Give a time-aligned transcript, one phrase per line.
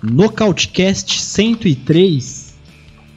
[0.00, 2.54] Nocautecast 103,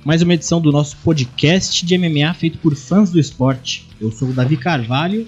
[0.04, 3.88] mais uma edição do nosso podcast de MMA feito por fãs do esporte.
[4.00, 5.28] Eu sou o Davi Carvalho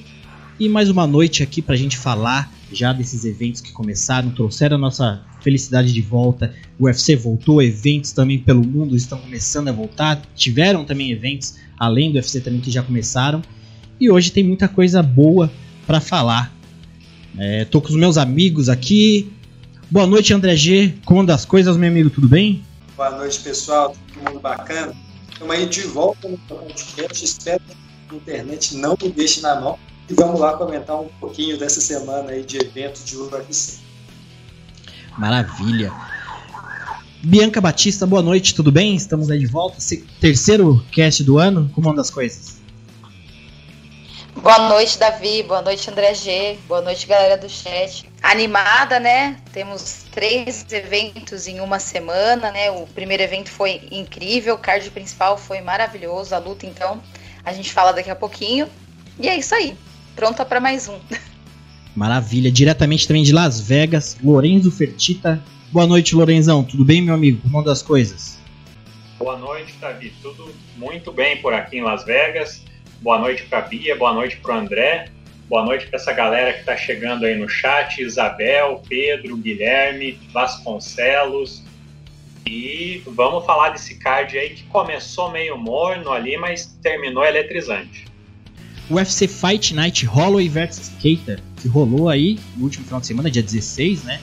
[0.65, 4.79] e mais uma noite aqui pra gente falar já desses eventos que começaram, trouxeram a
[4.79, 6.53] nossa felicidade de volta.
[6.79, 10.21] O UFC voltou, eventos também pelo mundo estão começando a voltar.
[10.35, 13.41] Tiveram também eventos além do UFC também que já começaram.
[13.99, 15.51] E hoje tem muita coisa boa
[15.85, 16.53] para falar.
[17.37, 19.31] É, tô com os meus amigos aqui,
[19.93, 20.95] Boa noite, André G.
[21.05, 22.09] Como das coisas, meu amigo?
[22.09, 22.65] Tudo bem?
[22.97, 23.95] Boa noite, pessoal.
[24.11, 24.91] Todo mundo bacana?
[25.31, 27.23] Estamos aí de volta no podcast.
[27.23, 27.61] Espero
[28.09, 29.77] que a internet não me deixe na mão.
[30.09, 33.79] E vamos lá comentar um pouquinho dessa semana aí de eventos de UFC.
[35.17, 35.91] Maravilha.
[37.23, 38.95] Bianca Batista, boa noite, tudo bem?
[38.95, 39.77] Estamos aí de volta.
[40.19, 41.71] Terceiro cast do ano.
[41.73, 42.61] Como anda as coisas?
[44.35, 45.41] Boa noite, Davi.
[45.43, 46.59] Boa noite, André G.
[46.67, 48.11] Boa noite, galera do chat.
[48.21, 49.37] Animada, né?
[49.53, 52.69] Temos três eventos em uma semana, né?
[52.71, 57.01] O primeiro evento foi incrível, o card principal foi maravilhoso, a luta, então,
[57.45, 58.67] a gente fala daqui a pouquinho.
[59.17, 59.77] E é isso aí.
[60.15, 60.99] Pronta para mais um.
[61.95, 62.51] Maravilha.
[62.51, 65.43] Diretamente também de Las Vegas, Lorenzo Fertita.
[65.71, 66.63] Boa noite, Lorenzão.
[66.63, 67.41] Tudo bem, meu amigo?
[67.41, 68.39] Como das coisas?
[69.17, 70.13] Boa noite, Davi.
[70.21, 72.63] Tudo muito bem por aqui em Las Vegas.
[73.01, 75.09] Boa noite para a Bia, boa noite para o André,
[75.49, 81.63] boa noite para essa galera que está chegando aí no chat: Isabel, Pedro, Guilherme, Vasconcelos.
[82.45, 88.05] E vamos falar desse card aí que começou meio morno ali, mas terminou eletrizante.
[88.89, 93.41] UFC Fight Night Holloway vs Cater, que rolou aí no último final de semana, dia
[93.41, 94.19] 16, né?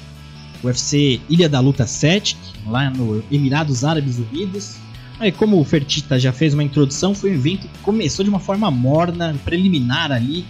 [0.62, 4.76] UFC Ilha da Luta 7, lá no Emirados Árabes Unidos.
[5.18, 8.40] Aí, como o Fertita já fez uma introdução, foi um evento que começou de uma
[8.40, 10.46] forma morna, preliminar ali.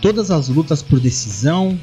[0.00, 1.78] Todas as lutas por decisão.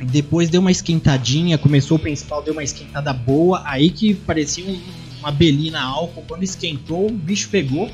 [0.00, 3.62] Depois deu uma esquentadinha, começou o principal, deu uma esquentada boa.
[3.64, 4.80] Aí que parecia um,
[5.20, 6.24] uma belina álcool.
[6.26, 7.90] Quando esquentou, o bicho pegou.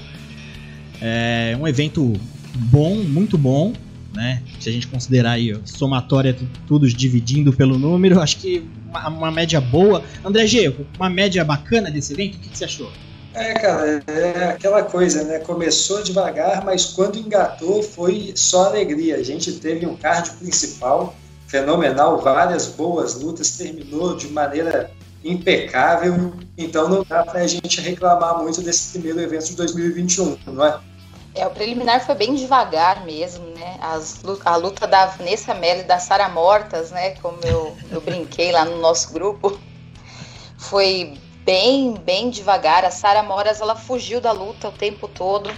[0.99, 2.19] É um evento
[2.55, 3.72] bom, muito bom.
[4.15, 4.43] Né?
[4.59, 9.31] Se a gente considerar aí ó, somatória, tudo dividindo pelo número, acho que uma, uma,
[9.31, 10.03] média boa.
[10.25, 12.91] André G, uma média bacana desse evento, o que, que você achou?
[13.33, 15.38] É, cara, é aquela coisa, né?
[15.38, 19.17] Começou devagar, mas quando engatou foi só alegria.
[19.17, 21.15] A gente teve um card principal
[21.47, 24.91] fenomenal, várias boas lutas, terminou de maneira
[25.25, 26.32] impecável.
[26.59, 30.81] Então não dá pra gente reclamar muito desse primeiro evento de 2021, não é?
[31.35, 33.79] É, o preliminar foi bem devagar mesmo, né?
[33.81, 37.11] As, a luta da Vanessa Melli e da Sara Mortas, né?
[37.23, 39.59] Como eu, eu brinquei lá no nosso grupo,
[40.59, 41.15] foi
[41.45, 42.85] bem, bem devagar.
[42.85, 45.51] A Sara Moras ela fugiu da luta o tempo todo.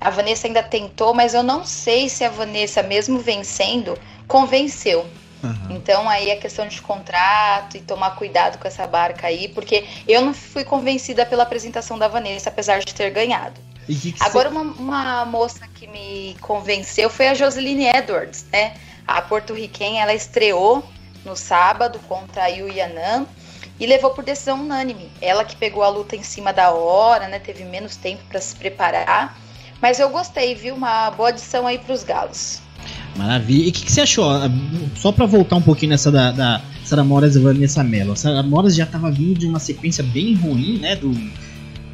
[0.00, 5.06] A Vanessa ainda tentou, mas eu não sei se a Vanessa, mesmo vencendo, convenceu.
[5.42, 5.76] Uhum.
[5.76, 10.22] Então aí é questão de contrato e tomar cuidado com essa barca aí, porque eu
[10.22, 13.69] não fui convencida pela apresentação da Vanessa, apesar de ter ganhado.
[13.86, 18.74] Que que Agora, uma, uma, moça que me convenceu foi a Joseline Edwards, né?
[19.06, 20.84] A porto-riquenha, ela estreou
[21.24, 23.26] no sábado contra a Yu Yanan
[23.78, 25.10] e levou por decisão unânime.
[25.20, 27.38] Ela que pegou a luta em cima da hora, né?
[27.38, 29.36] Teve menos tempo para se preparar.
[29.80, 30.74] Mas eu gostei, viu?
[30.74, 32.60] Uma boa adição aí para os galos.
[33.16, 33.66] Maravilha.
[33.66, 34.30] E o que, que, você achou?
[34.96, 38.12] Só para voltar um pouquinho nessa da, da Sarah Moras e Vanessa Mello.
[38.12, 40.96] A Sarah Moras já estava vindo de uma sequência bem ruim, né?
[40.96, 41.12] Do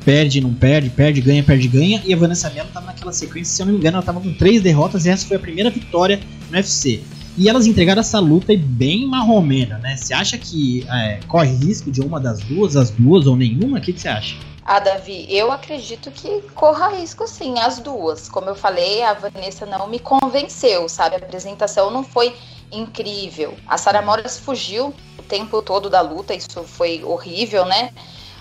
[0.06, 2.00] perde, não perde, perde, ganha, perde, ganha.
[2.04, 4.32] E a Vanessa Mello estava naquela sequência, se eu não me engano, ela estava com
[4.32, 7.02] três derrotas e essa foi a primeira vitória no UFC.
[7.36, 9.96] E elas entregaram essa luta bem marromena, né?
[9.96, 13.78] Você acha que é, corre risco de uma das duas, as duas ou nenhuma?
[13.78, 14.36] O que, você acha?
[14.64, 18.28] Ah, Davi, eu acredito que corra risco sim, as duas.
[18.28, 21.16] Como eu falei, a Vanessa não me convenceu, sabe?
[21.16, 22.32] A apresentação não foi
[22.72, 23.54] incrível.
[23.66, 27.90] A Sara Moras fugiu o tempo todo da luta, isso foi horrível, né?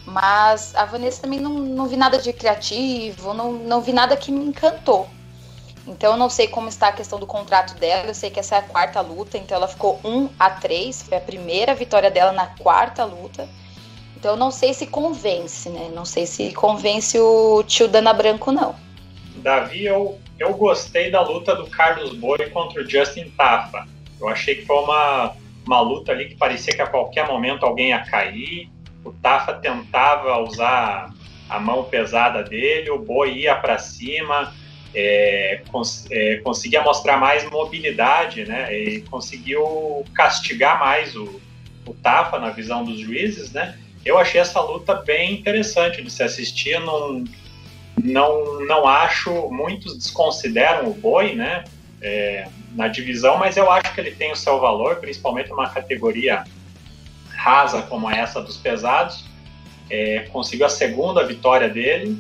[0.06, 4.32] Mas a Vanessa também não, não vi nada de criativo, não, não vi nada que
[4.32, 5.10] me encantou.
[5.88, 8.08] Então eu não sei como está a questão do contrato dela.
[8.08, 11.18] Eu sei que essa é a quarta luta, então ela ficou 1 a 3, foi
[11.18, 13.48] a primeira vitória dela na quarta luta.
[14.18, 15.92] Então eu não sei se convence, né?
[15.94, 18.76] Não sei se convence o tio Dana Branco, não.
[19.36, 23.88] Davi, eu, eu gostei da luta do Carlos Boi contra o Justin Tafa.
[24.20, 25.36] Eu achei que foi uma,
[25.68, 28.70] uma luta ali que parecia que a qualquer momento alguém ia cair.
[29.06, 31.14] O Tafa tentava usar
[31.48, 34.52] a mão pesada dele, o Boi ia para cima
[34.96, 38.74] é, cons é, conseguia mostrar mais mobilidade, né?
[38.74, 41.42] E conseguiu castigar mais o,
[41.86, 43.78] o Tafa na visão dos juízes, né?
[44.06, 46.80] Eu achei essa luta bem interessante de se assistir.
[46.80, 47.26] Não,
[48.02, 51.66] não, não acho, muitos desconsideram o Boi, né?
[52.02, 56.44] É, na divisão, mas eu acho que ele tem o seu valor, principalmente numa categoria
[57.46, 59.24] rasa como essa dos pesados.
[59.88, 62.20] É, conseguiu a segunda vitória dele,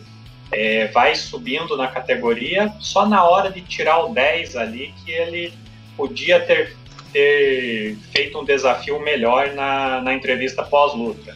[0.51, 5.51] é, vai subindo na categoria, só na hora de tirar o 10 ali que ele
[5.98, 6.77] podia ter,
[7.12, 11.36] ter feito um desafio melhor na, na entrevista pós-luta.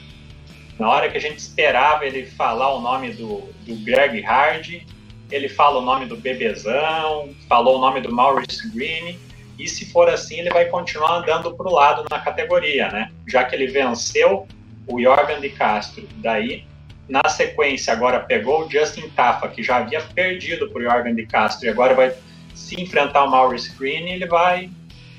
[0.78, 4.86] Na hora que a gente esperava ele falar o nome do, do Greg Hardy,
[5.32, 9.18] ele fala o nome do Bebezão, falou o nome do Maurice Green,
[9.60, 13.12] e se for assim, ele vai continuar andando para o lado na categoria, né?
[13.28, 14.48] Já que ele venceu
[14.88, 16.08] o Jorgen de Castro.
[16.16, 16.66] Daí,
[17.10, 21.26] na sequência, agora pegou o Justin Tafa, que já havia perdido para o Jorgen de
[21.26, 22.14] Castro, e agora vai
[22.56, 24.70] se enfrentar o Maurice Green, ele vai,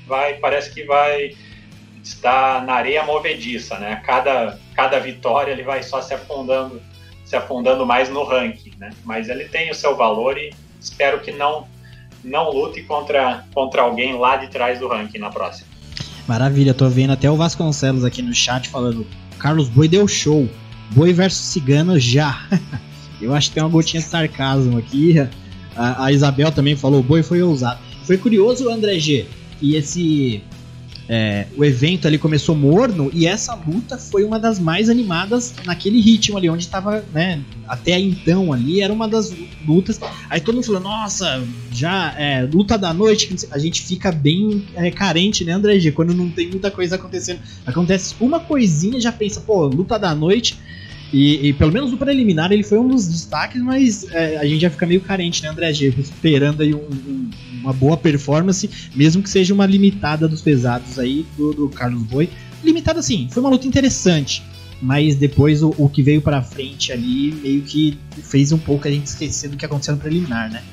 [0.07, 1.35] vai, parece que vai
[2.03, 4.01] estar na areia movediça, né?
[4.03, 6.81] Cada, cada vitória ele vai só se afundando,
[7.23, 8.89] se afundando mais no ranking, né?
[9.05, 11.67] Mas ele tem o seu valor e espero que não
[12.23, 15.67] não lute contra, contra alguém lá de trás do ranking na próxima.
[16.27, 19.05] Maravilha, tô vendo até o Vasconcelos aqui no chat falando:
[19.39, 20.47] Carlos Boi deu show.
[20.91, 22.47] Boi versus Cigano já.
[23.21, 25.19] Eu acho que tem uma gotinha de sarcasmo aqui.
[25.75, 27.79] A, a Isabel também falou: Boi foi ousado.
[28.03, 29.27] Foi curioso, André G,
[29.59, 30.43] que esse
[31.09, 35.99] é, o evento ali começou morno e essa luta foi uma das mais animadas naquele
[35.99, 39.33] ritmo ali, onde estava, né, até então ali, era uma das
[39.65, 39.99] lutas.
[40.29, 44.89] Aí todo mundo falou, nossa, já é, luta da noite, a gente fica bem é,
[44.91, 47.39] carente, né, André G, quando não tem muita coisa acontecendo.
[47.65, 50.57] Acontece uma coisinha, já pensa, pô, luta da noite.
[51.13, 54.61] E, e, pelo menos no preliminar ele foi um dos destaques, mas é, a gente
[54.61, 55.93] já fica meio carente, né, André G?
[55.97, 57.29] Esperando aí um, um,
[57.61, 62.29] uma boa performance, mesmo que seja uma limitada dos pesados aí do, do Carlos Boi.
[62.63, 64.41] Limitada assim, foi uma luta interessante,
[64.81, 68.91] mas depois o, o que veio pra frente ali meio que fez um pouco a
[68.91, 70.63] gente esquecer do que aconteceu no preliminar, né?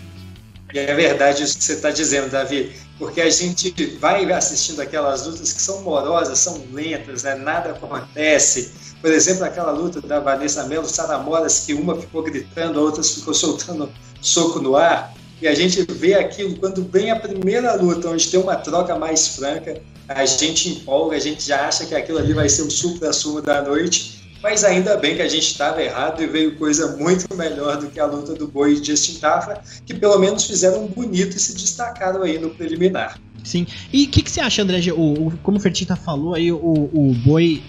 [0.72, 5.52] É verdade isso que você está dizendo, Davi, porque a gente vai assistindo aquelas lutas
[5.52, 7.34] que são morosas, são lentas, né?
[7.36, 8.70] nada acontece
[9.00, 13.32] por exemplo, aquela luta da Vanessa Melo, Saramoras, que uma ficou gritando, a outra ficou
[13.32, 13.88] soltando
[14.20, 15.14] soco no ar.
[15.40, 19.28] E a gente vê aquilo quando vem a primeira luta, onde tem uma troca mais
[19.28, 23.40] franca, a gente empolga, a gente já acha que aquilo ali vai ser o supra-sumo
[23.40, 24.18] da noite.
[24.42, 27.98] Mas ainda bem que a gente estava errado e veio coisa muito melhor do que
[27.98, 32.22] a luta do Boi e Justin Tafra, que pelo menos fizeram bonito e se destacaram
[32.22, 33.20] aí no preliminar.
[33.42, 33.66] Sim.
[33.92, 34.80] E o que, que, você acha, André?
[34.92, 37.62] O, o, como o Fertita falou aí, o, o Boi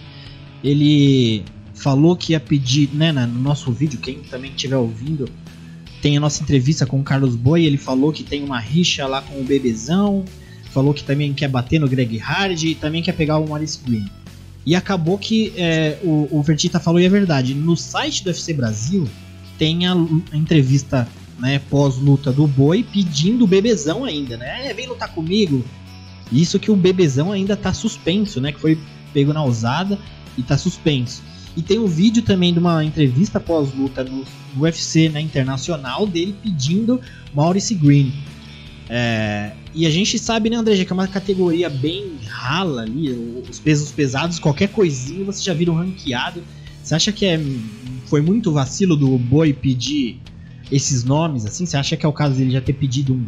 [0.64, 5.30] ele falou que ia pedir, né, no nosso vídeo, quem também estiver ouvindo,
[6.02, 9.22] tem a nossa entrevista com o Carlos Boi, ele falou que tem uma rixa lá
[9.22, 10.24] com o Bebezão,
[10.72, 14.06] falou que também quer bater no Greg Hardy e também quer pegar o Maurice Green.
[14.66, 17.54] E acabou que é, o, o Vertita falou e é verdade.
[17.54, 19.08] No site do UFC Brasil
[19.58, 19.94] tem a,
[20.32, 21.08] a entrevista
[21.40, 24.68] né, pós-luta do Boi pedindo o Bebezão ainda, né?
[24.68, 25.66] É, vem lutar comigo.
[26.32, 28.52] Isso que o Bebezão ainda tá suspenso, né?
[28.52, 28.78] Que foi
[29.14, 29.98] pego na ousada
[30.39, 31.21] e tá suspenso.
[31.57, 34.24] E tem um vídeo também de uma entrevista pós-luta no
[34.57, 37.01] UFC né, internacional dele pedindo
[37.33, 38.13] Maurice Green.
[38.88, 43.12] É, e a gente sabe, né, André, que é uma categoria bem rala ali,
[43.50, 46.43] os pesos pesados, qualquer coisinha você já vira um ranqueado.
[46.81, 47.39] Você acha que é,
[48.05, 50.19] foi muito vacilo do Boi pedir
[50.72, 51.65] esses nomes, assim?
[51.65, 53.25] Você acha que é o caso dele já ter pedido um,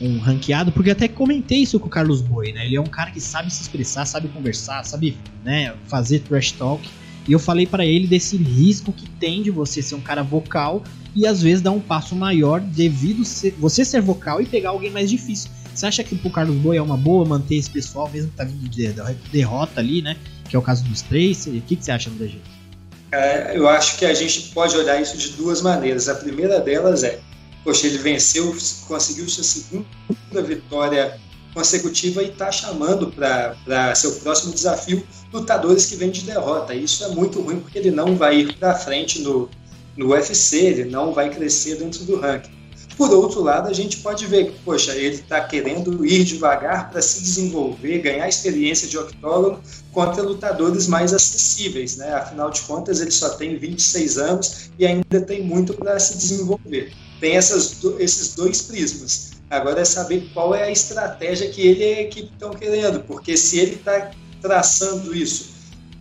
[0.00, 2.66] um ranqueado, porque até comentei isso com o Carlos Boi, né?
[2.66, 6.88] Ele é um cara que sabe se expressar, sabe conversar, sabe, né, fazer trash talk.
[7.26, 10.82] E eu falei para ele desse risco que tem de você ser um cara vocal
[11.14, 14.90] e às vezes dar um passo maior devido ser, você ser vocal e pegar alguém
[14.90, 15.50] mais difícil.
[15.74, 18.44] Você acha que pro Carlos Boi é uma boa manter esse pessoal, mesmo que tá
[18.44, 18.92] vindo de
[19.30, 20.16] derrota ali, né?
[20.48, 21.46] Que é o caso dos três.
[21.46, 22.32] O que, que você acha, André?
[23.12, 26.08] É, eu acho que a gente pode olhar isso de duas maneiras.
[26.08, 27.20] A primeira delas é
[27.68, 28.56] Poxa, ele venceu,
[28.86, 31.20] conseguiu sua segunda vitória
[31.52, 36.74] consecutiva e está chamando para seu próximo desafio lutadores que vêm de derrota.
[36.74, 39.50] Isso é muito ruim porque ele não vai ir para frente no,
[39.98, 42.52] no UFC, ele não vai crescer dentro do ranking.
[42.96, 47.02] Por outro lado, a gente pode ver que, poxa, ele está querendo ir devagar para
[47.02, 49.60] se desenvolver, ganhar experiência de octógono
[49.92, 52.14] contra lutadores mais acessíveis, né?
[52.14, 56.94] Afinal de contas, ele só tem 26 anos e ainda tem muito para se desenvolver
[57.20, 59.32] tem essas, esses dois prismas.
[59.50, 63.36] Agora é saber qual é a estratégia que ele e a equipe estão querendo, porque
[63.36, 64.10] se ele está
[64.42, 65.52] traçando isso,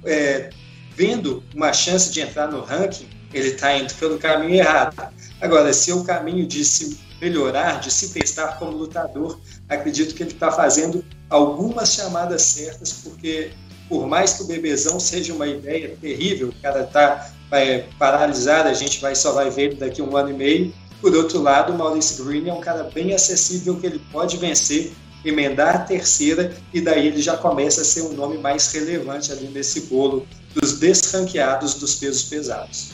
[0.04, 0.50] é,
[0.96, 5.14] vendo uma chance de entrar no ranking, ele está indo pelo caminho errado.
[5.40, 9.40] Agora, se o caminho de se melhorar, de se testar como lutador.
[9.68, 13.52] Acredito que ele está fazendo algumas chamadas certas, porque
[13.90, 18.74] por mais que o bebezão seja uma ideia terrível, o cara está é, paralisado, a
[18.74, 20.74] gente vai, só vai ver daqui um ano e meio.
[21.02, 24.92] Por outro lado, o Maurice Green é um cara bem acessível que ele pode vencer,
[25.24, 29.48] emendar a terceira e daí ele já começa a ser um nome mais relevante ali
[29.48, 32.92] nesse bolo dos desranqueados dos pesos pesados.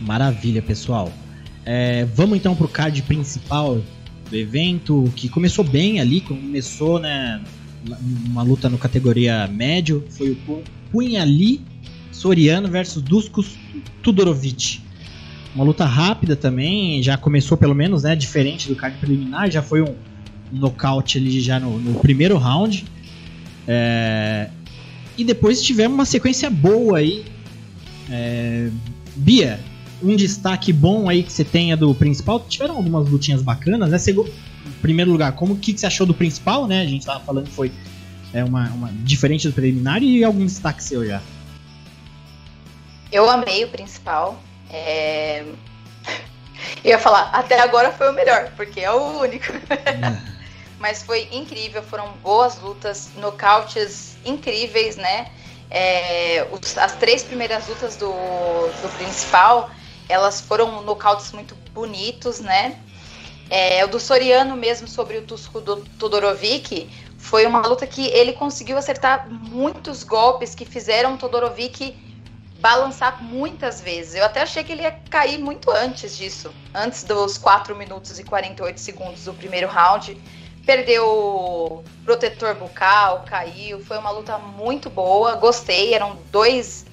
[0.00, 1.12] Maravilha, pessoal.
[1.64, 3.80] É, vamos então para o card principal
[4.30, 7.42] do evento, que começou bem ali, começou né,
[8.26, 11.60] uma luta no categoria médio, foi o Punhali
[12.10, 13.56] Soriano versus Duskos
[14.02, 14.81] Tudorovic.
[15.54, 19.82] Uma luta rápida também, já começou pelo menos, né, diferente do card preliminar, já foi
[19.82, 19.94] um,
[20.52, 22.84] um nocaute ali já no, no primeiro round.
[23.68, 24.48] É,
[25.16, 27.24] e depois tivemos uma sequência boa aí.
[28.10, 28.70] É,
[29.14, 29.60] Bia,
[30.02, 32.40] um destaque bom aí que você tenha do principal.
[32.40, 33.98] Tiveram algumas lutinhas bacanas, né?
[33.98, 36.80] Você, em primeiro lugar, como que, que você achou do principal, né?
[36.80, 37.70] A gente tava falando que foi
[38.32, 41.20] é, uma, uma diferente do preliminar e algum destaque seu já.
[43.12, 44.42] Eu amei o principal.
[44.72, 45.44] É...
[46.84, 49.52] Eu ia falar, até agora foi o melhor, porque é o único.
[49.70, 50.32] É.
[50.78, 55.30] Mas foi incrível, foram boas lutas, nocautes incríveis, né?
[55.70, 59.70] É, os, as três primeiras lutas do, do principal,
[60.08, 62.80] elas foram nocautes muito bonitos, né?
[63.48, 68.32] É, o do Soriano mesmo sobre o Tusko do Todorovic foi uma luta que ele
[68.32, 71.96] conseguiu acertar muitos golpes que fizeram o Todorovic
[72.62, 74.14] balançar muitas vezes.
[74.14, 78.24] Eu até achei que ele ia cair muito antes disso, antes dos 4 minutos e
[78.24, 80.16] 48 segundos do primeiro round.
[80.64, 83.84] Perdeu o protetor bucal, caiu.
[83.84, 85.92] Foi uma luta muito boa, gostei.
[85.92, 86.86] Eram dois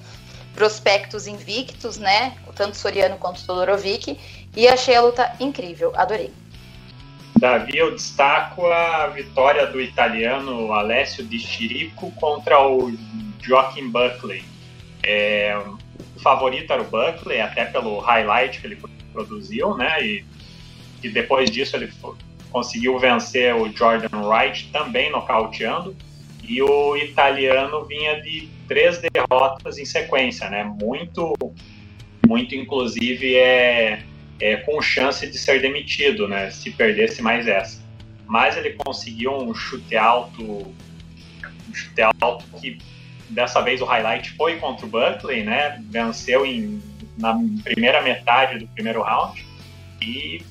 [0.54, 2.36] prospectos invictos, né?
[2.56, 4.18] Tanto Soriano quanto Todorovic.
[4.56, 6.32] E achei a luta incrível, adorei.
[7.38, 12.92] Davi, eu destaco a vitória do italiano Alessio Di Chirico contra o
[13.40, 14.49] Joaquim Buckley.
[15.02, 15.56] É,
[16.16, 18.78] o favorito era o Buckley, até pelo highlight que ele
[19.12, 20.04] produziu, né?
[20.04, 20.24] E,
[21.02, 21.90] e depois disso ele
[22.50, 25.96] conseguiu vencer o Jordan Wright, também nocauteando.
[26.42, 30.64] E o italiano vinha de três derrotas em sequência, né?
[30.64, 31.34] Muito,
[32.26, 34.02] muito inclusive é
[34.40, 37.80] é, com chance de ser demitido, né, se perdesse mais essa.
[38.26, 42.78] Mas ele conseguiu um chute alto, um chute alto que
[43.30, 46.82] dessa vez o highlight foi contra o Buckley, né, venceu em,
[47.16, 49.44] na primeira metade do primeiro round
[50.00, 50.44] e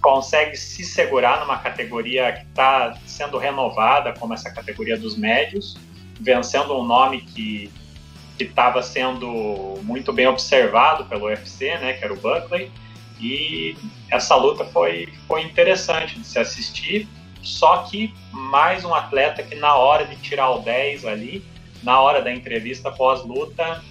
[0.00, 5.76] consegue se segurar numa categoria que está sendo renovada como essa categoria dos médios,
[6.20, 7.70] vencendo um nome que
[8.38, 12.70] estava sendo muito bem observado pelo UFC, né, que era o Buckley,
[13.18, 13.76] e
[14.10, 17.08] essa luta foi, foi interessante de se assistir,
[17.42, 21.44] só que mais um atleta que na hora de tirar o 10 ali,
[21.82, 23.82] na hora da entrevista pós-luta,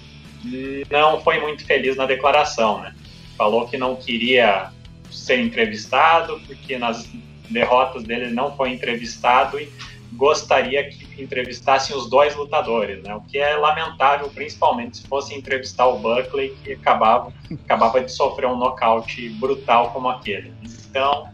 [0.91, 2.93] não foi muito feliz na declaração, né?
[3.37, 4.71] Falou que não queria
[5.11, 7.07] ser entrevistado, porque nas
[7.49, 9.71] derrotas dele não foi entrevistado e
[10.13, 13.15] gostaria que entrevistassem os dois lutadores, né?
[13.15, 18.47] O que é lamentável, principalmente se fosse entrevistar o Buckley, que acabava, acabava de sofrer
[18.47, 20.53] um nocaute brutal como aquele.
[20.89, 21.27] Então,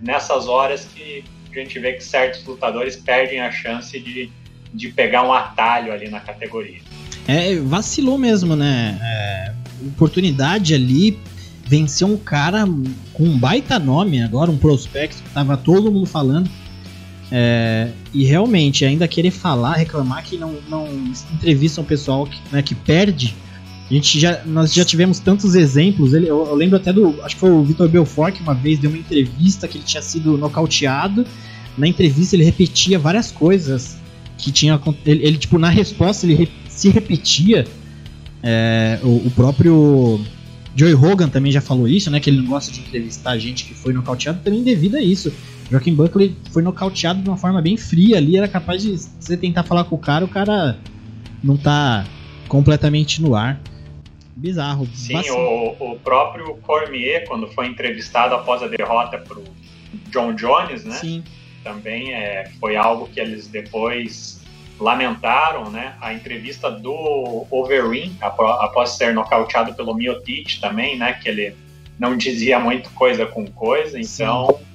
[0.00, 4.30] nessas horas que a gente vê que certos lutadores perdem a chance de,
[4.76, 6.78] de pegar um atalho ali na categoria.
[7.26, 8.98] É, vacilou mesmo, né?
[9.02, 9.52] É,
[9.88, 11.18] oportunidade ali,
[11.66, 12.64] venceu um cara
[13.12, 16.48] com um baita nome agora, um prospecto que tava todo mundo falando
[17.30, 20.86] é, e realmente, ainda querer falar, reclamar que não, não
[21.34, 23.34] entrevistam o pessoal que, né, que perde.
[23.90, 26.12] A gente já, nós já tivemos tantos exemplos.
[26.12, 27.22] Ele, eu, eu, lembro até do.
[27.22, 30.02] Acho que foi o Vitor Belfort que uma vez deu uma entrevista que ele tinha
[30.02, 31.24] sido nocauteado.
[31.78, 33.98] Na entrevista ele repetia várias coisas
[34.46, 34.80] que tinha.
[35.04, 37.66] Ele, ele tipo, na resposta ele se repetia.
[38.42, 40.20] É, o, o, próprio
[40.76, 42.20] Joey Hogan também já falou isso, né?
[42.20, 45.32] Que ele não gosta de entrevistar gente que foi nocauteado também devido a isso.
[45.68, 49.64] Joaquim Buckley foi nocauteado de uma forma bem fria ali, era capaz de você tentar
[49.64, 50.78] falar com o cara, o cara
[51.42, 52.06] não tá
[52.46, 53.60] completamente no ar.
[54.36, 54.86] Bizarro.
[54.94, 59.42] Sim, o, o, próprio Cormier, quando foi entrevistado após a derrota pro
[60.12, 60.94] John Jones, né?
[60.94, 61.24] Sim.
[61.66, 64.40] Também é, foi algo que eles depois
[64.78, 65.96] lamentaram, né?
[66.00, 71.14] A entrevista do Overeem, após ser nocauteado pelo Miotic também, né?
[71.14, 71.56] Que ele
[71.98, 74.58] não dizia muito coisa com coisa, então...
[74.58, 74.66] Sim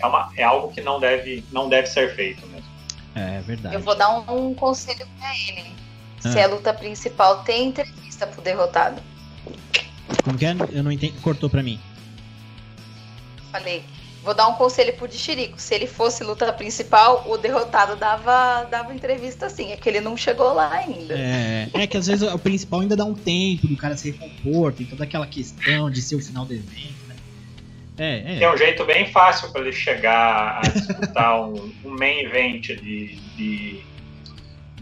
[0.00, 2.66] é, uma, é algo que não deve, não deve ser feito mesmo.
[3.14, 3.74] É verdade.
[3.74, 5.74] Eu vou dar um, um conselho para ele.
[6.24, 6.30] Ah.
[6.30, 9.02] Se é a luta principal, tem entrevista pro derrotado.
[10.22, 10.56] Como que é?
[10.70, 11.18] Eu não entendi.
[11.20, 11.80] Cortou pra mim.
[13.50, 13.84] falei,
[14.28, 15.58] vou dar um conselho pro Dixirico.
[15.58, 19.72] Se ele fosse luta principal, o derrotado dava, dava entrevista assim.
[19.72, 21.14] É que ele não chegou lá ainda.
[21.14, 24.74] É, é que às vezes o principal ainda dá um tempo do cara se recompor,
[24.74, 27.16] tem toda aquela questão de ser o final do evento, né?
[27.96, 28.38] É, é.
[28.38, 33.16] Tem um jeito bem fácil para ele chegar a disputar um, um main event de,
[33.34, 33.80] de,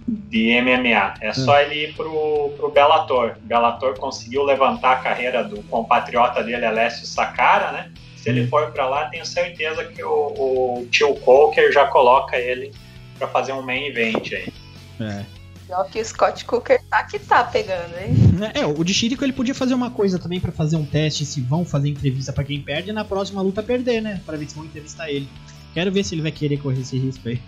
[0.08, 1.14] de MMA.
[1.20, 1.62] É só ah.
[1.62, 3.36] ele ir pro, pro Bellator.
[3.42, 7.92] Bellator conseguiu levantar a carreira do compatriota dele, Alessio Sakara, né?
[8.26, 12.72] Se ele for para lá, tenho certeza que o, o tio Coker já coloca ele
[13.16, 14.52] para fazer um main event aí.
[14.98, 15.24] É.
[15.64, 18.16] Pior que o Scott Cooker tá que tá pegando, hein?
[18.52, 21.40] É, o de Chirico ele podia fazer uma coisa também para fazer um teste se
[21.40, 24.20] vão fazer entrevista para quem perde e na próxima luta perder, né?
[24.26, 25.28] Para ver se vão entrevistar ele.
[25.72, 27.40] Quero ver se ele vai querer correr esse risco aí.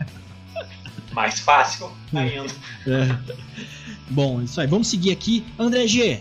[1.10, 2.52] Mais fácil ainda.
[2.86, 3.36] É.
[4.10, 4.68] Bom, isso aí.
[4.68, 5.44] Vamos seguir aqui.
[5.58, 6.20] André G,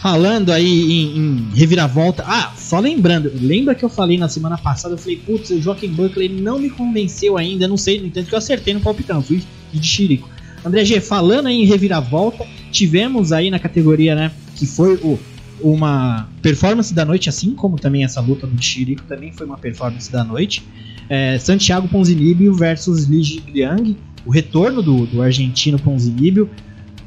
[0.00, 2.24] falando aí em, em, reviravolta.
[2.26, 4.94] Ah, só lembrando, lembra que eu falei na semana passada?
[4.94, 7.66] Eu falei, putz, o Joaquim Buckley não me convenceu ainda.
[7.66, 10.28] Não sei, no entanto que eu acertei no palpitão, fui de xirico.
[10.64, 15.18] André G, falando aí em reviravolta, tivemos aí na categoria, né, que foi o,
[15.60, 20.10] uma performance da noite, assim como também essa luta do Chirico também foi uma performance
[20.10, 20.62] da noite.
[21.08, 26.50] É, Santiago Ponzinibbio versus Li Jigliang, o retorno do, do argentino Ponzinibbio,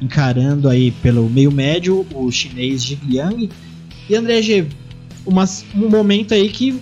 [0.02, 3.50] encarando aí pelo meio médio o chinês Jigliang.
[4.10, 4.68] E André G,
[5.26, 6.82] uma, um momento aí que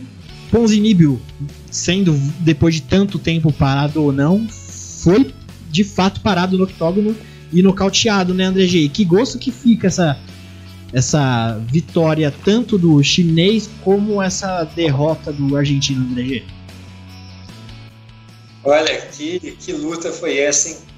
[0.50, 1.22] Ponzinibbio,
[1.70, 5.34] sendo depois de tanto tempo parado ou não, foi
[5.70, 7.16] de fato parado no octógono
[7.52, 8.80] e nocauteado, né, André G?
[8.80, 10.18] E que gosto que fica essa,
[10.92, 16.44] essa vitória tanto do chinês como essa derrota do argentino, André G?
[18.64, 20.89] Olha, que, que luta foi essa, hein?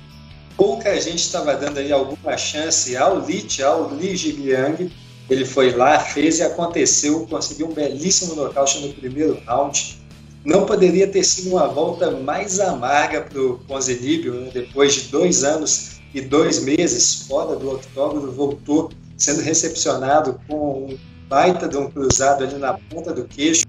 [0.58, 4.92] Pouca gente estava dando ali alguma chance ao Lit, ao Li Jigliang.
[5.30, 10.00] Ele foi lá, fez e aconteceu, conseguiu um belíssimo nocaute no primeiro round.
[10.44, 14.50] Não poderia ter sido uma volta mais amarga para o Ponzinibbio, né?
[14.54, 20.98] depois de dois anos e dois meses fora do octógono, voltou sendo recepcionado com um
[21.30, 23.64] baita de um cruzado ali na ponta do queixo.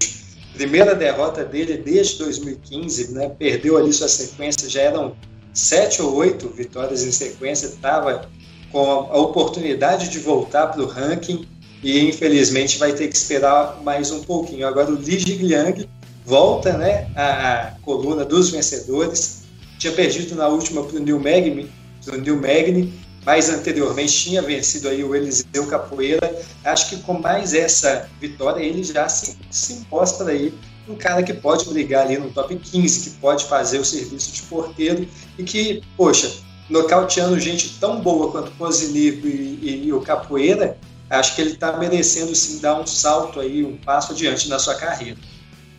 [0.53, 3.29] Primeira derrota dele desde 2015, né?
[3.29, 5.15] perdeu ali sua sequência, já eram
[5.53, 8.27] sete ou oito vitórias em sequência, estava
[8.71, 11.45] com a oportunidade de voltar para o ranking
[11.83, 14.65] e infelizmente vai ter que esperar mais um pouquinho.
[14.65, 15.87] Agora o Li Jigliang
[16.25, 19.43] volta né, à, coluna dos vencedores,
[19.77, 21.69] tinha perdido na última para o Neil Magny,
[22.07, 22.93] Neil Magny,
[23.25, 26.33] mas anteriormente tinha vencido aí o Eliseu Capoeira.
[26.63, 30.53] Acho que com mais essa vitória ele já se, se imposta aí
[30.87, 34.41] um cara que pode brigar ali no top 15, que pode fazer o serviço de
[34.43, 36.31] porteiro e que, poxa,
[36.69, 40.77] nocauteando gente tão boa quanto o Pozinico e, e, e, o Capoeira,
[41.09, 44.75] acho que ele está merecendo sim dar um salto aí, um passo adiante na sua
[44.75, 45.17] carreira.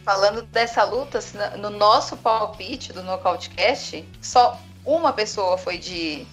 [0.04, 1.20] Falando dessa luta,
[1.58, 6.26] no nosso palpite do Nocautecast, só uma pessoa foi de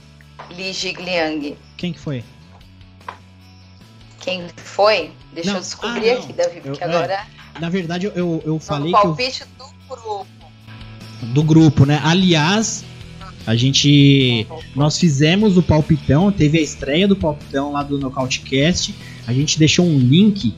[0.50, 1.58] Li Jigliang.
[1.78, 2.24] Quem que foi?
[4.20, 5.12] Quem foi?
[5.34, 5.58] Deixa não.
[5.58, 6.96] eu descobrir ah, aqui, Davi, porque eu, é.
[6.96, 7.14] agora.
[7.14, 7.41] É.
[7.60, 8.90] Na verdade, eu, eu falei.
[8.90, 9.48] O palpite eu...
[9.58, 10.28] do grupo.
[11.34, 12.00] Do grupo, né?
[12.04, 12.84] Aliás,
[13.46, 14.48] a gente.
[14.76, 18.96] Nós fizemos o palpitão, teve a estreia do palpitão lá do Nocautecast.
[19.28, 20.56] A gente deixou um link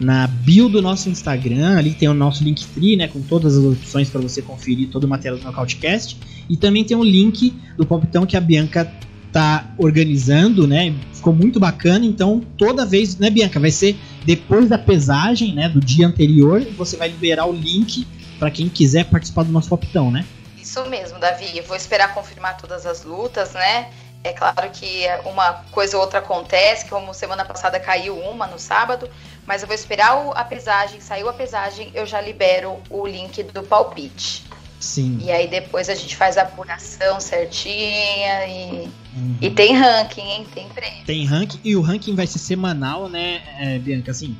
[0.00, 3.64] na bio do nosso Instagram, ali tem o nosso link free, né, com todas as
[3.64, 6.16] opções para você conferir todo o material do Nocautecast,
[6.50, 8.92] e também tem o link do palpitão que a Bianca
[9.32, 10.94] tá organizando, né?
[11.14, 15.80] Ficou muito bacana, então toda vez, né, Bianca, vai ser depois da pesagem, né, do
[15.80, 18.06] dia anterior, você vai liberar o link
[18.38, 20.24] para quem quiser participar do nosso palpitão, né?
[20.60, 21.56] Isso mesmo, Davi.
[21.56, 23.88] Eu vou esperar confirmar todas as lutas, né?
[24.24, 29.10] É claro que uma coisa ou outra acontece, como semana passada caiu uma no sábado,
[29.44, 33.64] mas eu vou esperar a pesagem, saiu a pesagem, eu já libero o link do
[33.64, 34.44] palpite.
[34.82, 35.18] Sim.
[35.22, 39.36] E aí depois a gente faz a apuração certinha e, uhum.
[39.40, 40.46] e tem ranking, hein?
[40.52, 41.04] Tem prêmio.
[41.06, 44.10] Tem ranking e o ranking vai ser semanal, né, é, Bianca?
[44.10, 44.36] Assim,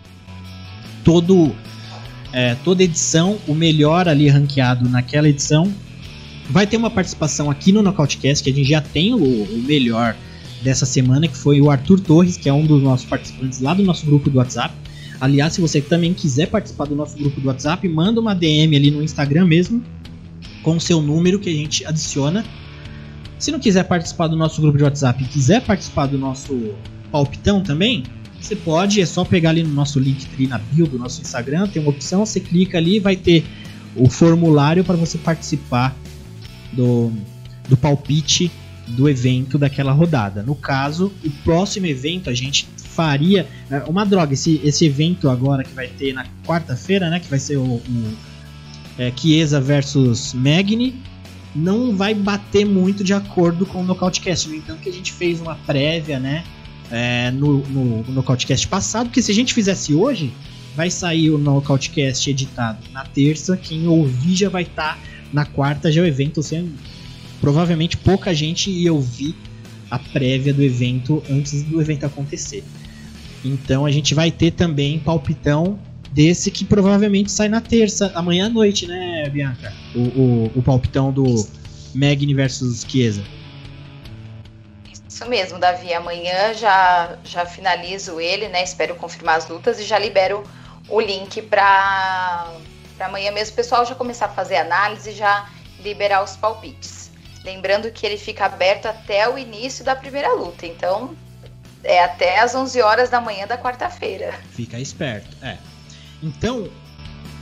[1.05, 1.55] todo,
[2.33, 5.72] é, toda edição, o melhor ali ranqueado naquela edição
[6.50, 10.16] vai ter uma participação aqui no Nocautecast, que a gente já tem o, o melhor
[10.61, 13.85] dessa semana, que foi o Arthur Torres, que é um dos nossos participantes lá do
[13.85, 14.74] nosso grupo do WhatsApp.
[15.20, 18.90] Aliás, se você também quiser participar do nosso grupo do WhatsApp, manda uma DM ali
[18.90, 19.81] no Instagram mesmo,
[20.62, 22.44] com o seu número que a gente adiciona.
[23.38, 26.75] Se não quiser participar do nosso grupo de WhatsApp e quiser participar do nosso
[27.11, 28.05] palpitão também,
[28.40, 31.81] você pode, é só pegar ali no nosso link na bio do nosso Instagram, tem
[31.81, 33.44] uma opção, você clica ali vai ter
[33.94, 35.94] o formulário para você participar
[36.72, 37.12] do,
[37.68, 38.51] do palpite
[38.88, 40.42] do evento daquela rodada.
[40.42, 43.46] No caso, o próximo evento a gente faria.
[43.70, 47.20] É, uma droga, esse, esse evento agora que vai ter na quarta-feira, né?
[47.20, 48.16] Que vai ser o, o
[48.98, 50.94] é, Chiesa versus Magni.
[51.55, 54.48] Não vai bater muito de acordo com o Nocautecast.
[54.48, 56.44] No entanto, que a gente fez uma prévia, né?
[56.90, 60.31] É, no, no, no Nocautecast passado, porque se a gente fizesse hoje,
[60.74, 63.57] vai sair o Nocautecast editado na terça.
[63.57, 64.98] Quem ouvir já vai estar tá
[65.33, 66.72] na quarta, já é o evento sendo.
[67.40, 69.35] Provavelmente pouca gente ia ouvir
[69.90, 72.64] a prévia do evento antes do evento acontecer.
[73.44, 75.78] Então a gente vai ter também palpitão
[76.12, 79.72] desse que provavelmente sai na terça, amanhã à noite, né, Bianca?
[79.94, 81.48] O, o, o palpitão do
[81.94, 83.22] Magni versus Chiesa.
[85.09, 85.92] Isso mesmo, Davi.
[85.92, 88.62] Amanhã já, já finalizo ele, né?
[88.62, 90.42] Espero confirmar as lutas e já libero
[90.88, 92.53] o link para
[93.01, 95.48] amanhã mesmo o pessoal já começar a fazer análise e já
[95.83, 97.11] liberar os palpites.
[97.44, 101.16] Lembrando que ele fica aberto até o início da primeira luta, então
[101.83, 104.33] é até as 11 horas da manhã da quarta-feira.
[104.53, 105.57] Fica esperto, é.
[106.23, 106.69] Então,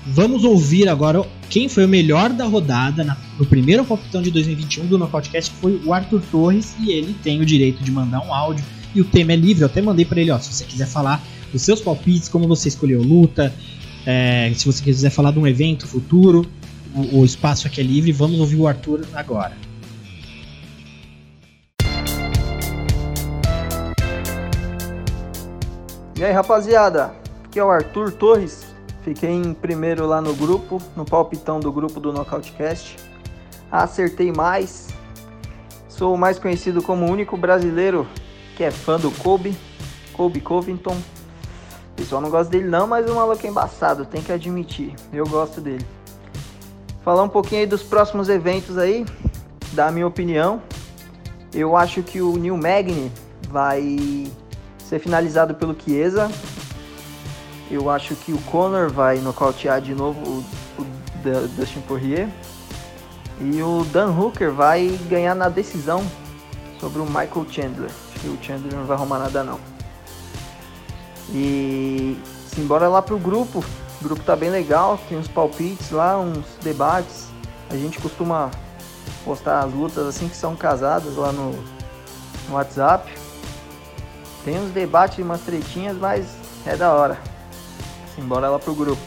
[0.07, 4.87] vamos ouvir agora quem foi o melhor da rodada na, no primeiro palpitão de 2021
[4.87, 8.33] do Nocautecast, que foi o Arthur Torres, e ele tem o direito de mandar um
[8.33, 8.65] áudio,
[8.95, 11.23] e o tema é livre, eu até mandei para ele, ó, se você quiser falar
[11.53, 13.55] dos seus palpites, como você escolheu luta,
[14.07, 16.47] é, se você quiser falar de um evento futuro,
[16.95, 19.53] o, o espaço aqui é livre, vamos ouvir o Arthur agora.
[26.17, 27.13] E aí, rapaziada?
[27.45, 28.70] Aqui é o Arthur Torres.
[29.03, 32.97] Fiquei em primeiro lá no grupo, no palpitão do grupo do Nocautecast.
[33.71, 34.89] Acertei mais.
[35.89, 38.07] Sou mais conhecido como o único brasileiro
[38.57, 39.57] que é fã do Kobe,
[40.13, 40.97] Kobe Covington.
[41.93, 44.95] O pessoal não gosta dele não, mas o maluco é embaçado, tem que admitir.
[45.13, 45.85] Eu gosto dele.
[47.03, 49.07] Falar um pouquinho aí dos próximos eventos aí,
[49.73, 50.61] da minha opinião.
[51.55, 53.11] Eu acho que o New Magni
[53.49, 54.31] vai
[54.79, 56.31] ser finalizado pelo Chiesa.
[57.71, 60.21] Eu acho que o Conor vai nocautear de novo
[60.79, 62.29] o, o Dustin Poirier.
[63.41, 66.05] E o Dan Hooker vai ganhar na decisão
[66.81, 67.91] sobre o Michael Chandler.
[67.91, 69.61] Acho que o Chandler não vai arrumar nada não.
[71.33, 73.65] E simbora lá pro grupo.
[74.01, 77.29] O grupo tá bem legal, tem uns palpites lá, uns debates.
[77.71, 78.51] A gente costuma
[79.25, 81.53] postar as lutas assim que são casadas lá no,
[82.49, 83.11] no WhatsApp.
[84.45, 86.27] Tem uns debates e umas tretinhas, mas
[86.67, 87.19] é da hora.
[88.21, 89.01] Simbora lá pro grupo.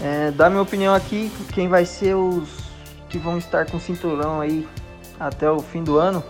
[0.00, 2.48] É, dá minha opinião aqui, quem vai ser os
[3.10, 4.66] que vão estar com cinturão aí
[5.20, 6.24] até o fim do ano.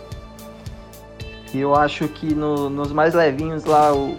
[1.53, 4.17] Eu acho que no, nos mais levinhos lá o,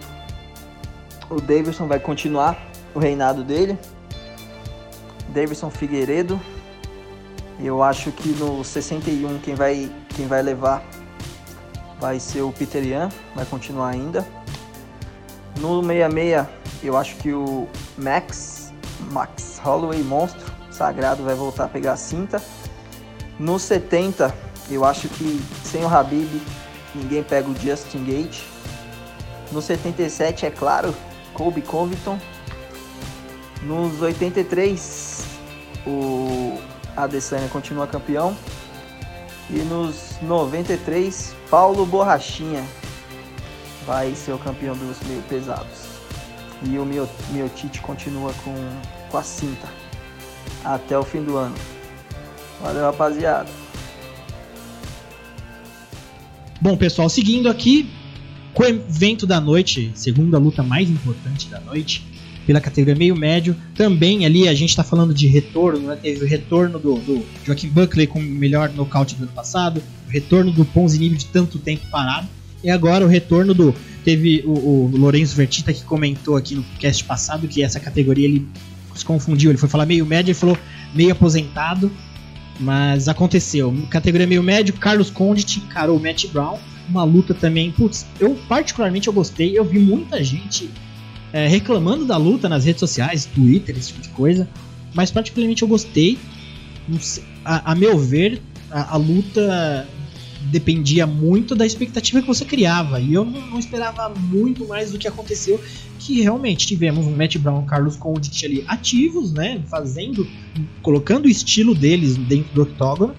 [1.28, 2.58] o Davidson vai continuar
[2.94, 3.78] o reinado dele.
[5.28, 6.40] Davidson Figueiredo.
[7.62, 10.82] Eu acho que no 61 quem vai, quem vai levar
[12.00, 14.26] vai ser o Peter Yan, vai continuar ainda.
[15.60, 18.72] No 66, eu acho que o Max,
[19.10, 22.42] Max Holloway Monstro Sagrado vai voltar a pegar a cinta.
[23.38, 24.34] No 70,
[24.70, 26.40] eu acho que sem o Habib,
[26.94, 28.42] ninguém pega o Justin Gate.
[29.52, 30.94] No 77, é claro,
[31.34, 32.18] Kobe Covington.
[33.62, 35.24] Nos 83,
[35.86, 36.58] o
[36.96, 38.34] Adesanya continua campeão.
[39.50, 42.64] E nos 93, Paulo Borrachinha
[43.84, 45.89] vai ser o campeão dos meio pesados.
[46.62, 48.54] E o meu, meu Tite continua com,
[49.10, 49.68] com a cinta
[50.64, 51.54] até o fim do ano.
[52.62, 53.48] Valeu, rapaziada.
[56.60, 57.88] Bom, pessoal, seguindo aqui
[58.52, 62.04] com o evento da noite, segunda luta mais importante da noite,
[62.46, 63.56] pela categoria meio médio.
[63.74, 65.96] Também ali a gente está falando de retorno, né?
[65.96, 70.10] teve o retorno do, do Joaquim Buckley com o melhor nocaute do ano passado, o
[70.10, 72.28] retorno do Ponzinibbio de tanto tempo parado,
[72.62, 73.74] e agora o retorno do.
[74.04, 78.46] Teve o, o Lourenço Vertita que comentou aqui no cast passado que essa categoria ele
[78.94, 80.58] se confundiu, ele foi falar meio médio e falou
[80.94, 81.90] meio aposentado,
[82.58, 83.74] mas aconteceu.
[83.88, 86.58] Categoria meio médio, Carlos Condit encarou o Matt Brown,
[86.88, 90.68] uma luta também, putz, eu particularmente eu gostei, eu vi muita gente
[91.32, 94.48] é, reclamando da luta nas redes sociais, Twitter, esse tipo de coisa.
[94.92, 96.18] Mas particularmente eu gostei.
[97.44, 99.86] A, a meu ver, a, a, luta
[100.40, 103.00] dependia muito da expectativa que você criava.
[103.00, 105.60] E eu não, esperava muito mais do que aconteceu.
[105.98, 109.62] Que realmente tivemos um Matt Brown Carlos Condit ali ativos, né?
[109.68, 110.26] Fazendo,
[110.82, 113.14] colocando o estilo deles dentro do octógono.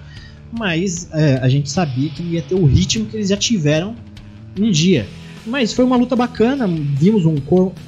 [0.51, 3.95] Mas é, a gente sabia que não ia ter o ritmo que eles já tiveram
[4.59, 5.07] um dia.
[5.45, 7.35] Mas foi uma luta bacana, vimos um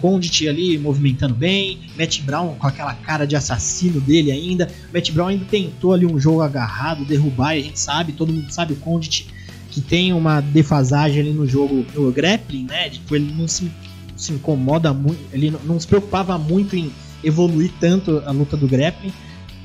[0.01, 4.67] Condit ali movimentando bem, Matt Brown com aquela cara de assassino dele ainda.
[4.91, 8.73] Matt Brown ainda tentou ali um jogo agarrado, derrubar, a gente sabe, todo mundo sabe
[8.73, 9.27] o Condit
[9.73, 12.91] que tem uma defasagem ali no jogo no grappling, né?
[12.91, 13.71] Tipo, ele não se,
[14.15, 16.91] se incomoda muito, ele não, se preocupava muito em
[17.23, 19.11] evoluir tanto a luta do grappling.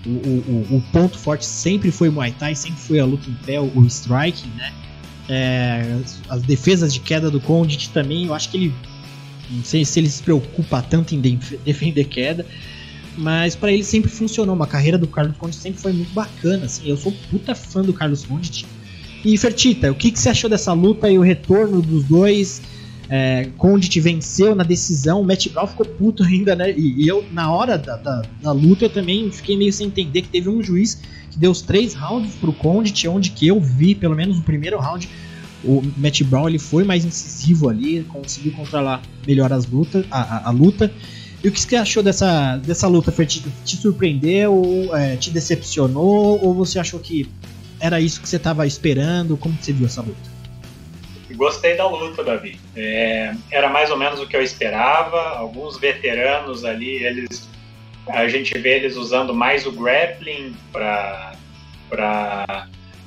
[0.06, 3.34] O, o, o, ponto forte sempre foi o Muay Thai, sempre foi a luta em
[3.44, 4.72] pé, o striking, né?
[5.28, 8.74] É, as defesas de queda do Condit também, eu acho que ele.
[9.50, 11.20] Não sei se ele se preocupa tanto em
[11.64, 12.44] defender queda,
[13.16, 14.54] mas para ele sempre funcionou.
[14.54, 16.66] Uma carreira do Carlos Condit sempre foi muito bacana.
[16.66, 18.66] Assim, eu sou puta fã do Carlos Condit.
[19.24, 22.62] E Fertita, o que, que você achou dessa luta e o retorno dos dois?
[23.10, 26.70] É, Condit venceu na decisão, o Matt Brown ficou puto ainda, né?
[26.70, 30.22] E, e eu, na hora da, da, da, luta, eu também fiquei meio sem entender
[30.22, 31.00] que teve um juiz
[31.38, 35.08] deu os três rounds pro Condit, onde que eu vi, pelo menos no primeiro round,
[35.64, 40.48] o Matt Brown ele foi mais incisivo ali, conseguiu controlar melhor as lutas, a, a,
[40.48, 40.92] a luta.
[41.42, 43.12] E o que você achou dessa, dessa luta?
[43.12, 47.28] Foi te, te surpreendeu, é, te decepcionou, ou você achou que
[47.80, 49.36] era isso que você estava esperando?
[49.36, 50.38] Como você viu essa luta?
[51.34, 52.58] Gostei da luta, Davi.
[52.74, 55.36] É, era mais ou menos o que eu esperava.
[55.36, 57.48] Alguns veteranos ali, eles
[58.08, 61.34] a gente vê eles usando mais o grappling para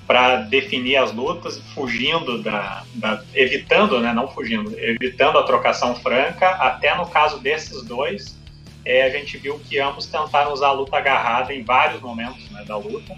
[0.07, 6.49] para definir as lutas, fugindo da, da, evitando, né, não fugindo, evitando a trocação franca.
[6.49, 8.37] Até no caso desses dois,
[8.83, 12.65] é, a gente viu que ambos tentaram usar a luta agarrada em vários momentos né,
[12.65, 13.15] da luta,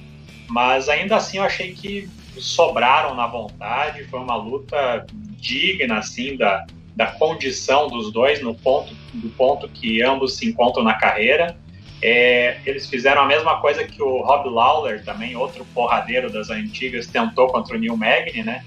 [0.48, 4.04] mas ainda assim eu achei que sobraram na vontade.
[4.04, 5.06] Foi uma luta
[5.39, 6.65] digna assim da,
[6.96, 11.58] da condição dos dois no ponto do ponto que ambos se encontram na carreira.
[12.06, 17.08] É, eles fizeram a mesma coisa que o Rob Lawler, também outro porradeiro das antigas,
[17.08, 18.66] tentou contra o Neil Magny, né?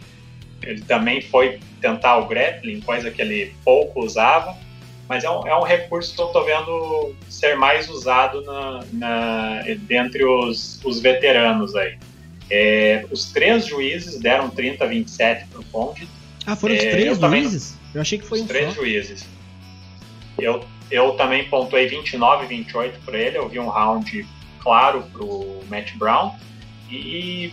[0.62, 4.56] Ele também foi tentar o grappling, coisa que ele pouco usava,
[5.06, 9.62] mas é um, é um recurso que eu estou vendo ser mais usado na, na,
[9.80, 11.98] dentre os, os veteranos aí.
[12.50, 16.08] É, os três juízes deram 30 a 27 para o Conde.
[16.46, 17.20] Ah, foram os é, três juízes?
[17.20, 18.80] Também, eu achei que foi os um três só.
[18.80, 19.26] juízes.
[20.38, 23.38] Eu eu também pontuei 29 e 28 para ele.
[23.38, 24.26] Eu vi um round
[24.60, 26.32] claro para o Matt Brown.
[26.90, 27.52] E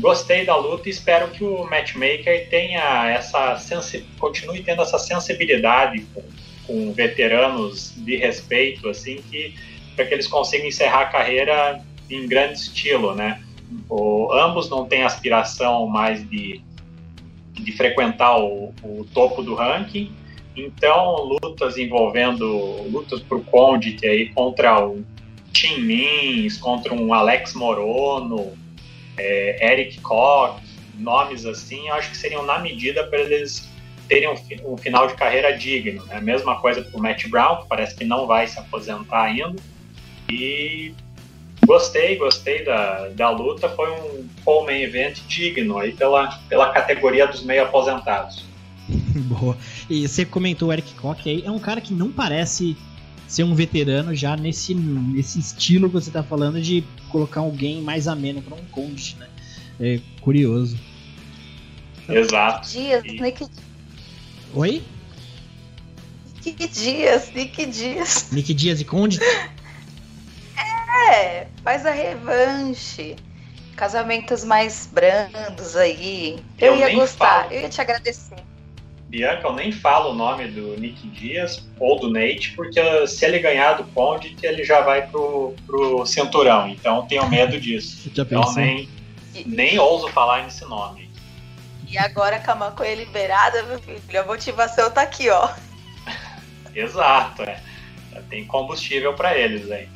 [0.00, 3.56] gostei da luta e espero que o matchmaker tenha essa
[4.18, 6.22] continue tendo essa sensibilidade com,
[6.66, 9.54] com veteranos de respeito, assim, que
[9.94, 13.42] para que eles consigam encerrar a carreira em grande estilo, né?
[13.88, 16.60] O, ambos não têm aspiração mais de,
[17.52, 20.12] de frequentar o, o topo do ranking,
[20.56, 22.46] então, lutas envolvendo
[22.90, 25.04] lutas pro Condit aí contra o
[25.52, 28.52] Tim Mins, contra um Alex Morono,
[29.16, 30.60] é, Eric Koch,
[30.98, 33.70] nomes assim, eu acho que seriam na medida para eles
[34.08, 36.04] terem um, um, final de carreira digno.
[36.06, 36.20] Né?
[36.20, 39.56] Mesma coisa pro Matt Brown, que parece que não vai se aposentar ainda.
[40.30, 40.94] E
[41.66, 43.68] gostei, gostei da, da luta.
[43.70, 48.51] Foi um home event digno aí pela, pela categoria dos meio aposentados.
[49.28, 49.56] Boa.
[49.88, 52.76] E você comentou o Eric Koch aí, é um cara que não parece
[53.28, 58.06] ser um veterano já nesse, nesse estilo que você tá falando de colocar alguém mais
[58.06, 59.26] ameno para um conde, né?
[59.80, 60.78] É curioso.
[62.08, 62.68] Exato.
[62.68, 63.20] Dias, e...
[63.20, 63.46] Nick...
[64.54, 64.82] Oi?
[66.44, 68.30] Nick Dias, Nick Dias.
[68.32, 69.18] Nick Dias e Conde?
[71.10, 73.16] É, faz a revanche.
[73.76, 76.38] Casamentos mais brandos aí.
[76.58, 77.52] Eu, eu ia gostar, falo.
[77.54, 78.36] eu ia te agradecer.
[79.12, 83.40] Bianca, eu nem falo o nome do Nick Dias ou do Nate, porque se ele
[83.40, 86.66] ganhar do Condit, ele já vai pro, pro cinturão.
[86.70, 88.08] Então tenho medo disso.
[88.16, 88.88] Já então nem,
[89.44, 91.10] nem ouso falar nesse nome.
[91.86, 95.50] E agora com a maconha liberada, meu filho, a motivação tá aqui, ó.
[96.74, 97.60] Exato, é.
[98.14, 99.90] Já tem combustível para eles aí.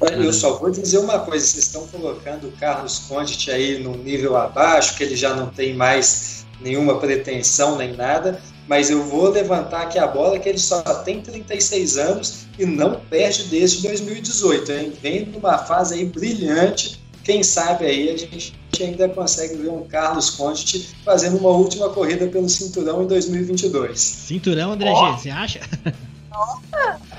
[0.00, 3.96] Olha, eu só vou dizer uma coisa, vocês estão colocando o Carlos Condit aí num
[3.96, 9.30] nível abaixo, que ele já não tem mais nenhuma pretensão nem nada, mas eu vou
[9.30, 14.72] levantar aqui a bola que ele só tem 36 anos e não perde desde 2018,
[14.72, 14.92] hein?
[15.00, 17.00] Vem numa fase aí brilhante.
[17.24, 22.26] Quem sabe aí a gente ainda consegue ver um Carlos Conte fazendo uma última corrida
[22.26, 23.98] pelo cinturão em 2022.
[23.98, 25.12] Cinturão, André oh.
[25.12, 25.60] G, você acha?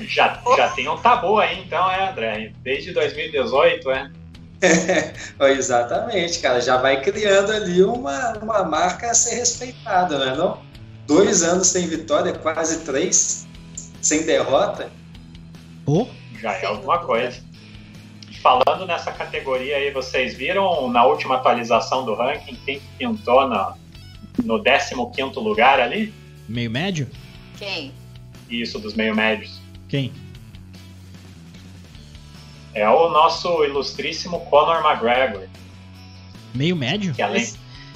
[0.02, 2.54] Já, já tem um tabu aí, então, é, André?
[2.64, 4.12] Desde 2018, é?
[5.40, 6.60] É, exatamente, cara.
[6.62, 10.62] Já vai criando ali uma, uma marca a ser respeitada, não é não?
[11.08, 13.48] Dois anos sem vitória, quase três,
[14.02, 14.92] sem derrota.
[15.86, 16.06] Oh.
[16.42, 17.42] Já é alguma coisa.
[18.42, 23.74] Falando nessa categoria aí, vocês viram na última atualização do ranking quem pintou no,
[24.44, 24.96] no 15
[25.36, 26.14] lugar ali?
[26.48, 27.08] Meio médio?
[27.58, 27.94] Quem?
[28.50, 29.60] Isso, dos meio médios.
[29.88, 30.14] Quem?
[32.74, 35.48] É o nosso ilustríssimo Conor McGregor.
[36.54, 37.14] Meio médio?
[37.14, 37.48] Que além...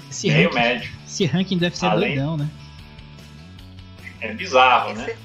[0.09, 0.91] Esse meio ranking, médio.
[1.07, 2.47] esse ranking deve ser Além- doidão, né?
[4.21, 5.15] É bizarro, né?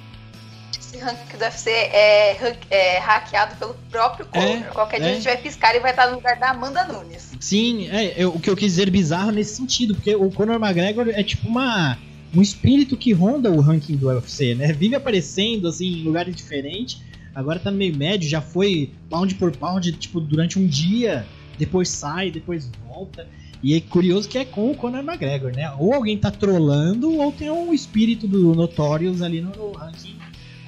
[0.73, 4.65] Esse, esse ranking do UFC é, é hackeado pelo próprio Conor.
[4.73, 5.13] Qualquer dia é.
[5.13, 7.33] a gente vai piscar e vai estar no lugar da Amanda Nunes.
[7.39, 11.09] Sim, é, eu- o que eu quis dizer bizarro nesse sentido, porque o Conor McGregor
[11.11, 11.99] é tipo uma,
[12.35, 14.73] um espírito que ronda o ranking do UFC, né?
[14.73, 17.03] Vive aparecendo assim em lugares diferentes.
[17.35, 21.27] Agora tá meio médio, já foi pound por pound, tipo, durante um dia,
[21.59, 23.27] depois sai, depois volta.
[23.63, 25.71] E é curioso que é com o Conor McGregor, né?
[25.79, 30.17] Ou alguém tá trolando, ou tem um espírito do Notorious ali no, ranking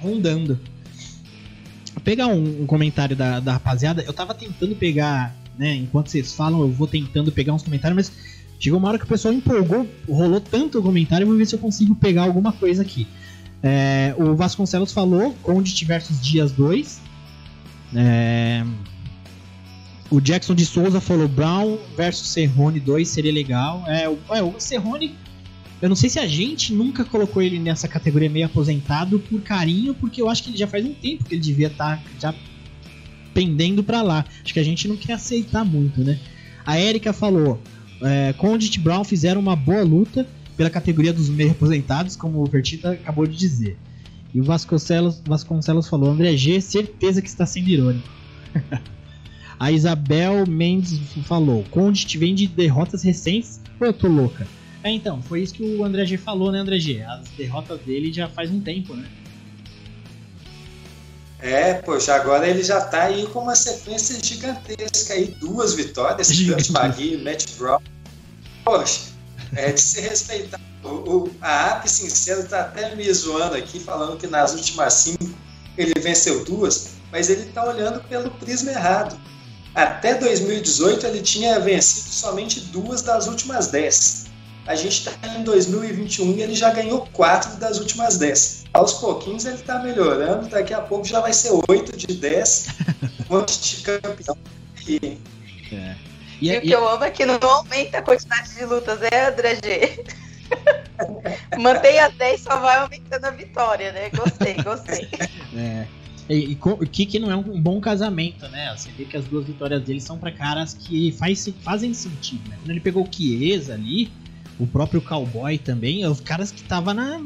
[0.01, 0.59] rondando.
[1.94, 4.03] Vou pegar um, um comentário da, da rapaziada.
[4.03, 5.75] Eu tava tentando pegar, né?
[5.75, 8.12] Enquanto vocês falam, eu vou tentando pegar uns comentários, mas
[8.59, 11.59] chegou uma hora que o pessoal empolgou, rolou tanto o comentário, vou ver se eu
[11.59, 13.07] consigo pegar alguma coisa aqui.
[13.62, 17.01] É, o Vasconcelos falou, onde versus Dias 2.
[17.94, 18.64] É,
[20.11, 23.85] o Jackson de Souza falou Brown versus Serrone 2 seria legal.
[23.87, 25.14] É, o, é, o Serrone,
[25.81, 29.94] eu não sei se a gente nunca colocou ele nessa categoria meio aposentado por carinho,
[29.94, 32.35] porque eu acho que ele já faz um tempo que ele devia estar já
[33.35, 34.25] pendendo pra lá.
[34.42, 36.18] Acho que a gente não quer aceitar muito, né?
[36.66, 37.61] A Erika falou:
[38.03, 40.27] é, Condit e Brown fizeram uma boa luta
[40.61, 43.79] pela categoria dos meio aposentados, como o Vertita acabou de dizer.
[44.35, 48.07] E o Vasconcelos, Vasconcelos falou: André G, certeza que está sendo irônico.
[49.59, 54.46] A Isabel Mendes falou: Condit vem de derrotas recentes ou eu tô louca?
[54.85, 57.03] É, então, foi isso que o André G falou, né, André G?
[57.05, 59.09] As derrotas dele já faz um tempo, né?
[61.38, 66.29] É, poxa, agora ele já tá aí com uma sequência gigantesca aí, duas vitórias.
[66.29, 67.81] Dante Magui e Matt Brown.
[68.62, 69.11] Poxa,
[69.55, 70.61] é de se respeitar.
[70.83, 75.31] O, o, a AP Sincero tá até me zoando aqui, falando que nas últimas cinco
[75.77, 79.19] ele venceu duas, mas ele tá olhando pelo prisma errado.
[79.75, 84.27] Até 2018 ele tinha vencido somente duas das últimas dez.
[84.67, 88.65] A gente está em 2021 e ele já ganhou quatro das últimas dez.
[88.73, 92.67] Aos pouquinhos ele está melhorando, daqui a pouco já vai ser oito de dez.
[93.29, 94.37] Monte de campeão.
[94.87, 95.19] E
[95.73, 96.10] É.
[96.40, 99.29] E, E, o que eu amo é que não aumenta a quantidade de lutas, é,
[99.29, 100.05] André G?
[101.59, 104.11] Mantém as 10, só vai aumentando a vitória, né?
[104.11, 105.09] Gostei, gostei.
[105.55, 105.87] É.
[106.29, 108.74] E, e o que, que não é um bom casamento, né?
[108.76, 112.57] Você vê que as duas vitórias dele são pra caras que faz, fazem sentido, né?
[112.61, 114.11] Quando ele pegou o Chiesa ali,
[114.59, 117.20] o próprio Cowboy também, é os caras que tava na,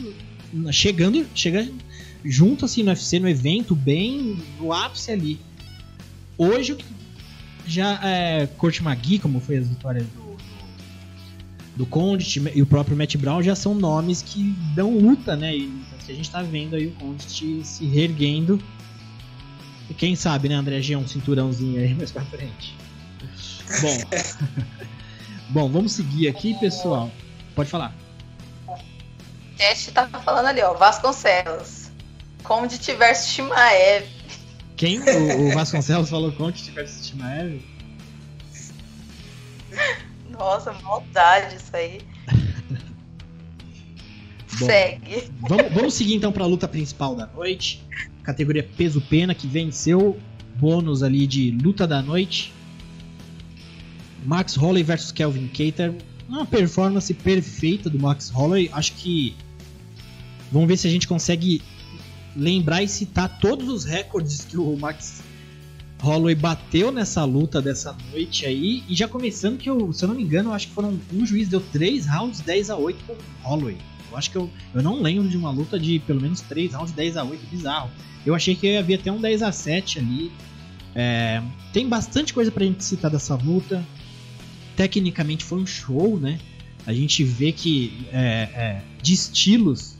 [0.53, 1.68] na- chegando, chega
[2.24, 5.38] junto assim no UFC, no evento, bem no ápice ali.
[6.38, 6.85] Hoje o que
[7.66, 10.24] já é Court Magui, como foi as vitórias do
[11.77, 15.57] do Condit e o próprio Matt Brown já são nomes que dão luta, né?
[15.57, 18.62] E a gente tá vendo aí o Condit se reerguendo.
[19.90, 22.77] E quem sabe, né, André G, um cinturãozinho aí mais pra frente.
[23.81, 23.98] Bom.
[25.50, 27.11] Bom, vamos seguir aqui, pessoal.
[27.55, 27.94] Pode falar.
[28.66, 28.77] O
[29.57, 31.90] Teste tá falando ali, ó, Vasconcelos.
[32.68, 34.07] De versus Shimaev.
[34.85, 35.01] Quem?
[35.01, 37.62] O, o Vasconcelos falou Condit versus Shimaev?
[40.29, 42.03] Nossa, maldade isso aí.
[44.61, 44.66] Bom.
[44.66, 45.31] Segue.
[45.40, 47.83] Vamos, vamos seguir então para a luta principal da noite.
[48.23, 50.20] Categoria peso pena que venceu
[50.57, 52.53] bônus ali de luta da noite.
[54.27, 55.94] Max Holloway versus Kelvin Cater.
[56.29, 58.68] Uma performance perfeita do Max Holloway.
[58.70, 59.35] Acho que
[60.53, 61.62] vamos ver se a gente consegue
[62.37, 65.23] lembrar e citar todos os recordes que o Max
[66.01, 68.83] Holloway bateu nessa luta dessa noite aí.
[68.88, 71.25] E já começando que eu, se eu não me engano, eu acho que foram um
[71.27, 73.79] juiz deu 3 rounds 10 a 8 com o Holloway.
[74.11, 76.92] Eu acho que eu, eu não lembro de uma luta de pelo menos 3 rounds
[76.92, 77.90] 10 a 8 bizarro.
[78.25, 80.31] Eu achei que havia até um 10 a 7 ali.
[80.94, 81.42] É,
[81.73, 83.85] tem bastante coisa pra gente citar dessa luta.
[84.77, 86.38] Tecnicamente foi um show, né?
[86.87, 89.97] A gente vê que é, é, de estilos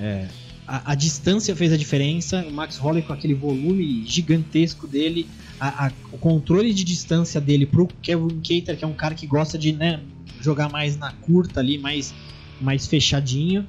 [0.00, 0.28] é,
[0.66, 2.44] a, a distância fez a diferença.
[2.48, 5.28] O Max Holloway com aquele volume gigantesco dele,
[5.60, 9.26] a- a- o controle de distância dele pro Kevin Cater, que é um cara que
[9.26, 10.00] gosta de né,
[10.40, 12.14] jogar mais na curta ali, mais,
[12.60, 13.66] mais fechadinho.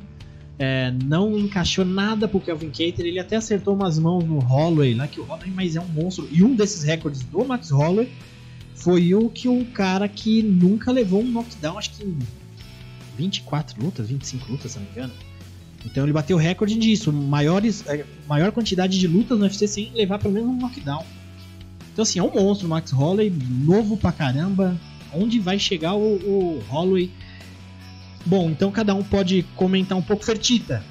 [0.57, 5.05] É, não encaixou nada pro Kelvin Cater, ele até acertou umas mãos no Holloway, lá
[5.05, 6.29] que o Holloway mas é um monstro.
[6.31, 8.09] E um desses recordes do Max Holloway
[8.73, 12.17] foi o que o cara que nunca levou um knockdown, acho que em
[13.17, 15.13] 24 lutas, 25 lutas, se não me engano.
[15.85, 19.91] Então ele bateu o recorde disso, maiores, é, maior quantidade de lutas no UFC sem
[19.93, 21.05] levar pelo menos um knockdown.
[21.93, 23.31] Então assim, é um monstro o Max Holloway,
[23.63, 24.75] novo pra caramba.
[25.13, 27.09] Onde vai chegar o, o Holloway?
[28.25, 30.25] Bom, então cada um pode comentar um pouco.
[30.25, 30.83] Fertita,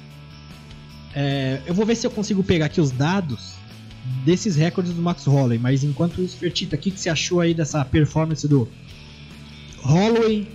[1.13, 3.53] é, eu vou ver se eu consigo pegar aqui os dados
[4.23, 7.53] desses recordes do Max Holloway, mas enquanto isso, Fertita, o que, que você achou aí
[7.53, 8.67] dessa performance do
[9.81, 10.47] Holloway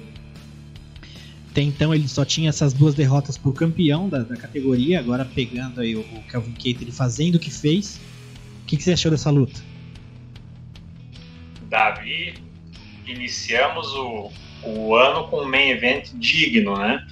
[1.50, 5.80] até então ele só tinha essas duas derrotas pro campeão da, da categoria, agora pegando
[5.80, 8.00] aí o, o Calvin Cater fazendo o que fez.
[8.62, 9.60] O que, que você achou dessa luta?
[11.62, 12.34] Davi,
[13.04, 14.30] iniciamos o,
[14.62, 17.04] o ano com um main event digno, né?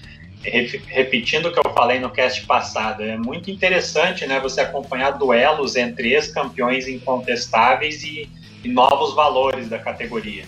[0.87, 5.75] Repetindo o que eu falei no cast passado, é muito interessante né, você acompanhar duelos
[5.75, 8.31] entre ex-campeões incontestáveis e,
[8.63, 10.45] e novos valores da categoria.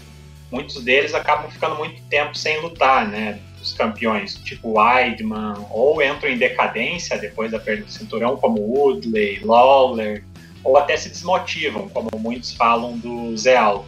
[0.48, 3.40] Muitos deles acabam ficando muito tempo sem lutar, né?
[3.60, 9.40] Os campeões, tipo Weidman, ou entram em decadência depois da perda do cinturão, como Woodley,
[9.44, 10.24] Lawler,
[10.64, 13.86] ou até se desmotivam, como muitos falam do Zé Aldo.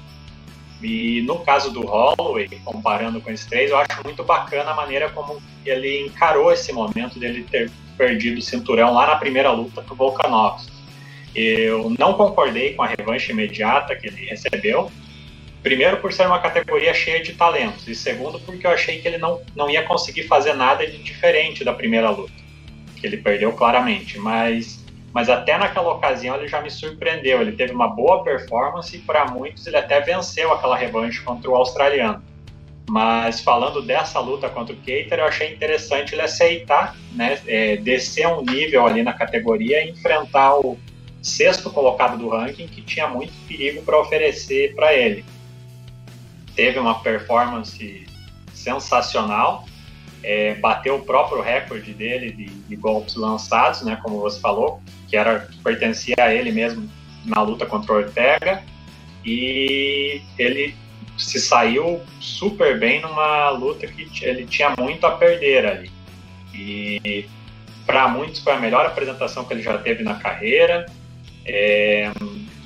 [0.82, 5.08] E no caso do Holloway, comparando com esses três, eu acho muito bacana a maneira
[5.10, 9.94] como ele encarou esse momento dele ter perdido o cinturão lá na primeira luta com
[9.94, 10.72] o Volkanovski.
[11.34, 14.90] Eu não concordei com a revanche imediata que ele recebeu.
[15.62, 19.18] Primeiro, por ser uma categoria cheia de talentos, e segundo, porque eu achei que ele
[19.18, 22.32] não, não ia conseguir fazer nada de diferente da primeira luta,
[22.96, 24.18] que ele perdeu claramente.
[24.18, 24.82] Mas
[25.12, 27.40] mas até naquela ocasião ele já me surpreendeu.
[27.40, 31.54] Ele teve uma boa performance e para muitos ele até venceu aquela revanche contra o
[31.54, 32.22] australiano.
[32.88, 38.26] Mas falando dessa luta contra o Keiter, eu achei interessante ele aceitar, né, é, descer
[38.26, 40.78] um nível ali na categoria e enfrentar o
[41.22, 45.24] sexto colocado do ranking, que tinha muito perigo para oferecer para ele.
[46.54, 48.06] Teve uma performance
[48.52, 49.66] sensacional,
[50.22, 55.16] é, bateu o próprio recorde dele de, de, golpes lançados, né, como você falou, que
[55.16, 56.88] era pertencia a ele mesmo
[57.24, 58.62] na luta contra o Ortega
[59.24, 60.74] e ele
[61.18, 65.90] se saiu super bem numa luta que ele tinha muito a perder ali.
[66.54, 67.26] E
[67.86, 70.86] para muitos foi a melhor apresentação que ele já teve na carreira.
[71.44, 72.10] É,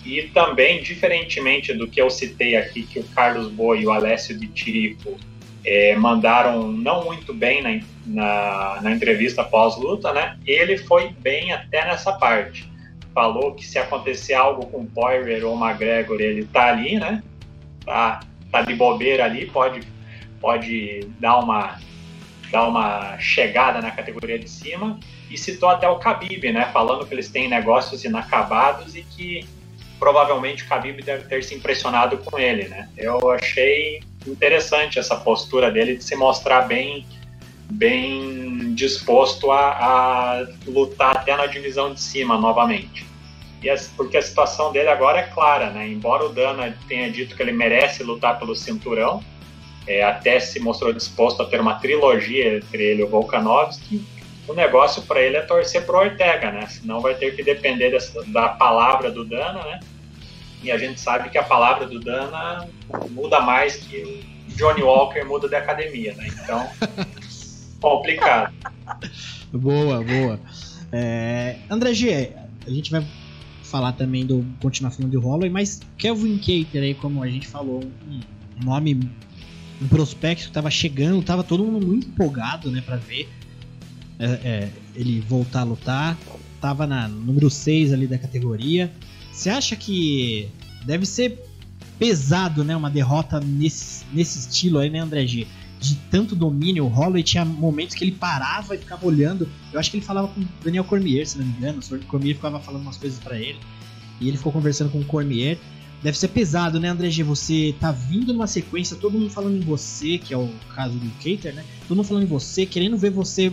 [0.07, 4.39] e também, diferentemente do que eu citei aqui, que o Carlos Boi e o Alessio
[4.39, 5.19] de Tirico
[5.65, 10.39] é, mandaram não muito bem na, na, na entrevista pós-luta, né?
[10.47, 12.71] Ele foi bem até nessa parte.
[13.13, 17.21] Falou que se acontecer algo com Poirier ou McGregor, ele tá ali, né?
[17.85, 18.21] Tá,
[18.53, 19.81] tá de bobeira ali, pode,
[20.41, 21.81] pode dar uma
[22.49, 26.67] dar uma chegada na categoria de cima e citou até o Khabib, né?
[26.73, 29.45] Falando que eles têm negócios inacabados e que
[29.99, 32.89] provavelmente o Khabib deve ter se impressionado com ele, né?
[32.97, 37.07] Eu achei interessante essa postura dele de se mostrar bem
[37.69, 43.05] bem disposto a, a lutar até na divisão de cima novamente.
[43.63, 45.89] E porque a situação dele agora é clara, né?
[45.89, 49.23] Embora o Dana tenha dito que ele merece lutar pelo cinturão,
[49.87, 54.05] é, até se mostrou disposto a ter uma trilogia entre ele e o Volkanovski,
[54.49, 56.67] o negócio para ele é torcer pro Ortega, né?
[56.67, 59.81] Senão vai ter que depender dessa, da palavra do Dana, né?
[60.63, 62.67] E a gente sabe que a palavra do Dana
[63.11, 66.29] muda mais que o Johnny Walker muda da academia, né?
[66.29, 66.69] Então,
[67.81, 68.53] complicado.
[69.53, 70.41] Boa, boa.
[70.93, 72.33] É, André G,
[72.67, 73.07] a gente vai
[73.63, 74.45] falar também do.
[74.61, 79.11] continuar falando do Holloway, mas Kelvin Cater aí, como a gente falou, um, nome,
[79.83, 83.29] um prospecto que estava chegando, tava todo mundo muito empolgado, né, para ver
[84.19, 86.19] é, é, ele voltar a lutar.
[86.61, 88.93] Tava na número 6 ali da categoria.
[89.33, 90.49] Você acha que
[90.85, 91.39] deve ser
[91.99, 92.77] pesado, né?
[92.77, 95.47] Uma derrota nesse, nesse estilo aí, né, André G?
[95.79, 99.49] De tanto domínio, o Holloway tinha momentos que ele parava e ficava olhando.
[99.73, 101.81] Eu acho que ele falava com o Daniel Cormier, se não me engano.
[101.81, 103.59] O Cormier ficava falando umas coisas para ele.
[104.21, 105.59] E ele ficou conversando com o Cormier.
[106.03, 107.23] Deve ser pesado, né, André G?
[107.23, 111.11] Você tá vindo numa sequência, todo mundo falando em você, que é o caso do
[111.17, 111.65] Cater, né?
[111.87, 113.53] Todo mundo falando em você, querendo ver você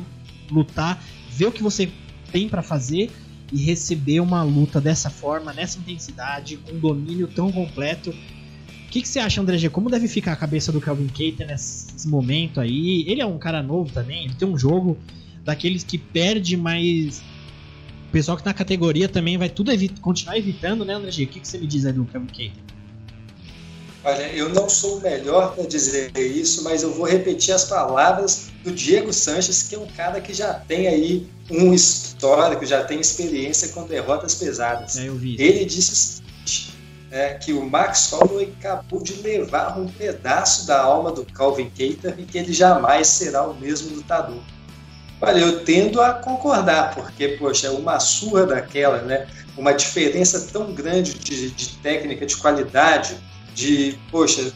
[0.52, 1.89] lutar, ver o que você
[2.32, 3.12] tem para fazer
[3.52, 8.10] e receber uma luta dessa forma, nessa intensidade, com um domínio tão completo.
[8.10, 9.70] O que, que você acha, André G?
[9.70, 13.04] Como deve ficar a cabeça do Calvin Keita nesse momento aí?
[13.08, 14.98] Ele é um cara novo também, ele tem um jogo
[15.44, 17.24] daqueles que perde, mas
[18.08, 19.72] o pessoal que tá na categoria também vai tudo
[20.02, 21.24] continuar evitando, né, André G?
[21.24, 22.73] O que, que você me diz aí do Calvin Keita?
[24.06, 28.47] Olha, eu não sou o melhor para dizer isso, mas eu vou repetir as palavras
[28.62, 32.99] do Diego Sanches, que é um cara que já tem aí um histórico, já tem
[32.99, 34.97] experiência com derrotas pesadas.
[34.97, 36.22] É, Ele disse
[37.12, 42.14] é, que o Max Holloway acabou de levar um pedaço da alma do Calvin Keita
[42.18, 44.41] e que ele jamais será o mesmo lutador.
[45.22, 49.28] Olha, eu tendo a concordar, porque, poxa, uma surra daquela, né?
[49.56, 53.16] Uma diferença tão grande de, de técnica, de qualidade,
[53.54, 54.54] de, poxa,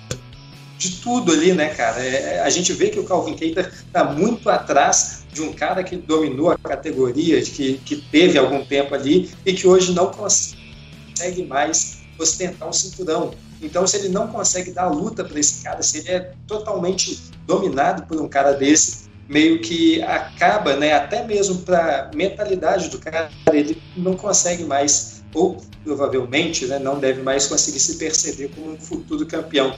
[0.78, 2.04] de tudo ali, né, cara?
[2.04, 5.84] É, é, a gente vê que o Calvin Keita está muito atrás de um cara
[5.84, 11.44] que dominou a categoria, que, que teve algum tempo ali e que hoje não consegue
[11.48, 13.32] mais ostentar um cinturão.
[13.62, 18.04] Então, se ele não consegue dar luta para esse cara, se ele é totalmente dominado
[18.04, 23.82] por um cara desse, meio que acaba, né, até mesmo para mentalidade do cara, ele
[23.96, 29.26] não consegue mais, ou provavelmente né, não deve mais conseguir se perceber como um futuro
[29.26, 29.78] campeão.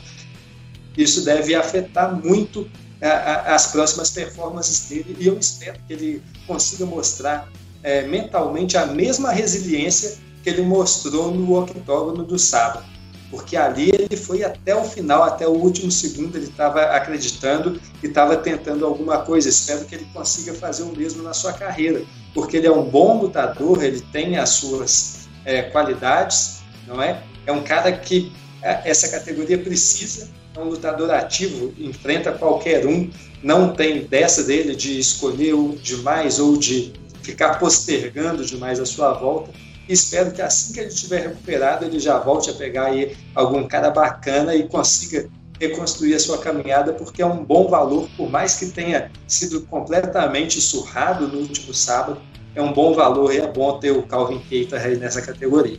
[0.98, 2.70] Isso deve afetar muito
[3.02, 7.50] a, a, as próximas performances dele e eu espero que ele consiga mostrar
[7.84, 12.86] é, mentalmente a mesma resiliência que ele mostrou no octógono do sábado
[13.30, 18.08] porque ali ele foi até o final, até o último segundo, ele estava acreditando e
[18.08, 19.50] estava tentando alguma coisa.
[19.50, 22.04] Espero que ele consiga fazer o mesmo na sua carreira,
[22.34, 27.22] porque ele é um bom lutador, ele tem as suas é, qualidades, não é?
[27.46, 28.32] É um cara que
[28.62, 33.10] é, essa categoria precisa, é um lutador ativo, enfrenta qualquer um,
[33.42, 39.52] não tem dessa dele de escolher demais ou de ficar postergando demais a sua volta
[39.90, 43.90] espero que assim que ele estiver recuperado, ele já volte a pegar aí algum cara
[43.90, 45.28] bacana e consiga
[45.60, 50.62] reconstruir a sua caminhada, porque é um bom valor, por mais que tenha sido completamente
[50.62, 52.22] surrado no último sábado,
[52.56, 55.78] é um bom valor e é bom ter o Calvin Keita aí nessa categoria.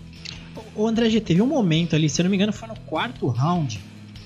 [0.75, 3.27] O André G teve um momento ali, se eu não me engano, foi no quarto
[3.27, 3.81] round,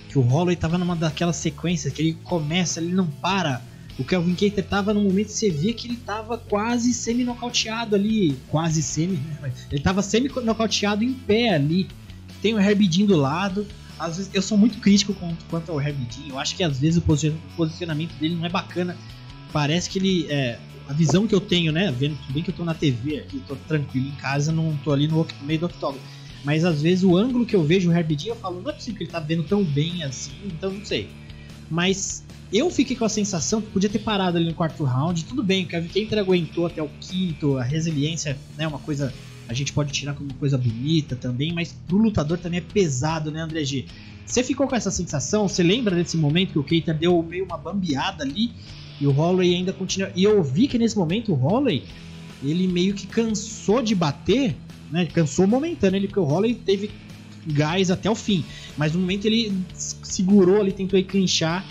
[0.08, 3.62] que o Holloway estava numa daquelas sequências que ele começa, ele não para
[3.98, 8.36] o Kelvin Keiter tava no momento que você via que ele tava quase semi-nocauteado ali.
[8.48, 9.52] Quase semi, né?
[9.70, 11.88] Ele tava semi-nocauteado em pé ali.
[12.42, 13.66] Tem o Herbidin do lado.
[13.96, 15.14] Às vezes, eu sou muito crítico
[15.48, 16.30] quanto ao Herbidin.
[16.30, 17.02] Eu acho que às vezes o
[17.56, 18.96] posicionamento dele não é bacana.
[19.52, 20.26] Parece que ele.
[20.28, 21.90] É, a visão que eu tenho, né?
[21.90, 25.08] Vendo bem que eu tô na TV aqui, tô tranquilo em casa, não tô ali
[25.08, 26.02] no meio do octógono.
[26.44, 28.98] Mas às vezes o ângulo que eu vejo o Herbidin, eu falo, não é possível
[28.98, 31.08] que ele tá vendo tão bem assim, então não sei.
[31.70, 32.22] Mas
[32.52, 35.24] eu fiquei com a sensação que podia ter parado ali no quarto round.
[35.24, 39.12] Tudo bem, o Kevin Kenter aguentou até o quinto, a resiliência, né, uma coisa
[39.46, 43.40] a gente pode tirar como coisa bonita também, mas pro lutador também é pesado, né,
[43.40, 43.84] André G?
[44.24, 45.46] Você ficou com essa sensação?
[45.46, 48.52] Você lembra desse momento que o Keita deu meio uma bambeada ali
[49.00, 50.10] e o Holloway ainda continua?
[50.14, 51.82] E eu vi que nesse momento o Holloway
[52.42, 54.54] ele meio que cansou de bater,
[54.90, 55.06] né?
[55.06, 56.90] Cansou momentâneo, ele porque o Holloway teve
[57.46, 58.44] gás até o fim,
[58.76, 61.64] mas no momento ele segurou ali, tentou clinchar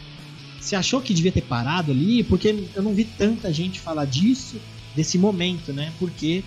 [0.64, 2.24] você achou que devia ter parado ali?
[2.24, 4.56] Porque eu não vi tanta gente falar disso,
[4.96, 5.92] desse momento, né?
[6.00, 6.42] Porque,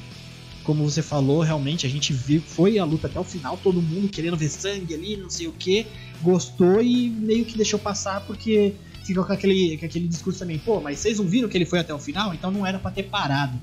[0.64, 4.08] como você falou, realmente a gente viu, foi a luta até o final, todo mundo
[4.08, 5.86] querendo ver sangue ali, não sei o que,
[6.22, 8.72] gostou e meio que deixou passar porque
[9.06, 11.78] ficou com aquele, com aquele discurso também, pô, mas vocês não viram que ele foi
[11.78, 12.34] até o final?
[12.34, 13.58] Então não era para ter parado.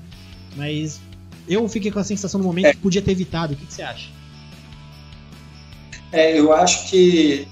[0.56, 1.00] Mas
[1.48, 2.72] eu fiquei com a sensação no momento é.
[2.72, 3.54] que podia ter evitado.
[3.54, 4.08] O que, que você acha?
[6.12, 7.48] É, eu acho que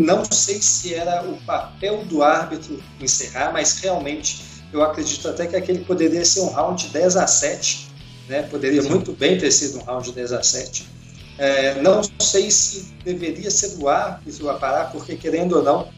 [0.00, 5.54] não sei se era o papel do árbitro encerrar, mas realmente eu acredito até que
[5.54, 7.88] aquele poderia ser um round 10 a 7,
[8.28, 8.42] né?
[8.42, 8.88] poderia Sim.
[8.88, 10.88] muito bem ter sido um round 10 a 7.
[11.38, 15.88] É, não sei se deveria ser o árbitro a parar, porque querendo ou não,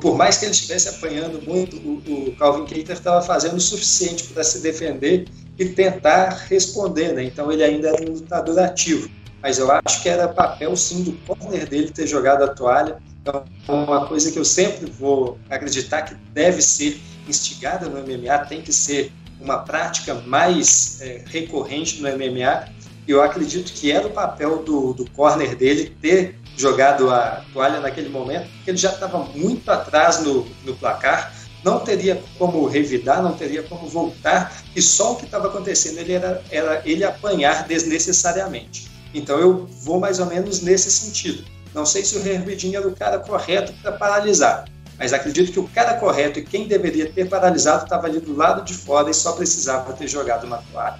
[0.00, 4.24] por mais que ele estivesse apanhando muito, o, o Calvin Keiter estava fazendo o suficiente
[4.24, 5.26] para se defender
[5.58, 7.24] e tentar responder, né?
[7.24, 9.10] então ele ainda era um lutador ativo.
[9.42, 12.98] Mas eu acho que era papel sim do corner dele ter jogado a toalha
[13.28, 16.98] então, uma coisa que eu sempre vou acreditar que deve ser
[17.28, 22.68] instigada no MMA, tem que ser uma prática mais é, recorrente no MMA.
[23.06, 28.08] Eu acredito que era o papel do, do corner dele ter jogado a toalha naquele
[28.08, 31.32] momento, porque ele já estava muito atrás no, no placar,
[31.64, 36.12] não teria como revidar, não teria como voltar, e só o que estava acontecendo ele
[36.12, 38.88] era, era ele apanhar desnecessariamente.
[39.14, 41.44] Então eu vou mais ou menos nesse sentido.
[41.74, 44.64] Não sei se o Herbidinho era o cara correto para paralisar,
[44.98, 48.64] mas acredito que o cara correto e quem deveria ter paralisado estava ali do lado
[48.64, 50.98] de fora e só precisava ter jogado uma toalha.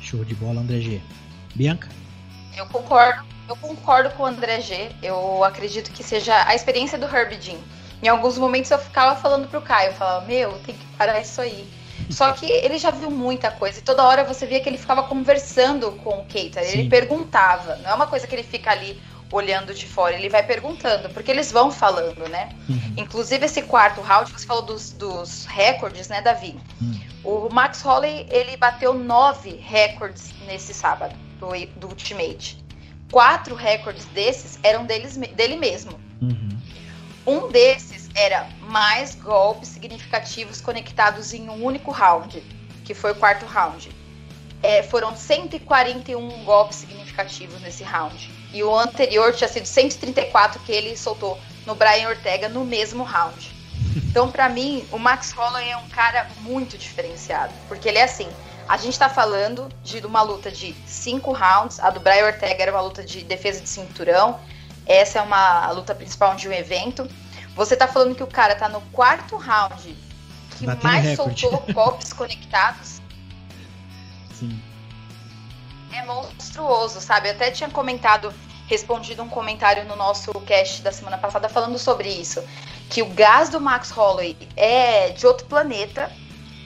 [0.00, 1.00] Show de bola, André G.
[1.54, 1.88] Bianca?
[2.56, 3.31] Eu concordo.
[3.52, 4.90] Eu concordo com o André G.
[5.02, 7.62] Eu acredito que seja a experiência do Herbidinho.
[8.02, 11.38] Em alguns momentos eu ficava falando pro Caio, eu falava, meu, tem que parar isso
[11.38, 11.68] aí.
[12.08, 15.02] Só que ele já viu muita coisa e toda hora você via que ele ficava
[15.02, 16.62] conversando com o Keita.
[16.62, 17.76] Ele perguntava.
[17.76, 18.98] Não é uma coisa que ele fica ali
[19.30, 22.50] olhando de fora, ele vai perguntando, porque eles vão falando, né?
[22.68, 22.94] Uhum.
[22.98, 26.56] Inclusive esse quarto round, você falou dos, dos recordes, né, Davi?
[26.80, 27.00] Uhum.
[27.48, 31.48] O Max Holloway, ele bateu nove recordes nesse sábado do,
[31.78, 32.61] do Ultimate.
[33.12, 36.00] Quatro recordes desses eram deles, dele mesmo.
[36.20, 36.58] Uhum.
[37.26, 42.42] Um desses era mais golpes significativos conectados em um único round,
[42.84, 43.90] que foi o quarto round.
[44.62, 48.30] É, foram 141 golpes significativos nesse round.
[48.52, 53.52] E o anterior tinha sido 134 que ele soltou no Brian Ortega no mesmo round.
[53.94, 57.52] Então, para mim, o Max Holloway é um cara muito diferenciado.
[57.68, 58.28] Porque ele é assim:
[58.72, 62.72] a gente tá falando de uma luta de cinco rounds, a do Brian Ortega era
[62.72, 64.40] uma luta de defesa de cinturão,
[64.86, 67.06] essa é uma luta principal de um evento.
[67.54, 69.94] Você tá falando que o cara tá no quarto round,
[70.56, 71.42] que mais recorde.
[71.42, 73.02] soltou golpes conectados.
[74.32, 74.58] Sim.
[75.92, 77.28] É monstruoso, sabe?
[77.28, 78.32] Eu até tinha comentado,
[78.68, 82.42] respondido um comentário no nosso cast da semana passada falando sobre isso.
[82.88, 86.10] Que o gás do Max Holloway é de outro planeta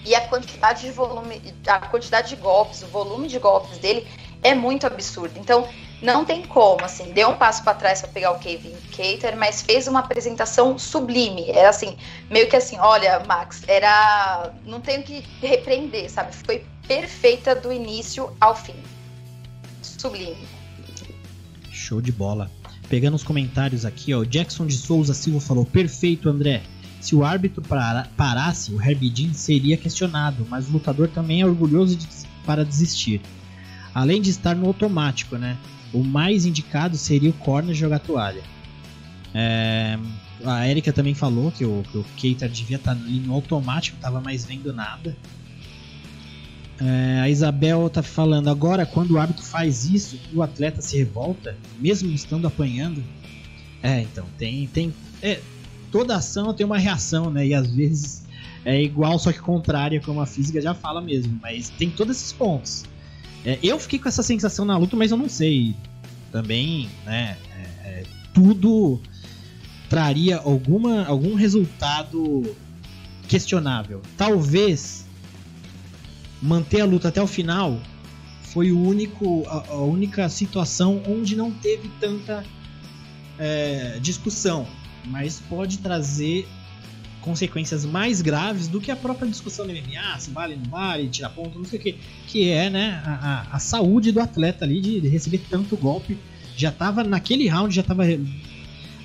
[0.07, 4.07] e a quantidade de volume, a quantidade de golpes, o volume de golpes dele
[4.42, 5.36] é muito absurdo.
[5.36, 5.68] Então,
[6.00, 9.62] não tem como, assim, deu um passo para trás para pegar o Kevin Cater, mas
[9.62, 11.50] fez uma apresentação sublime.
[11.50, 11.96] Era assim,
[12.30, 14.52] meio que assim, olha, Max, era.
[14.64, 16.34] Não tenho que repreender, sabe?
[16.36, 18.76] Foi perfeita do início ao fim.
[19.82, 20.46] Sublime.
[21.72, 22.50] Show de bola.
[22.88, 26.62] Pegando os comentários aqui, ó, o Jackson de Souza Silva falou: perfeito, André.
[27.07, 31.46] Se o árbitro para, parasse, o Herbie Jean seria questionado, mas o lutador também é
[31.46, 32.04] orgulhoso de,
[32.44, 33.20] para desistir.
[33.94, 35.57] Além de estar no automático, né?
[35.92, 38.42] o mais indicado seria o corner jogar toalha.
[39.32, 39.96] É,
[40.44, 43.96] a Erika também falou que o, que o Keita devia estar tá ali no automático,
[44.00, 45.16] tava mais vendo nada.
[46.80, 50.98] É, a Isabel tá falando agora quando o árbitro faz isso e o atleta se
[50.98, 53.00] revolta, mesmo estando apanhando.
[53.80, 54.92] É, então tem tem
[55.22, 55.40] é,
[55.97, 57.47] toda ação tem uma reação, né?
[57.47, 58.22] E às vezes
[58.66, 61.38] é igual só que contrária, como a física já fala mesmo.
[61.40, 62.84] Mas tem todos esses pontos.
[63.42, 65.74] É, eu fiquei com essa sensação na luta, mas eu não sei.
[66.30, 67.38] Também, né?
[67.51, 68.03] É, é,
[68.34, 69.01] tudo
[69.88, 72.55] traria alguma, algum resultado
[73.26, 74.03] questionável.
[74.18, 75.07] Talvez
[76.42, 77.80] manter a luta até o final
[78.42, 82.44] foi o único, a, a única situação onde não teve tanta
[83.38, 84.66] é, discussão,
[85.07, 86.46] mas pode trazer
[87.20, 91.28] consequências mais graves do que a própria discussão do MMA, se vale, não vale, tira
[91.28, 91.98] ponto, não sei o que,
[92.28, 93.12] que é né, a,
[93.50, 96.16] a, a saúde do atleta ali de, de, receber tanto golpe.
[96.57, 98.04] Já tava naquele round, já tava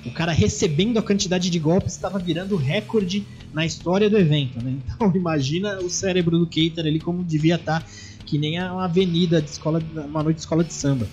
[0.06, 4.62] o cara recebendo a quantidade de golpes, estava virando recorde na história do evento.
[4.62, 4.76] Né?
[4.86, 7.86] Então imagina o cérebro do Keiter ali como devia estar, tá,
[8.24, 11.08] que nem uma avenida de escola, uma noite de escola de samba.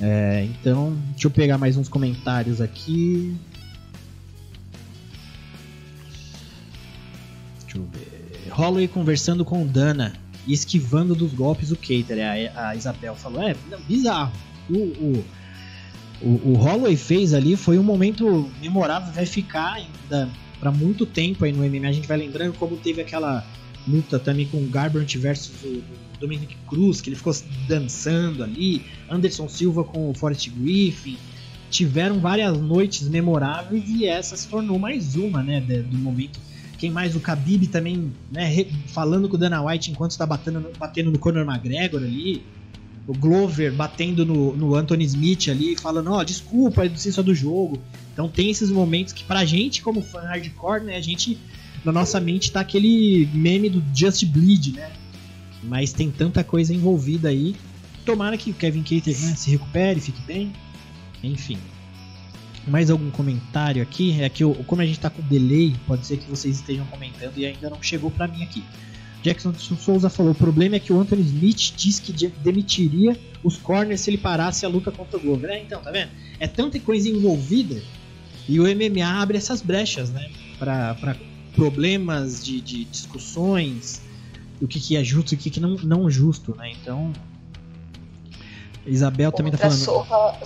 [0.00, 3.34] É, então, deixa eu pegar mais uns comentários aqui.
[7.78, 8.54] Deixa.
[8.54, 10.12] Holloway conversando com Dana
[10.46, 12.18] e esquivando dos golpes do Cater.
[12.54, 13.54] A, a Isabel falou: é
[13.86, 14.32] bizarro.
[14.68, 15.24] O, o,
[16.22, 21.44] o, o Holloway fez ali foi um momento memorável, vai ficar ainda para muito tempo
[21.44, 21.88] aí no MMA.
[21.88, 23.44] A gente vai lembrando como teve aquela
[23.86, 25.82] luta também com o Garbrandt versus o
[26.18, 27.34] Dominic Cruz, que ele ficou
[27.68, 28.84] dançando ali.
[29.08, 31.18] Anderson Silva com o Forrest Griffin.
[31.68, 36.38] Tiveram várias noites memoráveis e essa se tornou mais uma, né, do momento
[36.78, 37.16] quem mais?
[37.16, 38.66] O Khabib também, né?
[38.88, 42.42] Falando com o Dana White enquanto está batendo, batendo no Conor McGregor ali.
[43.06, 47.34] O Glover batendo no, no Anthony Smith ali, falando, ó, oh, desculpa, é do do
[47.34, 47.80] jogo.
[48.12, 51.38] Então tem esses momentos que pra gente, como fã hardcore, né, a gente,
[51.84, 54.90] na nossa mente tá aquele meme do Just Bleed, né?
[55.62, 57.54] Mas tem tanta coisa envolvida aí.
[58.04, 60.52] Tomara que o Kevin Cater né, se recupere, fique bem.
[61.22, 61.58] Enfim,
[62.66, 64.20] mais algum comentário aqui?
[64.20, 67.36] É que eu, como a gente tá com delay, pode ser que vocês estejam comentando
[67.36, 68.64] e ainda não chegou para mim aqui.
[69.22, 74.00] Jackson Souza falou: o problema é que o Anthony Smith disse que demitiria os corners
[74.00, 75.50] se ele parasse a luta contra o Glover.
[75.50, 76.10] É, então, tá vendo?
[76.38, 77.82] É tanta coisa envolvida
[78.48, 80.30] e o MMA abre essas brechas, né?
[80.58, 81.16] Para
[81.54, 84.02] problemas de, de discussões,
[84.60, 86.72] o que, que é justo e o que, que não, não justo, né?
[86.80, 87.12] Então.
[88.86, 89.76] Isabel também tá falando.
[89.76, 90.38] Surra,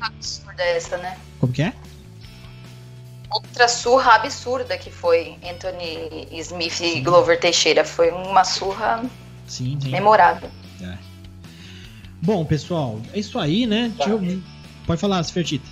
[0.00, 1.18] absurda essa, né?
[1.40, 1.72] Como que é?
[3.30, 6.98] Outra surra absurda que foi Anthony Smith sim.
[6.98, 7.84] e Glover Teixeira.
[7.84, 9.04] Foi uma surra
[9.46, 9.90] sim, sim.
[9.90, 10.50] memorável.
[10.80, 10.96] É.
[12.22, 13.92] Bom, pessoal, é isso aí, né?
[13.98, 14.08] Tá.
[14.08, 14.20] Eu...
[14.86, 15.66] Pode falar, Sfertita.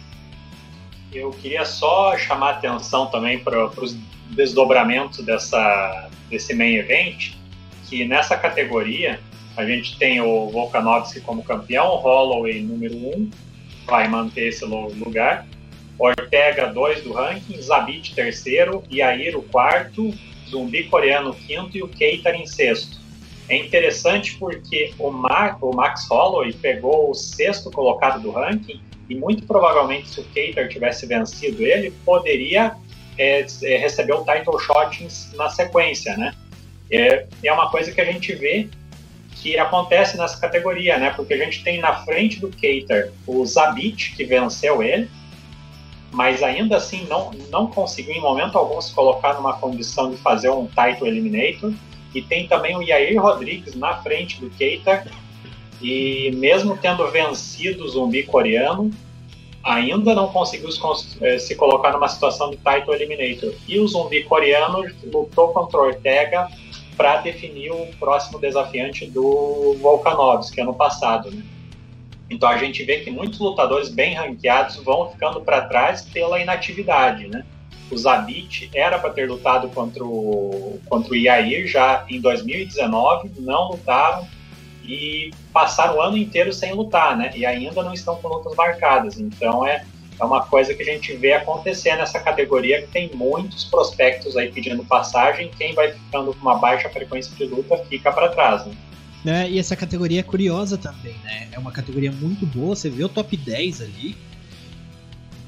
[1.12, 3.96] Eu queria só chamar a atenção também para os
[4.30, 7.34] desdobramentos dessa, desse main event,
[7.88, 9.20] que nessa categoria
[9.56, 13.30] a gente tem o Volkanovski como campeão, Holloway número 1, um,
[13.86, 15.46] vai manter esse lugar.
[15.98, 20.12] Ortega, 2 do ranking, Zabit, terceiro, Yair, o quarto,
[20.48, 22.98] Zumbi coreano, quinto e o Keitar em sexto.
[23.48, 29.14] É interessante porque o, Mar, o Max Holloway pegou o sexto colocado do ranking e
[29.14, 32.74] muito provavelmente se o Keitar tivesse vencido ele, poderia
[33.18, 36.34] é, é, receber o title shot na sequência, né?
[36.90, 38.68] É, é uma coisa que a gente vê
[39.44, 41.10] que acontece nessa categoria, né?
[41.10, 45.06] Porque a gente tem na frente do Keiter o Zabit, que venceu ele,
[46.10, 50.48] mas ainda assim não, não conseguiu em momento algum se colocar numa condição de fazer
[50.48, 51.74] um title eliminator.
[52.14, 55.04] E tem também o Yair Rodrigues na frente do Keiter,
[55.82, 58.90] e mesmo tendo vencido o zumbi coreano,
[59.62, 60.70] ainda não conseguiu
[61.20, 63.52] eh, se colocar numa situação de title eliminator.
[63.68, 64.82] E o zumbi coreano
[65.12, 66.48] lutou contra o Ortega
[66.96, 71.30] para definir o próximo desafiante do Volkanovski ano passado.
[71.30, 71.42] Né?
[72.30, 77.28] Então a gente vê que muitos lutadores bem ranqueados vão ficando para trás pela inatividade.
[77.28, 77.44] Né?
[77.90, 83.72] O Zabit era para ter lutado contra o, contra o Yair já em 2019, não
[83.72, 84.26] lutaram
[84.84, 87.32] e passaram o ano inteiro sem lutar, né?
[87.34, 89.18] E ainda não estão com lutas marcadas.
[89.18, 89.84] Então é,
[90.20, 94.50] é uma coisa que a gente vê acontecer nessa categoria que tem muitos prospectos aí
[94.50, 95.50] pedindo passagem.
[95.56, 98.74] Quem vai ficando com uma baixa frequência de luta fica para trás, né?
[99.26, 101.48] É, e essa categoria é curiosa também, né?
[101.50, 104.16] É uma categoria muito boa, você vê o top 10 ali.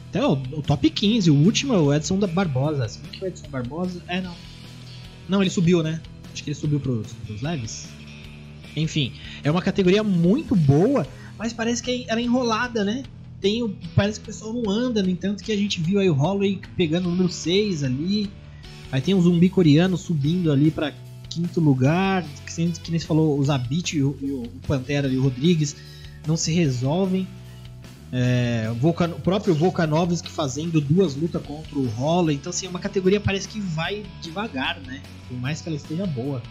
[0.08, 2.86] Até o, o top 15, o último é o Edson da Barbosa.
[2.88, 4.02] Viu que o Edson Barbosa.
[4.08, 4.34] É, não.
[5.28, 6.00] Não, ele subiu, né?
[6.32, 7.88] Acho que ele subiu pros, pros leves.
[8.74, 9.12] Enfim,
[9.44, 11.06] é uma categoria muito boa,
[11.38, 13.02] mas parece que ela é enrolada, né?
[13.40, 16.14] Tem, parece que o pessoal não anda, no entanto que a gente viu aí o
[16.14, 18.30] Holloway pegando o número 6 ali.
[18.90, 20.92] Aí tem um zumbi coreano subindo ali para
[21.28, 22.24] quinto lugar.
[22.46, 25.76] Que, nem se falou, os Zabit e o, e o Pantera e o Rodrigues
[26.26, 27.26] não se resolvem.
[28.12, 32.36] É, o, Volcan, o próprio Volkanovski fazendo duas lutas contra o Holloway.
[32.36, 35.02] Então, assim, é uma categoria parece que vai devagar, né?
[35.28, 36.42] Por mais que ela esteja boa.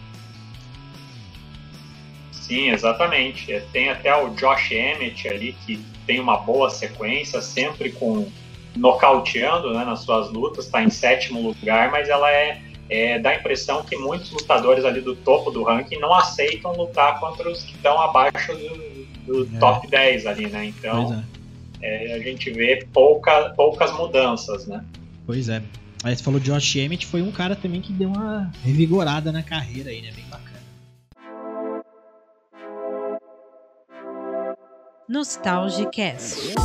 [2.30, 3.52] Sim, exatamente.
[3.52, 8.28] É, tem até o Josh Emmett ali, que tem uma boa sequência, sempre com
[8.76, 13.36] nocauteando né, nas suas lutas, está em sétimo lugar, mas ela é, é, dá a
[13.36, 17.74] impressão que muitos lutadores ali do topo do ranking não aceitam lutar contra os que
[17.74, 19.58] estão abaixo do, do é.
[19.58, 20.66] top 10 ali, né?
[20.66, 21.24] Então
[21.80, 22.12] é.
[22.12, 22.14] é.
[22.14, 24.84] a gente vê pouca, poucas mudanças, né?
[25.26, 25.62] Pois é.
[26.04, 29.90] Aí você falou Josh Emmett, foi um cara também que deu uma revigorada na carreira
[29.90, 30.12] aí, né?
[30.14, 30.25] Bem
[35.08, 36.56] Nostalgicast.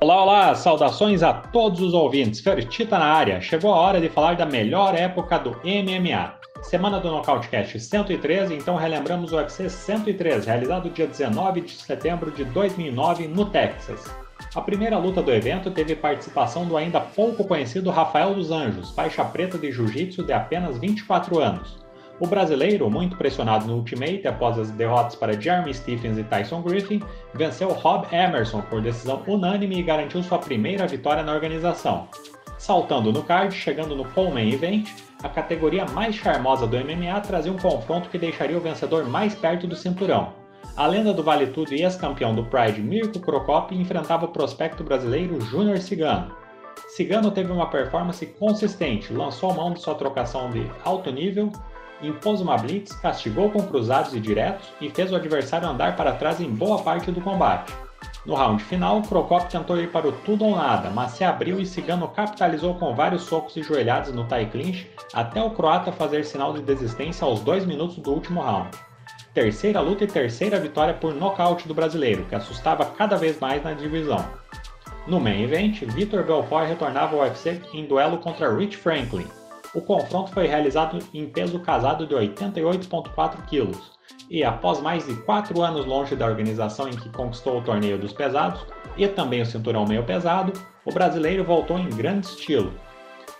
[0.00, 0.54] Olá, olá!
[0.54, 2.38] Saudações a todos os ouvintes.
[2.38, 3.40] Fertita na área.
[3.40, 6.34] Chegou a hora de falar da melhor época do MMA.
[6.62, 12.44] Semana do Nocautecast 113, então relembramos o UFC 103, realizado dia 19 de setembro de
[12.44, 14.08] 2009 no Texas.
[14.54, 19.24] A primeira luta do evento teve participação do ainda pouco conhecido Rafael dos Anjos, faixa
[19.24, 21.79] preta de jiu-jitsu de apenas 24 anos.
[22.20, 27.02] O brasileiro, muito pressionado no Ultimate após as derrotas para Jeremy Stephens e Tyson Griffin,
[27.32, 32.06] venceu Rob Emerson por decisão unânime e garantiu sua primeira vitória na organização.
[32.58, 34.90] Saltando no card, chegando no Coleman Event,
[35.22, 39.66] a categoria mais charmosa do MMA trazia um confronto que deixaria o vencedor mais perto
[39.66, 40.34] do cinturão.
[40.76, 45.40] A lenda do Vale Tudo e ex-campeão do Pride Mirko Crocop enfrentava o prospecto brasileiro
[45.40, 46.32] Júnior Cigano.
[46.88, 51.50] Cigano teve uma performance consistente, lançou mão de sua trocação de alto nível
[52.02, 56.40] impôs uma blitz, castigou com cruzados e diretos e fez o adversário andar para trás
[56.40, 57.72] em boa parte do combate.
[58.26, 61.64] No round final, Crocop tentou ir para o tudo ou nada, mas se abriu e
[61.64, 66.52] Cigano capitalizou com vários socos e joelhadas no tie clinch até o croata fazer sinal
[66.52, 68.70] de desistência aos dois minutos do último round.
[69.32, 73.72] Terceira luta e terceira vitória por nocaute do brasileiro, que assustava cada vez mais na
[73.72, 74.24] divisão.
[75.06, 79.26] No main event, Vitor Belfort retornava ao UFC em duelo contra Rich Franklin,
[79.74, 83.78] o confronto foi realizado em peso casado de 88,4 kg
[84.28, 88.12] e, após mais de 4 anos longe da organização em que conquistou o torneio dos
[88.12, 88.64] pesados
[88.96, 90.52] e também o cinturão meio pesado,
[90.84, 92.72] o brasileiro voltou em grande estilo.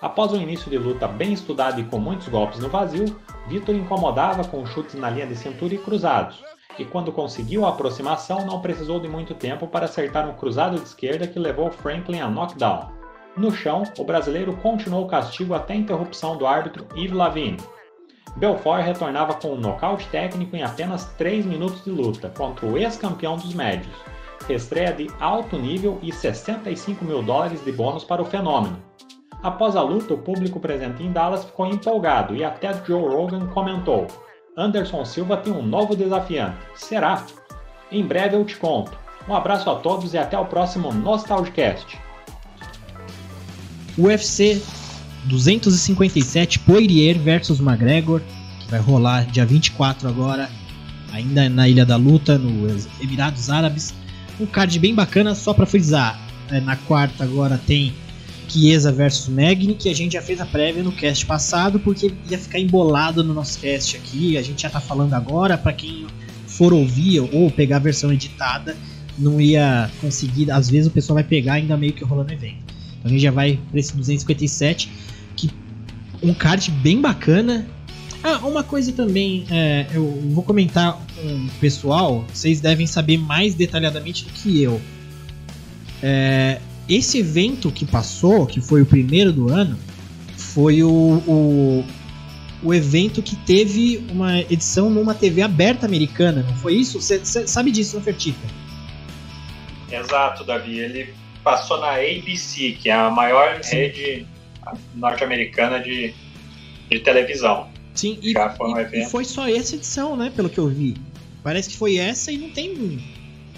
[0.01, 3.05] Após um início de luta bem estudado e com muitos golpes no vazio,
[3.49, 6.43] Vitor incomodava com chutes na linha de cintura e cruzados,
[6.79, 10.87] e quando conseguiu a aproximação não precisou de muito tempo para acertar um cruzado de
[10.87, 13.00] esquerda que levou Franklin a knockdown.
[13.37, 17.59] No chão, o brasileiro continuou o castigo até a interrupção do árbitro Yves Lavigne.
[18.37, 23.37] Belfort retornava com um nocaute técnico em apenas 3 minutos de luta contra o ex-campeão
[23.37, 23.95] dos médios.
[24.49, 28.83] Estreia de alto nível e 65 mil dólares de bônus para o fenômeno.
[29.43, 34.07] Após a luta, o público presente em Dallas ficou empolgado e até Joe Rogan comentou:
[34.57, 36.59] Anderson Silva tem um novo desafiante.
[36.75, 37.25] Será?
[37.91, 38.99] Em breve eu te conto.
[39.29, 42.10] Um abraço a todos e até o próximo Nostalgicast.
[43.99, 44.61] UFC
[45.25, 48.21] 257 Poirier versus McGregor,
[48.61, 50.51] que vai rolar dia 24 agora,
[51.13, 53.95] ainda na Ilha da Luta, nos Emirados Árabes.
[54.39, 56.19] Um card bem bacana, só para frisar.
[56.51, 57.95] É, na quarta agora tem
[58.49, 62.39] Chiesa versus Magni, que a gente já fez a prévia no cast passado, porque ia
[62.39, 64.37] ficar embolado no nosso cast aqui.
[64.37, 66.07] A gente já tá falando agora, para quem
[66.47, 68.77] for ouvir ou pegar a versão editada,
[69.19, 70.51] não ia conseguir.
[70.51, 72.70] Às vezes o pessoal vai pegar ainda meio que rolando evento.
[73.01, 74.91] Então a gente já vai para esse 257,
[75.37, 75.51] que
[76.23, 77.67] um card bem bacana.
[78.23, 83.55] Ah, uma coisa também, é, eu vou comentar com o pessoal, vocês devem saber mais
[83.55, 84.81] detalhadamente do que eu.
[86.03, 89.79] É, esse evento que passou, que foi o primeiro do ano,
[90.37, 91.85] foi o, o,
[92.63, 97.01] o evento que teve uma edição numa TV aberta americana, não foi isso?
[97.01, 98.47] Você sabe disso, não, Fertifa?
[99.91, 100.79] Exato, Davi.
[100.79, 103.77] Ele passou na ABC, que é a maior Sim.
[103.77, 104.27] rede
[104.95, 106.15] norte-americana de,
[106.89, 107.69] de televisão.
[107.95, 110.33] Sim, e, foi, um e, foi só essa edição, né?
[110.35, 110.97] Pelo que eu vi.
[111.43, 113.03] Parece que foi essa e não tem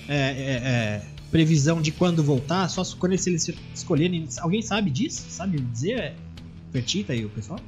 [0.09, 0.21] é, é,
[0.65, 4.29] é, previsão de quando voltar, só quando eles escolherem.
[4.41, 5.27] Alguém sabe disso?
[5.29, 6.15] Sabe dizer?
[6.73, 7.61] Fertita aí o pessoal?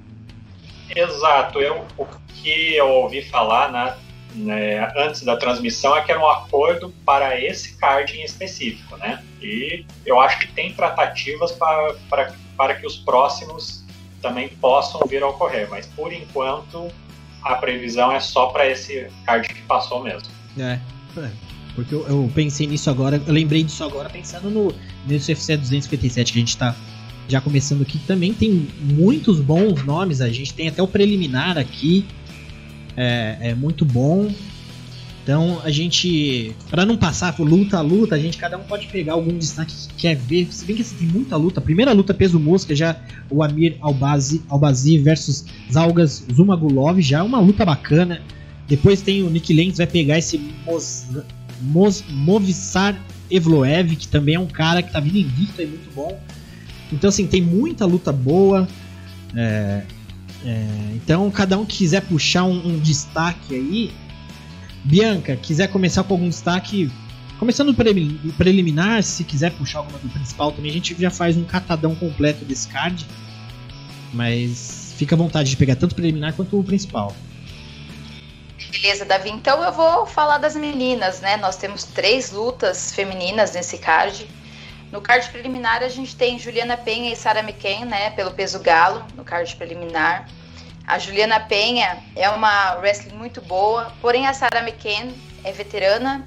[0.95, 1.61] Exato.
[1.61, 3.97] Eu, o que eu ouvi falar né,
[4.35, 9.23] né, antes da transmissão é que era um acordo para esse card em específico, né?
[9.41, 13.85] E eu acho que tem tratativas para, para, para que os próximos
[14.21, 16.91] também possam vir a ocorrer, mas por enquanto
[17.43, 20.29] a previsão é só para esse card que passou mesmo.
[20.59, 20.81] É,
[21.19, 21.31] é,
[21.75, 24.75] porque eu, eu, pensei nisso agora, eu lembrei disso agora pensando no
[25.07, 26.75] nesse UFC 257 que a gente está
[27.29, 32.07] já começando aqui, também tem muitos bons nomes, a gente tem até o preliminar aqui,
[32.97, 34.31] é, é muito bom.
[35.25, 38.89] Então a gente, para não passar por luta a luta, a gente cada um pode
[38.89, 40.47] pegar algum destaque que quer ver.
[40.51, 41.61] Se bem que assim, tem muita luta.
[41.61, 42.95] A primeira luta peso mosca já
[43.31, 48.21] o Amir Albazi, Albazi versus Zalgas Zumagulov, já é uma luta bacana.
[48.69, 51.07] Depois tem o Nick Lenz vai pegar esse Mos,
[51.63, 52.95] Mos, Movisar
[53.31, 56.21] Evloev, que também é um cara que tá vindo invicto e muito bom.
[56.93, 58.69] Então assim, tem muita luta boa.
[59.35, 59.85] É,
[60.45, 63.93] é, então cada um quiser puxar um, um destaque aí,
[64.85, 66.91] Bianca, quiser começar com algum destaque,
[67.39, 71.45] começando no preliminar, se quiser puxar alguma do principal também, a gente já faz um
[71.45, 73.07] catadão completo desse card.
[74.13, 77.17] Mas fica à vontade de pegar tanto o preliminar quanto o principal.
[78.71, 79.31] Beleza, Davi.
[79.31, 81.37] Então eu vou falar das meninas, né?
[81.39, 84.27] Nós temos três lutas femininas nesse card.
[84.95, 88.11] No card preliminar a gente tem Juliana Penha e Sarah McKen, né?
[88.11, 90.29] Pelo peso galo, no card preliminar.
[90.87, 96.25] A Juliana Penha é uma wrestling muito boa, porém a Sarah McKen é veterana,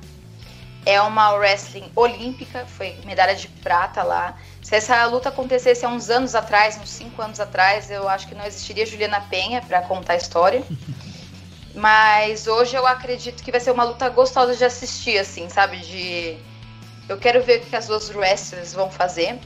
[0.86, 4.38] é uma wrestling olímpica, foi medalha de prata lá.
[4.62, 8.36] Se essa luta acontecesse há uns anos atrás, uns cinco anos atrás, eu acho que
[8.36, 10.62] não existiria Juliana Penha para contar a história.
[11.74, 15.78] Mas hoje eu acredito que vai ser uma luta gostosa de assistir, assim, sabe?
[15.78, 16.38] De
[17.10, 19.40] eu quero ver o que as duas wrestlers vão fazer.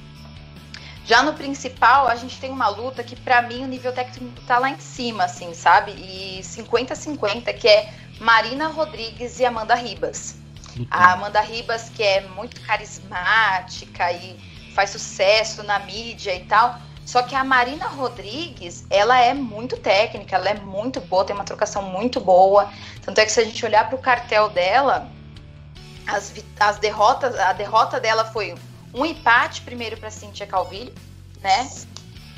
[1.05, 4.59] Já no principal, a gente tem uma luta que, para mim, o nível técnico tá
[4.59, 5.91] lá em cima, assim, sabe?
[5.91, 10.35] E 50-50, que é Marina Rodrigues e Amanda Ribas.
[10.89, 14.39] A Amanda Ribas, que é muito carismática e
[14.73, 16.79] faz sucesso na mídia e tal.
[17.05, 21.43] Só que a Marina Rodrigues, ela é muito técnica, ela é muito boa, tem uma
[21.43, 22.71] trocação muito boa.
[23.01, 25.09] Tanto é que se a gente olhar para o cartel dela,
[26.07, 28.55] as, as derrotas, a derrota dela foi
[28.93, 30.93] um empate primeiro para Cintia Calvillo,
[31.41, 31.69] né?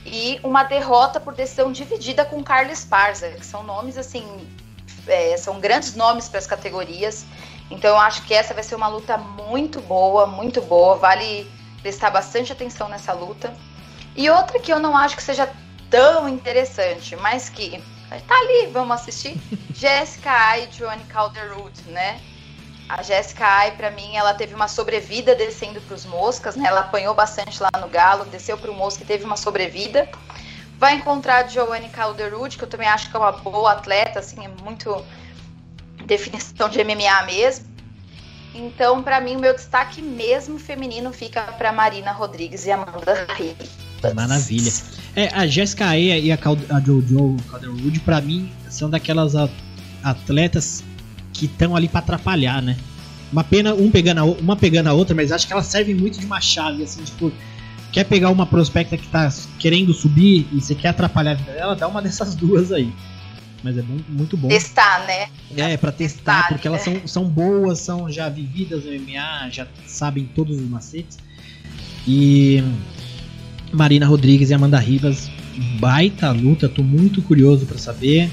[0.06, 4.48] E uma derrota por decisão dividida com Carlos Parza, que são nomes assim,
[5.08, 7.26] é, são grandes nomes para as categorias.
[7.72, 10.98] Então eu acho que essa vai ser uma luta muito boa, muito boa.
[10.98, 11.50] Vale
[11.82, 13.54] prestar bastante atenção nessa luta.
[14.16, 15.50] E outra que eu não acho que seja
[15.90, 17.82] tão interessante, mas que
[18.28, 19.40] tá ali, vamos assistir.
[19.74, 22.20] Jessica e Johnny Calderwood, né?
[22.96, 26.68] A Jéssica Ai, para mim, ela teve uma sobrevida descendo para os moscas, né?
[26.68, 30.08] Ela apanhou bastante lá no galo, desceu para o mosca e teve uma sobrevida.
[30.78, 34.46] Vai encontrar a Giovanni Calderwood, que eu também acho que é uma boa atleta, assim,
[34.46, 35.04] é muito
[36.06, 37.66] definição de MMA mesmo.
[38.54, 43.70] Então, para mim, o meu destaque mesmo feminino fica para Marina Rodrigues e Amanda Ribas.
[44.14, 44.72] Maravilha.
[45.16, 49.34] É, a Jéssica Aia e a, Cal a Jojo Calderwood, para mim, são daquelas
[50.04, 50.84] atletas
[51.34, 52.78] que estão ali para atrapalhar, né?
[53.32, 56.20] Uma pena um pegando a, uma pegando a outra, mas acho que elas servem muito
[56.20, 57.32] de uma chave, assim, tipo,
[57.92, 61.76] quer pegar uma prospecta que tá querendo subir e você quer atrapalhar a vida dela,
[61.76, 62.94] dá uma dessas duas aí.
[63.64, 64.50] Mas é muito bom.
[64.50, 65.30] Testar, né?
[65.56, 66.76] É, pra testar, testar porque né?
[66.76, 71.18] elas são, são boas, são já vividas no MMA, já sabem todos os macetes.
[72.06, 72.62] E
[73.72, 75.32] Marina Rodrigues e Amanda Rivas,
[75.80, 78.30] baita luta, tô muito curioso para saber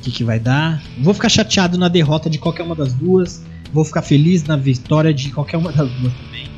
[0.00, 0.82] o que, que vai dar.
[0.98, 3.42] Vou ficar chateado na derrota de qualquer uma das duas.
[3.72, 6.48] Vou ficar feliz na vitória de qualquer uma das duas também.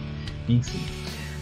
[0.48, 0.78] Enfim.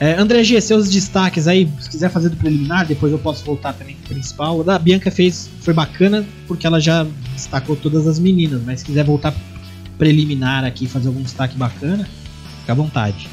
[0.01, 3.75] É, André G, seus destaques aí, se quiser fazer do preliminar, depois eu posso voltar
[3.75, 4.59] também pro principal.
[4.59, 8.87] O da Bianca fez, foi bacana, porque ela já destacou todas as meninas, mas se
[8.87, 9.35] quiser voltar
[9.99, 12.09] preliminar aqui fazer algum destaque bacana,
[12.61, 13.29] fica à vontade.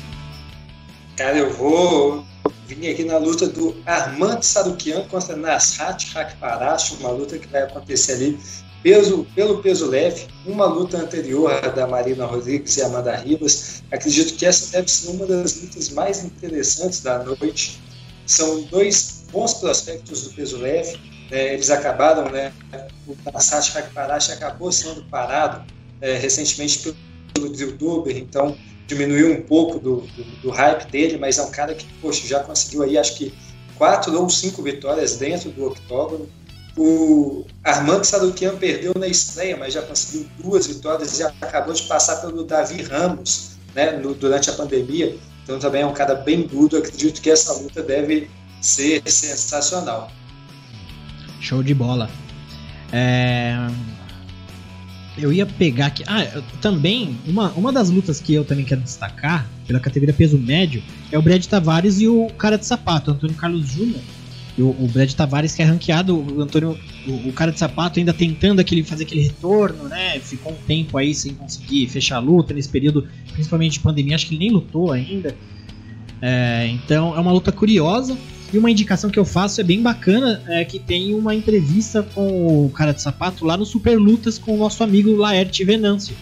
[1.15, 2.26] Cara, eu vou
[2.67, 8.13] vinha aqui na luta do Armand Sarukian contra Nasrat Hakparash, uma luta que vai acontecer
[8.13, 8.39] ali
[8.83, 13.83] peso, pelo peso leve, uma luta anterior da Marina Rodrigues e Amanda Ribas.
[13.91, 17.81] Acredito que essa deve ser uma das lutas mais interessantes da noite.
[18.25, 20.97] São dois bons prospectos do peso leve.
[21.31, 21.53] Né?
[21.53, 22.53] Eles acabaram, né?
[23.07, 25.65] O Nasrat Hakparash acabou sendo parado
[26.01, 26.95] é, recentemente
[27.33, 28.57] pelo Drew Dober, então
[28.87, 32.39] diminuiu um pouco do, do, do, hype dele, mas é um cara que, poxa, já
[32.39, 33.33] conseguiu aí, acho que
[33.75, 36.27] quatro ou cinco vitórias dentro do octógono.
[36.75, 42.17] O Armando Sarukian perdeu na estreia, mas já conseguiu duas vitórias e acabou de passar
[42.17, 45.17] pelo Davi Ramos né, no, durante a pandemia.
[45.43, 46.77] Então também é um cara bem duro.
[46.77, 48.29] Acredito que essa luta deve
[48.61, 50.11] ser sensacional.
[51.41, 52.09] Show de bola.
[52.91, 53.55] É,
[55.17, 56.03] eu ia pegar aqui.
[56.07, 60.81] Ah, também, uma, uma das lutas que eu também quero destacar, pela categoria peso médio,
[61.11, 64.01] é o Brad Tavares e o cara de sapato, Antônio Carlos Júnior.
[64.57, 68.11] O, o Brad Tavares que é ranqueado, o Antônio, o, o, cara de sapato ainda
[68.11, 70.19] tentando aquele, fazer aquele retorno, né?
[70.19, 74.25] Ficou um tempo aí sem conseguir fechar a luta nesse período, principalmente de pandemia, acho
[74.25, 75.35] que ele nem lutou ainda.
[76.19, 78.17] É, então é uma luta curiosa.
[78.51, 82.65] E uma indicação que eu faço é bem bacana, é que tem uma entrevista com
[82.65, 86.15] o cara de sapato lá no Super Lutas com o nosso amigo Laerte Venâncio.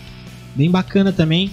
[0.55, 1.51] Bem bacana também.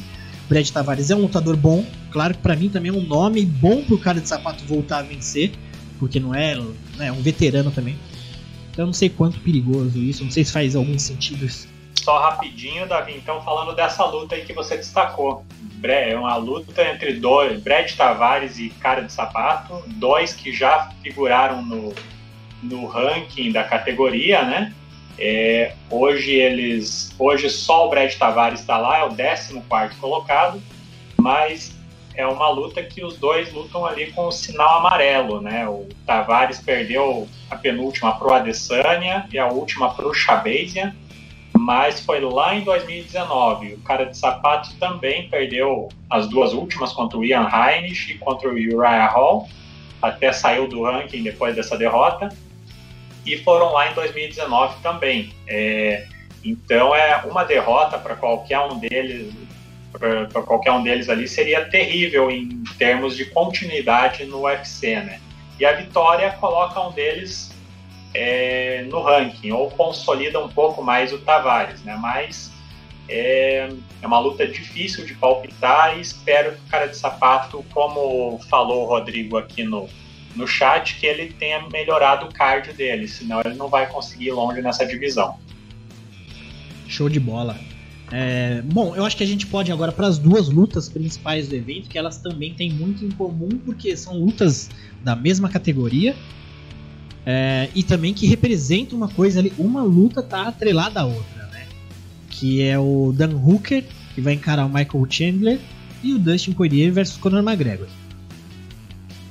[0.49, 3.83] Brad Tavares é um lutador bom, claro que para mim também é um nome bom
[3.83, 5.53] pro cara de sapato voltar a vencer,
[5.99, 6.59] porque não é,
[6.97, 7.97] né, um veterano também.
[8.71, 11.69] Então não sei quanto perigoso isso, não sei se faz algum sentido isso.
[12.01, 15.45] Só rapidinho, Davi, então falando dessa luta aí que você destacou
[15.85, 21.63] é uma luta entre dois, Brad Tavares e Cara de Sapato, dois que já figuraram
[21.63, 21.93] no,
[22.63, 24.73] no ranking da categoria, né?
[25.19, 29.61] É, hoje eles, hoje só o Brad Tavares está lá, é o 14
[30.01, 30.63] colocado,
[31.19, 31.77] mas
[32.15, 35.67] é uma luta que os dois lutam ali com o sinal amarelo, né?
[35.69, 40.15] O Tavares perdeu a penúltima para o Adesanya e a última para o
[41.63, 43.75] mas foi lá em 2019.
[43.75, 48.49] O cara de sapato também perdeu as duas últimas contra o Ian Heinrich e contra
[48.49, 49.49] o Uriah Hall,
[50.01, 52.31] até saiu do ranking depois dessa derrota,
[53.25, 55.33] e foram lá em 2019 também.
[55.47, 56.07] É,
[56.45, 59.33] então é uma derrota para qualquer um deles,
[59.93, 65.21] para qualquer um deles ali seria terrível em termos de continuidade no UFC, né?
[65.61, 67.52] E a vitória coloca um deles
[68.15, 71.97] é, no ranking, ou consolida um pouco mais o Tavares, né?
[72.01, 72.53] Mas
[73.09, 73.69] é,
[74.01, 78.85] é, uma luta difícil de palpitar e espero que o cara de sapato, como falou
[78.85, 79.89] o Rodrigo aqui no,
[80.37, 84.33] no chat, que ele tenha melhorado o cardio dele, senão ele não vai conseguir ir
[84.33, 85.39] longe nessa divisão.
[86.89, 87.57] Show de bola.
[88.11, 91.57] É, bom, eu acho que a gente pode agora para as duas lutas principais do
[91.57, 94.69] evento, que elas também têm muito em comum, porque são lutas
[95.03, 96.15] da mesma categoria,
[97.25, 101.67] é, e também que representa uma coisa ali, uma luta tá atrelada à outra, né?
[102.29, 105.61] Que é o Dan Hooker, que vai encarar o Michael Chandler,
[106.03, 107.87] e o Dustin Poirier versus Conor McGregor.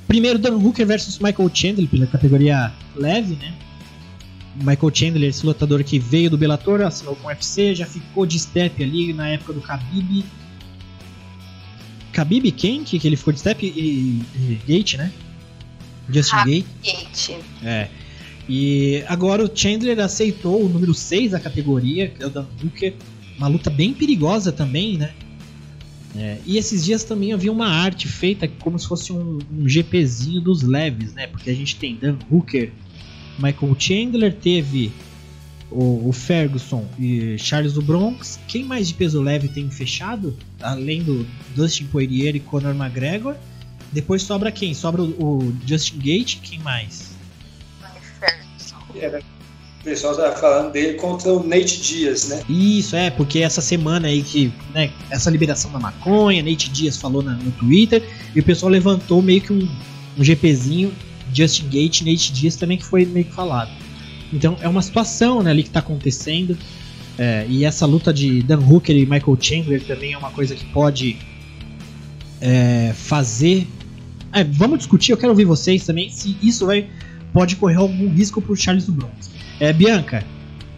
[0.08, 3.54] Primeiro, Dan Hooker versus Michael Chandler, pela categoria leve, né?
[4.56, 8.38] Michael Chandler, esse lutador que veio do Bellator, assinou com o UFC, já ficou de
[8.38, 10.24] step ali na época do Khabib.
[12.12, 12.84] Khabib quem?
[12.84, 13.64] Que, ele ficou de step?
[13.64, 15.10] E, e Gate, né?
[16.12, 16.66] Justin Gate.
[16.82, 17.30] Gate.
[17.62, 17.88] É.
[18.48, 22.94] E agora o Chandler aceitou o número 6 da categoria, que é o Dan Hooker.
[23.38, 25.12] Uma luta bem perigosa também, né?
[26.14, 30.40] É, e esses dias também havia uma arte feita como se fosse um, um GPzinho
[30.40, 31.26] dos leves, né?
[31.26, 32.70] Porque a gente tem Dan Hooker,
[33.38, 34.92] Michael Chandler, teve
[35.70, 38.38] o, o, Ferguson e Charles do Bronx.
[38.46, 40.36] Quem mais de peso leve tem fechado?
[40.60, 43.34] Além do Dustin Poirier e Conor McGregor.
[43.92, 44.72] Depois sobra quem?
[44.74, 47.12] Sobra o, o Justin Gate, quem mais?
[48.94, 49.20] Era,
[49.80, 52.42] o pessoal estava falando dele contra o Nate Dias, né?
[52.48, 57.22] Isso, é, porque essa semana aí que, né, essa liberação da maconha, Nate Dias falou
[57.22, 58.02] na, no Twitter,
[58.34, 59.68] e o pessoal levantou meio que um,
[60.16, 60.92] um GPzinho,
[61.34, 63.70] Justin Gate, Nate Dias também que foi meio que falado.
[64.32, 66.56] Então é uma situação né, ali que está acontecendo.
[67.18, 70.64] É, e essa luta de Dan Hooker e Michael Chandler também é uma coisa que
[70.66, 71.18] pode
[72.40, 73.66] é, fazer
[74.32, 76.88] é, vamos discutir, eu quero ouvir vocês também se isso vai
[77.32, 79.30] pode correr algum risco pro Charles do Bronx.
[79.58, 80.24] É, Bianca,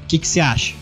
[0.05, 0.75] o que, que você acha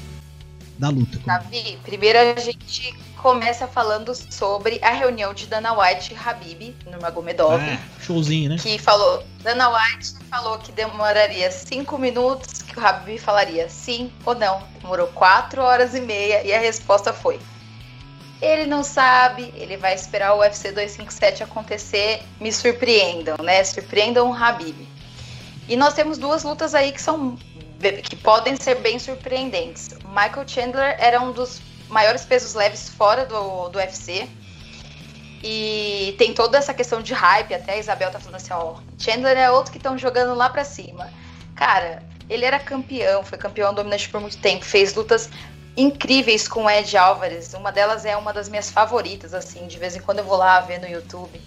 [0.78, 1.18] da luta?
[1.24, 7.00] Davi, primeiro a gente começa falando sobre a reunião de Dana White e Habib no
[7.00, 7.62] Magomedov.
[7.62, 8.56] É, showzinho, né?
[8.60, 14.34] Que falou, Dana White falou que demoraria cinco minutos, que o Habib falaria sim ou
[14.34, 14.62] não.
[14.80, 17.38] Demorou quatro horas e meia e a resposta foi
[18.42, 22.20] Ele não sabe, ele vai esperar o UFC 257 acontecer.
[22.40, 23.62] Me surpreendam, né?
[23.62, 24.84] Surpreendam o Habib.
[25.68, 27.38] E nós temos duas lutas aí que são
[28.02, 29.90] que podem ser bem surpreendentes.
[30.04, 34.28] Michael Chandler era um dos maiores pesos leves fora do, do UFC.
[35.40, 39.36] E tem toda essa questão de hype, até a Isabel tá falando assim, ó, Chandler
[39.36, 41.12] é outro que estão jogando lá para cima.
[41.54, 45.28] Cara, ele era campeão, foi campeão dominante por muito tempo, fez lutas
[45.76, 47.54] incríveis com o Ed Álvares.
[47.54, 50.60] Uma delas é uma das minhas favoritas, assim, de vez em quando eu vou lá
[50.60, 51.40] ver no YouTube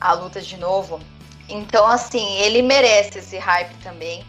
[0.00, 1.00] a luta de novo.
[1.48, 4.24] Então, assim, ele merece esse hype também.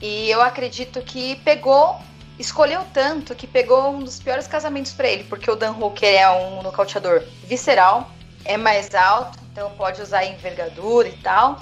[0.00, 1.98] E eu acredito que pegou,
[2.38, 6.30] escolheu tanto que pegou um dos piores casamentos para ele, porque o Dan Hooker é
[6.30, 8.10] um nocauteador visceral,
[8.44, 11.60] é mais alto, então pode usar envergadura e tal.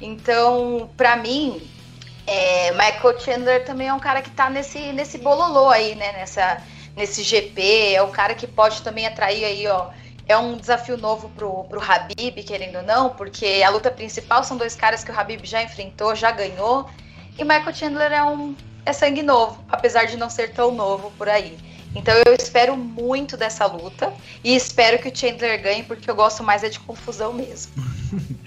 [0.00, 1.68] Então, para mim,
[2.26, 6.12] é, Michael Chandler também é um cara que tá nesse, nesse bololô aí, né?
[6.12, 6.62] Nessa,
[6.96, 9.90] nesse GP, é um cara que pode também atrair aí, ó.
[10.28, 14.56] É um desafio novo pro, pro Habib, querendo ou não, porque a luta principal são
[14.56, 16.88] dois caras que o Habib já enfrentou, já ganhou.
[17.38, 18.54] E Michael Chandler é um
[18.84, 21.56] é sangue novo, apesar de não ser tão novo por aí.
[21.94, 24.12] Então eu espero muito dessa luta
[24.44, 27.72] e espero que o Chandler ganhe, porque eu gosto mais é de confusão mesmo.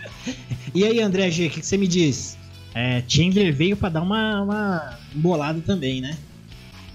[0.73, 2.37] e aí, André G, o que, que, você me diz?
[2.73, 6.17] É, Chandler veio para dar uma, uma bolada também, né?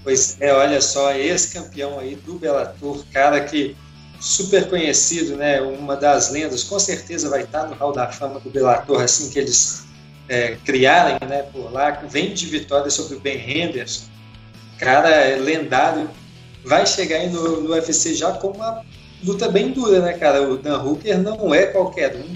[0.03, 3.75] Pois é, olha só, esse campeão aí do Bellator, cara que
[4.19, 5.61] super conhecido, né?
[5.61, 9.39] Uma das lendas, com certeza vai estar no Hall da Fama do Bellator assim que
[9.39, 9.85] eles
[10.29, 11.43] é, criarem, né?
[11.43, 14.05] Por lá, vem de vitória sobre o Ben Henderson,
[14.77, 16.09] cara é lendário,
[16.63, 18.83] vai chegar aí no, no UFC já com uma
[19.23, 20.41] luta bem dura, né, cara?
[20.41, 22.35] O Dan Hooker não é qualquer um.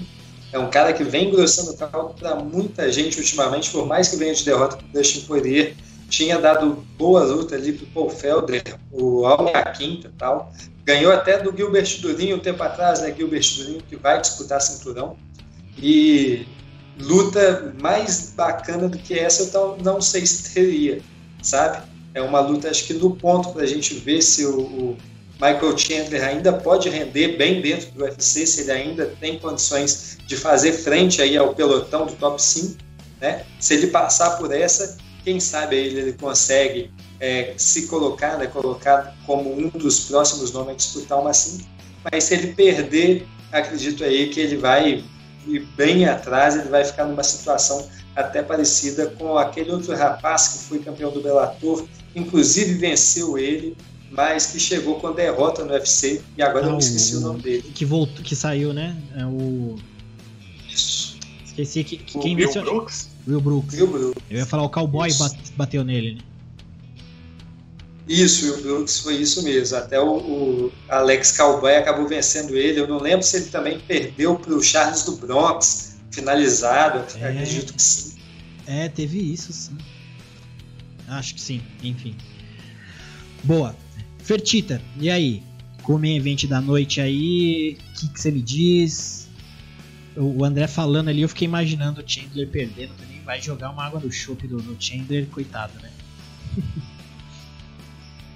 [0.52, 4.16] É um cara que vem engrossando o caldo para muita gente ultimamente, por mais que
[4.16, 5.74] venha de derrota para o Dustin Poirier.
[6.08, 10.52] Tinha dado boa luta ali para o Paul Felder, o Almeida Quinta e tal.
[10.84, 13.14] Ganhou até do Gilbert Durinho um tempo atrás, né?
[13.16, 15.16] Gilbert Durinho que vai disputar cinturão.
[15.78, 16.46] E
[16.98, 21.00] luta mais bacana do que essa eu não sei se teria,
[21.42, 21.82] sabe?
[22.12, 24.96] É uma luta, acho que no ponto para a gente ver se o, o,
[25.40, 30.36] Michael Chandler ainda pode render bem dentro do UFC, se ele ainda tem condições de
[30.36, 32.76] fazer frente aí ao pelotão do top 5,
[33.20, 33.44] né?
[33.58, 39.16] Se ele passar por essa, quem sabe ele, ele consegue é, se colocar, né, colocar
[39.26, 41.66] como um dos próximos nomes a disputar uma 5.
[42.10, 45.04] Mas se ele perder, acredito aí que ele vai
[45.46, 50.58] ir bem atrás, ele vai ficar numa situação até parecida com aquele outro rapaz que
[50.64, 53.76] foi campeão do Bellator, inclusive venceu ele,
[54.10, 57.20] mas que chegou com derrota no UFC e agora ah, eu me esqueci o, o
[57.20, 57.62] nome dele.
[57.62, 58.96] Que voltou, que saiu, né?
[59.16, 59.76] É o
[60.68, 61.18] Isso.
[61.44, 62.62] Esqueci que, que quem Will venceu.
[62.62, 63.08] Brooks?
[63.26, 63.74] Will Brooks.
[63.74, 64.22] Will Brooks.
[64.28, 65.10] Eu ia falar o cowboy
[65.56, 66.20] bateu nele, né?
[68.08, 69.76] Isso, o Brooks foi isso mesmo.
[69.76, 72.80] Até o, o, Alex Cowboy acabou vencendo ele.
[72.80, 77.04] Eu não lembro se ele também perdeu para o Charles do Bronx, finalizado.
[77.20, 78.14] É, acredito que sim.
[78.66, 79.78] É, teve isso, sim.
[81.06, 82.16] Acho que sim, enfim.
[83.44, 83.76] Boa.
[84.30, 85.42] Fertita, e aí?
[85.82, 89.28] Com o main event da noite aí, o que, que você me diz?
[90.16, 93.20] O André falando ali, eu fiquei imaginando o Chandler perdendo também.
[93.22, 95.90] Vai jogar uma água no chope do, do Chandler, coitado, né?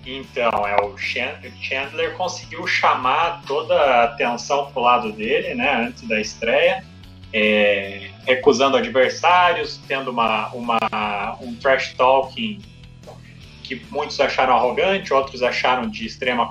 [0.05, 6.20] Então, é o Chandler conseguiu chamar toda a atenção pro lado dele, né, antes da
[6.20, 6.84] estreia,
[7.32, 12.61] é, recusando adversários, tendo uma, uma, um trash talking
[13.64, 16.48] que muitos acharam arrogante, outros acharam de extrema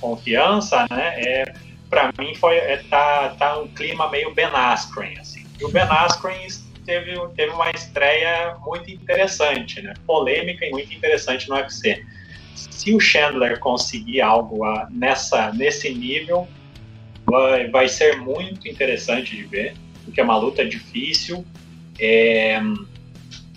[0.00, 1.14] confiança, né?
[1.16, 1.54] É,
[1.88, 5.46] para mim foi é, tá, tá um clima meio Ben Askren, assim.
[5.60, 6.48] E o Ben Askren
[6.84, 9.94] teve, teve uma estreia muito interessante, né?
[10.04, 12.02] Polêmica e muito interessante no UFC
[12.56, 16.48] se o Chandler conseguir algo a, nessa, nesse nível,
[17.24, 19.74] vai, vai ser muito interessante de ver,
[20.04, 21.44] porque é uma luta difícil.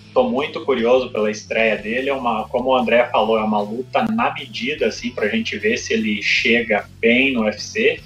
[0.09, 2.09] Estou muito curioso pela estreia dele.
[2.09, 5.55] É uma, como o André falou, é uma luta na medida, assim, para a gente
[5.57, 8.01] ver se ele chega bem no UFC.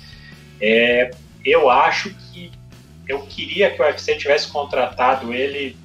[0.59, 1.11] É,
[1.45, 2.51] eu acho que
[3.07, 5.77] eu queria que o UFC tivesse contratado ele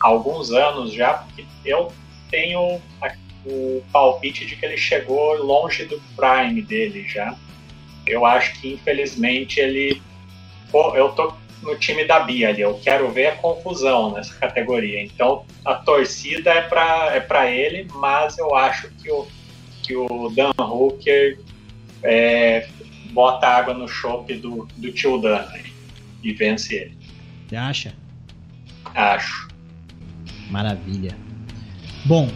[0.00, 1.92] há alguns anos já, porque eu
[2.30, 2.80] tenho
[3.44, 7.36] o palpite de que ele chegou longe do prime dele já.
[8.06, 10.00] Eu acho que infelizmente ele.
[10.94, 15.02] Eu tô no time da Bia ali, eu quero ver a confusão nessa categoria.
[15.02, 19.26] Então a torcida é para é pra ele, mas eu acho que o,
[19.82, 21.38] que o Dan Hooker
[22.02, 22.68] é,
[23.12, 25.44] bota água no chope do, do tio Dan
[26.22, 26.98] e vence ele.
[27.48, 27.94] Você acha?
[28.94, 29.48] Acho.
[30.50, 31.16] Maravilha.
[32.04, 32.28] Bom,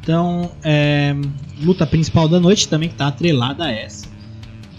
[0.00, 1.14] então, é,
[1.62, 4.13] luta principal da noite também que está atrelada a essa.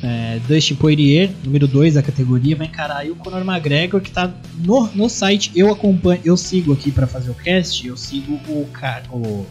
[0.03, 4.31] É, Dustin Poirier, número 2 da categoria, vai encarar aí o Conor McGregor, que tá
[4.59, 5.51] no, no site.
[5.55, 8.67] Eu acompanho, eu sigo aqui para fazer o cast, eu sigo o,
[9.11, 9.47] o,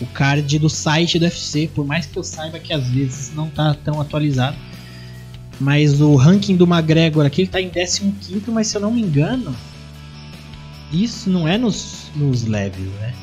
[0.00, 3.48] o card do site do UFC, por mais que eu saiba que às vezes não
[3.48, 4.56] tá tão atualizado.
[5.60, 8.12] Mas o ranking do McGregor aqui ele tá em 15,
[8.48, 9.54] mas se eu não me engano,
[10.92, 13.14] isso não é nos, nos leves, né?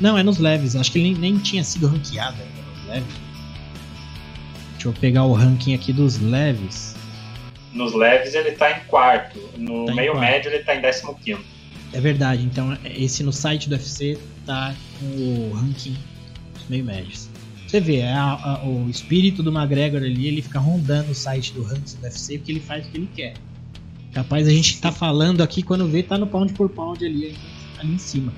[0.00, 0.76] Não, é nos leves.
[0.76, 3.25] Acho que ele nem, nem tinha sido ranqueado ainda nos leves.
[4.86, 6.94] Deixa eu pegar o ranking aqui dos leves.
[7.72, 9.38] Nos leves ele tá em quarto.
[9.58, 10.20] No Tá meio quarto.
[10.30, 11.42] médio ele tá em décimo quinto.
[11.92, 15.96] É verdade, então esse no site do UFC tá com o ranking
[16.54, 17.28] dos meio médios.
[17.66, 21.52] Você vê, é a- a- o espírito do McGregor ali, ele fica rondando o site
[21.52, 23.34] do ranking do UFC porque ele faz o que ele quer.
[24.12, 27.34] Capaz a gente tá falando aqui quando vê, tá no pound por pound ali,
[27.78, 28.32] ali em cima.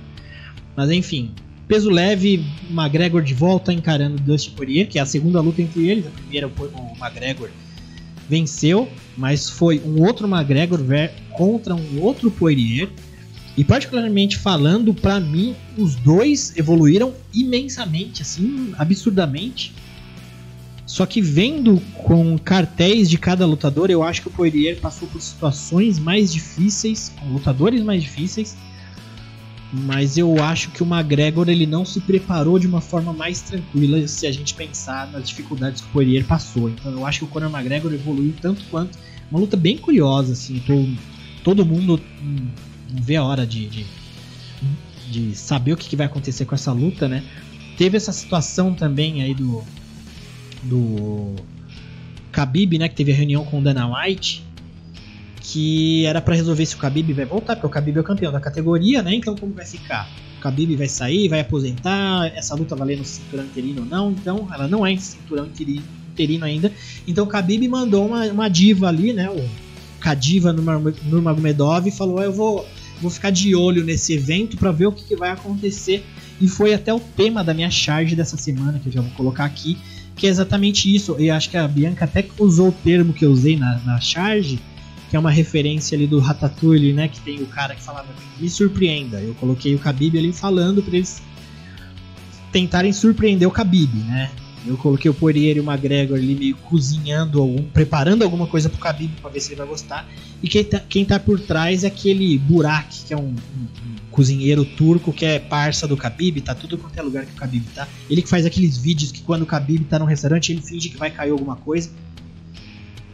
[0.74, 1.32] Mas enfim,
[1.68, 6.06] peso leve, McGregor de volta encarando Dustin Poirier, que é a segunda luta entre eles.
[6.06, 7.50] A primeira Po- o McGregor
[8.28, 10.80] venceu, mas foi um outro McGregor
[11.32, 12.88] contra um outro Poirier.
[13.56, 19.74] E particularmente falando, pra mim, os dois evoluíram imensamente, assim, absurdamente.
[20.86, 25.20] Só que vendo com cartéis de cada lutador, eu acho que o Poirier passou por
[25.20, 28.56] situações mais difíceis, com lutadores mais difíceis.
[29.70, 34.06] Mas eu acho que o McGregor ele não se preparou de uma forma mais tranquila
[34.08, 36.70] se a gente pensar nas dificuldades que o Poirier passou.
[36.70, 38.98] Então eu acho que o Conor McGregor evoluiu tanto quanto.
[39.30, 40.62] Uma luta bem curiosa, assim.
[40.66, 40.86] Tô,
[41.44, 42.48] todo mundo hum,
[42.88, 43.86] vê a hora de, de,
[45.10, 47.22] de saber o que, que vai acontecer com essa luta, né?
[47.76, 49.62] Teve essa situação também aí do.
[50.62, 51.36] Do.
[52.32, 52.88] Khabib, né?
[52.88, 54.47] Que teve a reunião com o Dana White.
[55.50, 58.30] Que era pra resolver se o Khabib vai voltar, porque o Khabib é o campeão
[58.32, 59.14] da categoria, né?
[59.14, 60.08] Então como vai ficar?
[60.38, 64.10] O Khabib vai sair, vai aposentar, essa luta valendo cinturão interino ou não?
[64.10, 66.72] Então ela não é cinturão interino, interino ainda.
[67.06, 69.30] Então o Khabib mandou uma, uma diva ali, né?
[69.30, 69.42] O
[70.00, 72.66] Kadiva Nurmagomedov e falou: "Ah, Eu vou,
[73.00, 76.04] vou ficar de olho nesse evento para ver o que, que vai acontecer.
[76.40, 79.44] E foi até o tema da minha charge dessa semana, que eu já vou colocar
[79.44, 79.76] aqui,
[80.14, 81.16] que é exatamente isso.
[81.18, 84.60] E acho que a Bianca até usou o termo que eu usei na, na charge,
[85.08, 87.08] que é uma referência ali do Ratatouille, né?
[87.08, 88.06] Que tem o cara que falava
[88.38, 89.20] me surpreenda.
[89.20, 91.22] Eu coloquei o Khabib ali falando para eles
[92.52, 94.30] tentarem surpreender o Khabib, né?
[94.66, 98.78] Eu coloquei o Poirier e o McGregor ali meio cozinhando, algum, preparando alguma coisa pro
[98.80, 100.06] Khabib pra ver se ele vai gostar.
[100.42, 103.94] E quem tá, quem tá por trás é aquele Burak, que é um, um- um
[104.10, 107.64] cozinheiro turco que é parça do Khabib, tá tudo quanto é lugar que o Khabib
[107.74, 107.86] tá.
[108.10, 110.96] Ele que faz aqueles vídeos que quando o Khabib tá num restaurante, ele finge que
[110.98, 111.90] vai cair alguma coisa.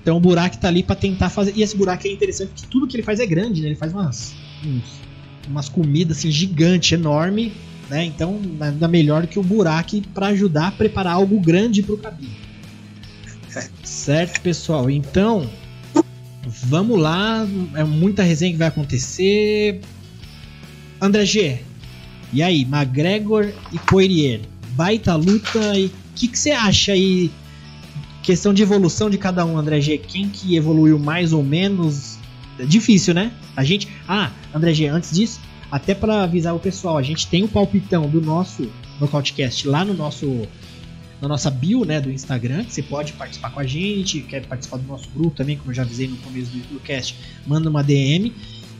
[0.04, 1.54] Então o Burak tá ali pra tentar fazer.
[1.56, 3.68] E esse Burak é interessante porque tudo que ele faz é grande, né?
[3.68, 5.00] Ele faz umas, uns-
[5.48, 7.52] umas comidas assim gigantes, enorme,
[7.88, 8.04] né?
[8.04, 12.28] Então nada melhor que o Burak pra ajudar a preparar algo grande pro Khabib.
[13.82, 14.90] Certo, pessoal?
[14.90, 15.48] Então,
[16.44, 17.46] vamos lá.
[17.74, 19.80] É muita resenha que vai acontecer.
[21.00, 21.58] André G.
[22.32, 24.40] E aí, McGregor e Poirier.
[24.72, 25.78] Baita luta.
[25.78, 27.30] E o que você acha aí?
[28.24, 29.98] Questão de evolução de cada um, André G.
[29.98, 32.18] Quem que evoluiu mais ou menos?
[32.58, 33.30] É difícil, né?
[33.54, 33.86] A gente.
[34.08, 35.38] Ah, André G, antes disso,
[35.70, 38.66] até para avisar o pessoal, a gente tem o palpitão do nosso
[38.98, 40.48] Nocautecast lá no nosso
[41.20, 44.78] na nossa bio, né, do Instagram, que você pode participar com a gente, quer participar
[44.78, 47.82] do nosso grupo também, como eu já avisei no começo do, do cast, manda uma
[47.82, 48.32] DM,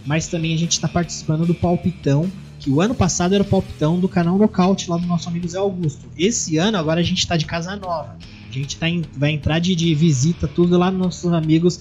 [0.07, 4.01] mas também a gente está participando do palpitão, que o ano passado era o palpitão
[4.01, 6.07] do canal Nocaute lá do nosso amigo Zé Augusto.
[6.17, 8.17] Esse ano agora a gente está de casa nova.
[8.59, 11.81] A gente tá em- vai entrar de, de visita tudo lá nos nossos amigos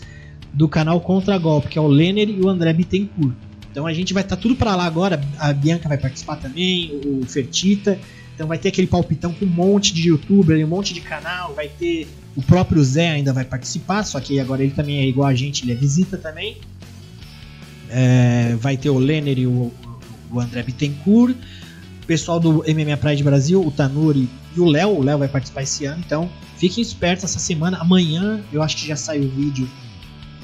[0.54, 3.34] do canal Contra Golpe, que é o Lenner e o André Bittencourt.
[3.72, 5.22] Então a gente vai estar tudo para lá agora.
[5.40, 7.98] A Bianca vai participar também, o Fertita.
[8.36, 11.68] Então vai ter aquele palpitão com um monte de youtuber, um monte de canal, vai
[11.70, 15.36] ter o próprio Zé ainda vai participar, só que agora ele também é igual a
[15.36, 16.58] gente, ele é visita também.
[17.90, 19.72] É, vai ter o Lenner e o,
[20.32, 21.36] o André Bittencourt.
[22.02, 24.98] O pessoal do MMA Pride Brasil, o Tanuri e o Léo.
[24.98, 26.30] O Léo vai participar esse ano, então
[26.64, 27.78] fiquem espertos essa semana.
[27.80, 29.70] Amanhã eu acho que já saiu o vídeo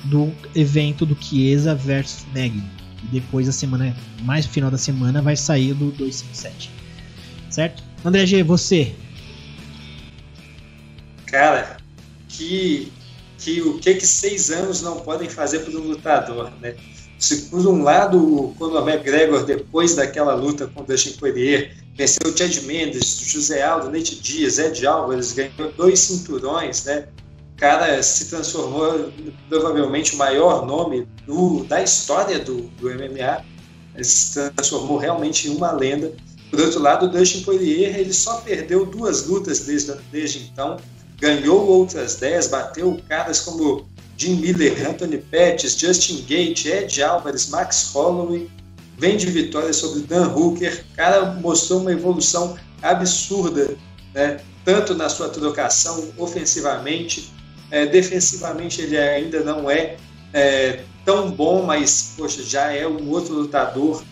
[0.04, 2.64] do evento do Chiesa versus Magni.
[3.06, 6.70] E depois a semana, mais no final da semana, vai sair do 257.
[7.50, 7.82] Certo?
[8.04, 8.94] André G, você.
[11.26, 11.78] Cara,
[12.28, 12.92] que,
[13.38, 16.76] que o que que seis anos não podem fazer para um lutador, né?
[17.20, 22.32] Se por um lado o Conor McGregor, depois daquela luta com o Dustin Poirier, venceu
[22.32, 27.10] o Chad Mendes, José Aldo, Nate Dias, Ed Álvares, ganhou dois cinturões, né?
[27.56, 29.12] O cara se transformou
[29.50, 33.44] provavelmente o maior nome do, da história do, do MMA,
[33.96, 36.14] ele se transformou realmente em uma lenda.
[36.50, 40.78] Por outro lado, o Dustin Poirier ele só perdeu duas lutas desde, desde então,
[41.20, 43.86] ganhou outras 10, bateu caras como
[44.20, 48.50] Jim Miller, Anthony Pettis, Justin Gate, Ed Alvarez, Max Holloway,
[48.98, 53.78] vem de vitória sobre Dan Hooker, o cara mostrou uma evolução absurda,
[54.14, 54.42] né?
[54.66, 57.32] tanto na sua trocação ofensivamente,
[57.72, 59.96] é, defensivamente ele ainda não é,
[60.34, 64.04] é, tão bom, mas poxa, já é um outro lutador.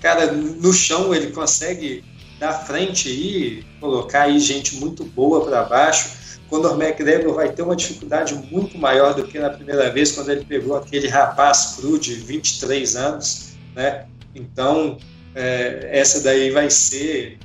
[0.00, 2.04] Cara, no chão ele consegue
[2.40, 6.10] dar frente e colocar aí gente muito boa para baixo.
[6.52, 10.44] Conor McGregor vai ter uma dificuldade muito maior do que na primeira vez, quando ele
[10.44, 14.04] pegou aquele rapaz cru de 23 anos, né?
[14.34, 14.98] Então,
[15.34, 17.38] é, essa daí vai ser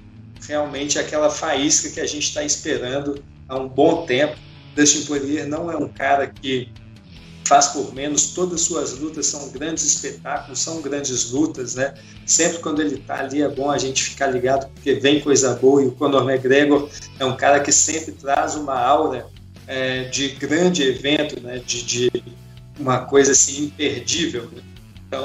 [0.45, 4.35] realmente aquela faísca que a gente está esperando há um bom tempo.
[4.75, 6.69] Dustin Poirier não é um cara que
[7.47, 11.93] faz por menos, todas as suas lutas são grandes espetáculos, são grandes lutas, né?
[12.25, 15.81] Sempre quando ele está ali é bom a gente ficar ligado porque vem coisa boa
[15.81, 19.27] e o Conor McGregor é um cara que sempre traz uma aura
[19.65, 21.61] é, de grande evento, né?
[21.65, 22.11] De, de,
[22.77, 24.49] uma coisa assim imperdível.
[24.51, 24.61] Né?
[25.07, 25.23] Então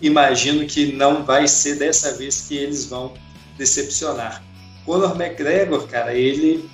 [0.00, 3.12] imagino que não vai ser dessa vez que eles vão
[3.58, 4.42] decepcionar.
[4.84, 6.70] Conor McGregor, cara, ele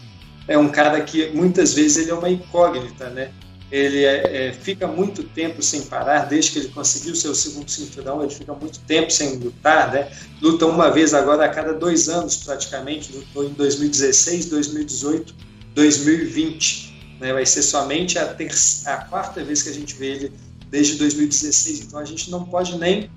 [0.47, 3.31] é um cara que muitas vezes ele é uma incógnita, né?
[3.73, 8.23] Ele é, é, fica muito tempo sem parar, desde que ele conseguiu seu segundo cinturão,
[8.23, 10.13] ele fica muito tempo sem lutar, né?
[10.43, 15.35] Luta uma vez agora a cada dois anos praticamente, lutou em 2016, 2018,
[15.75, 17.33] 2020, né?
[17.33, 20.33] Vai ser somente a, terça, a quarta vez que a gente vê ele
[20.69, 23.11] desde 2016, então a gente não pode nem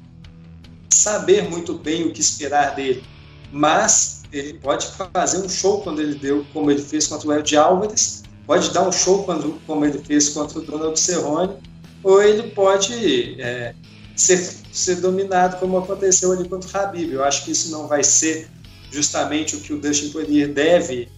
[0.90, 3.03] saber muito bem o que esperar dele,
[3.52, 7.57] mas ele pode fazer um show quando ele deu, como ele fez contra o Ed
[7.57, 11.56] Álvares, pode dar um show quando, como ele fez contra o Donald Cerrone,
[12.04, 13.74] ou ele pode é,
[14.16, 14.38] ser,
[14.72, 17.12] ser dominado como aconteceu ali contra o Habib.
[17.12, 18.48] Eu acho que isso não vai ser
[18.92, 21.10] justamente o que o Dustin Poirier deve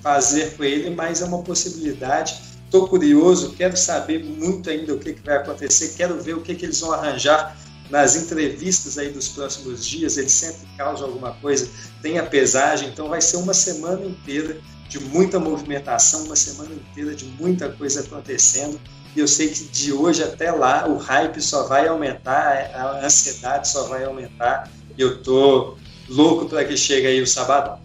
[0.00, 2.40] fazer com ele, mas é uma possibilidade.
[2.64, 6.54] Estou curioso, quero saber muito ainda o que, que vai acontecer, quero ver o que,
[6.54, 7.56] que eles vão arranjar
[7.90, 11.68] nas entrevistas aí dos próximos dias, eles sempre causam alguma coisa,
[12.02, 17.14] tem a pesagem, então vai ser uma semana inteira de muita movimentação, uma semana inteira
[17.14, 18.80] de muita coisa acontecendo.
[19.14, 23.68] E eu sei que de hoje até lá o hype só vai aumentar, a ansiedade
[23.68, 24.70] só vai aumentar.
[24.96, 25.76] E eu tô
[26.08, 27.78] louco para que chegue aí o sabadão.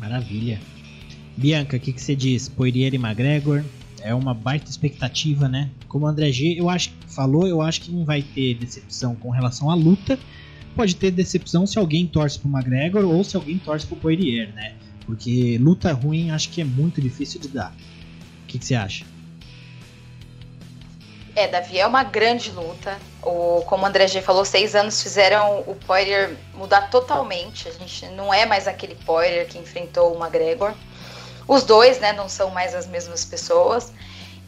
[0.00, 0.60] Maravilha.
[1.36, 2.48] Bianca, o que, que você diz?
[2.48, 3.62] Poirier e McGregor
[4.02, 5.70] é uma baita expectativa, né?
[5.88, 9.30] Como o André G eu acho, falou, eu acho que não vai ter decepção com
[9.30, 10.18] relação à luta.
[10.74, 14.74] Pode ter decepção se alguém torce pro McGregor ou se alguém torce pro Poirier, né?
[15.06, 17.74] Porque luta ruim acho que é muito difícil de dar.
[18.44, 19.04] O que, você acha?
[21.34, 22.98] É, Davi, é uma grande luta.
[23.22, 27.68] O, como o André G falou, seis anos fizeram o Poirier mudar totalmente.
[27.68, 30.74] A gente não é mais aquele Poirier que enfrentou o McGregor.
[31.48, 33.92] Os dois, né, não são mais as mesmas pessoas.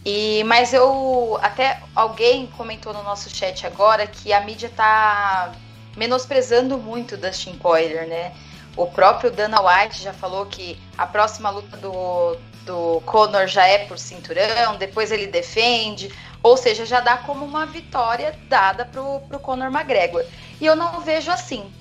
[0.05, 5.53] E, mas eu até alguém comentou no nosso chat agora que a mídia tá
[5.97, 8.33] menosprezando muito o Dustin Poirier, né?
[8.77, 13.87] O próprio Dana White já falou que a próxima luta do, do Conor já é
[13.87, 19.39] por cinturão, depois ele defende, ou seja, já dá como uma vitória dada pro, pro
[19.39, 20.25] Conor McGregor.
[20.61, 21.73] E eu não vejo assim.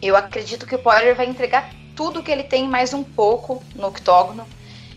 [0.00, 3.88] Eu acredito que o Poirier vai entregar tudo que ele tem mais um pouco no
[3.88, 4.46] octógono.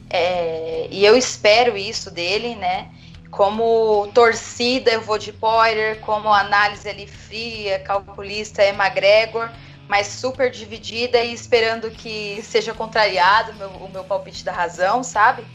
[0.10, 2.90] É, e eu espero isso dele, né?
[3.30, 9.50] Como torcida eu vou de Poirier, como análise ali fria, calculista é McGregor
[9.88, 15.04] mas super dividida e esperando que seja contrariado o meu, o meu palpite da razão,
[15.04, 15.46] sabe?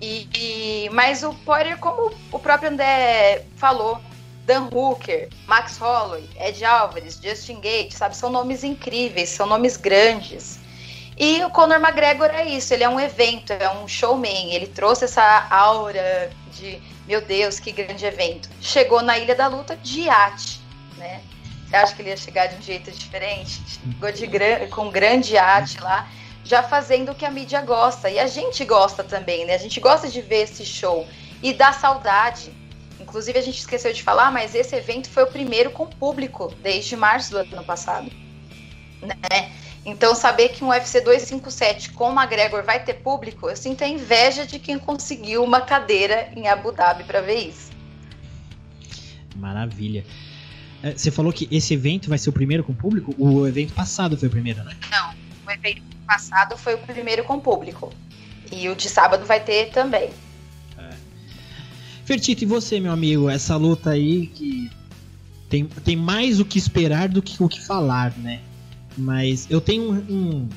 [0.00, 4.00] E, e, mas o Poirier, como o próprio André falou,
[4.44, 8.16] Dan Hooker, Max Holloway, Ed Alvarez, Justin Gate, sabe?
[8.16, 10.58] São nomes incríveis, são nomes grandes.
[11.16, 15.04] E o Conor McGregor é isso, ele é um evento, é um showman, ele trouxe
[15.04, 18.48] essa aura de, meu Deus, que grande evento.
[18.60, 20.60] Chegou na Ilha da Luta de iate,
[20.96, 21.20] né?
[21.72, 23.62] Acha que ele ia chegar de um jeito diferente?
[23.66, 26.08] Chegou de gran com grande arte lá,
[26.44, 28.10] já fazendo o que a mídia gosta.
[28.10, 29.54] E a gente gosta também, né?
[29.54, 31.06] A gente gosta de ver esse show
[31.42, 32.52] e dá saudade.
[33.00, 36.96] Inclusive, a gente esqueceu de falar, mas esse evento foi o primeiro com público desde
[36.96, 38.10] março do ano passado.
[39.00, 39.52] Né?
[39.84, 43.88] Então, saber que um UFC 257 com o McGregor vai ter público, eu sinto a
[43.88, 47.72] inveja de quem conseguiu uma cadeira em Abu Dhabi para ver isso.
[49.34, 50.04] Maravilha.
[50.82, 53.14] É, você falou que esse evento vai ser o primeiro com público?
[53.16, 54.76] O evento passado foi o primeiro, né?
[54.90, 55.14] Não,
[55.46, 57.92] o evento passado foi o primeiro com público.
[58.50, 60.10] E o de sábado vai ter também.
[60.76, 60.90] É.
[62.04, 63.30] Fertito, e você, meu amigo?
[63.30, 64.70] Essa luta aí que
[65.48, 68.40] tem, tem mais o que esperar do que o que falar, né?
[68.96, 69.96] Mas eu tenho um.
[70.08, 70.48] um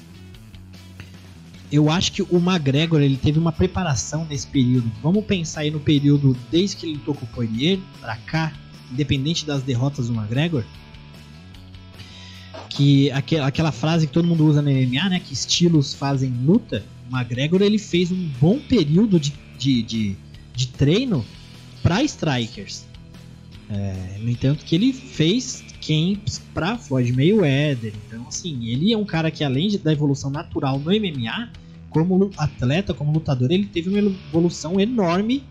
[1.72, 4.90] eu acho que o McGregor ele teve uma preparação nesse período.
[5.04, 8.54] Vamos pensar aí no período desde que ele lutou com o Poirier pra cá,
[8.92, 10.64] independente das derrotas do McGregor.
[12.70, 15.20] Que aquela, frase que todo mundo usa no MMA, né?
[15.20, 16.84] Que estilos fazem luta.
[17.10, 20.16] O McGregor ele fez um bom período de, de, de,
[20.54, 21.26] de treino
[21.82, 22.86] para strikers.
[23.70, 27.94] É, no entanto, que ele fez camps para Floyd Mayweather.
[28.08, 31.50] Então, assim, ele é um cara que além da evolução natural no MMA,
[31.90, 35.44] como atleta, como lutador, ele teve uma evolução enorme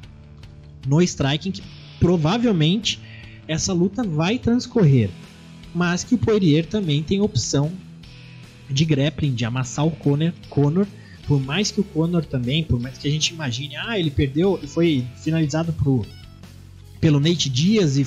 [0.86, 1.62] no striking que
[1.98, 3.00] provavelmente
[3.46, 5.10] essa luta vai transcorrer.
[5.74, 7.72] Mas que o Poirier também tem opção
[8.70, 10.86] de grappling, de amassar o Conor, Conor
[11.26, 14.60] por mais que o Conor também, por mais que a gente imagine, ah, ele perdeu
[14.68, 16.04] foi finalizado pro,
[17.00, 18.06] pelo Nate Diaz e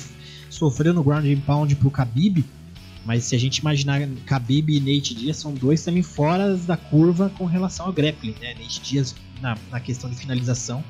[0.50, 2.46] sofreu no ground and pound pro Khabib,
[3.06, 7.32] mas se a gente imaginar Khabib e Nate Diaz são dois também fora da curva
[7.38, 8.54] com relação ao grappling, né?
[8.54, 10.84] Nate Diaz na, na questão de finalização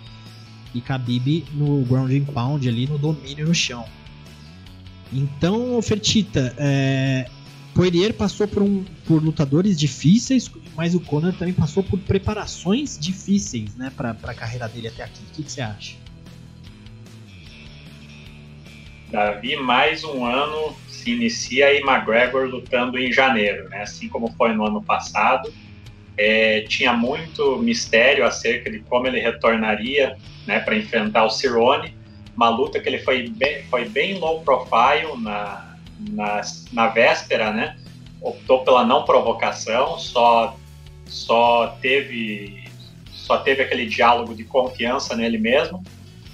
[0.74, 3.86] e Khabib no ground and pound ali no domínio no chão.
[5.12, 7.26] Então, Fertita, é,
[7.74, 13.76] Poirier passou por, um, por lutadores difíceis, mas o Conor também passou por preparações difíceis,
[13.76, 15.22] né, para a carreira dele até aqui.
[15.32, 15.96] O que, você acha?
[19.12, 23.84] Davi, mais um ano se inicia e McGregor lutando em janeiro, né?
[23.84, 25.54] Assim como foi no ano passado.
[26.18, 31.96] É, tinha muito mistério acerca de como ele retornaria né, para enfrentar o Cirone.
[32.38, 35.76] Uma luta que ele foi bem, foi bem low profile na,
[36.12, 36.42] na,
[36.72, 37.76] na véspera, né?
[38.22, 40.56] Optou pela não provocação, só,
[41.08, 42.66] só teve
[43.12, 45.84] só teve aquele diálogo de confiança nele mesmo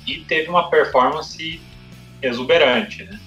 [0.06, 1.60] e teve uma performance
[2.22, 3.04] exuberante.
[3.04, 3.20] Né?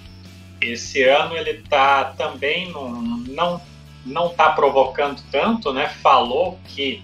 [0.60, 3.60] Esse ano ele está também num, não
[4.04, 5.88] não está provocando tanto, né?
[6.00, 7.02] Falou que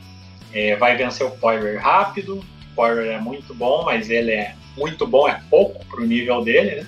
[0.53, 2.39] é, vai vencer o Poirier rápido.
[2.39, 6.43] O Poirier é muito bom, mas ele é muito bom, é pouco para o nível
[6.43, 6.87] dele, né?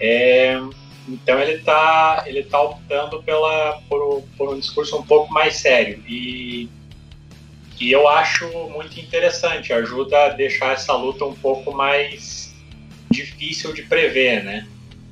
[0.00, 0.60] É,
[1.08, 6.02] então ele está ele tá optando pela, por, por, um discurso um pouco mais sério.
[6.08, 6.68] E,
[7.80, 12.54] e eu acho muito interessante, ajuda a deixar essa luta um pouco mais
[13.10, 14.66] difícil de prever, né?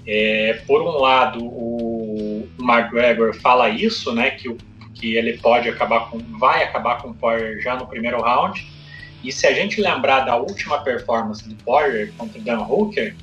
[0.07, 4.31] É, por um lado, o McGregor fala isso, né?
[4.31, 4.57] Que,
[4.95, 8.66] que ele pode acabar com, vai acabar com o Poirier já no primeiro round.
[9.22, 13.14] E se a gente lembrar da última performance do Poirier contra o Dan Hooker,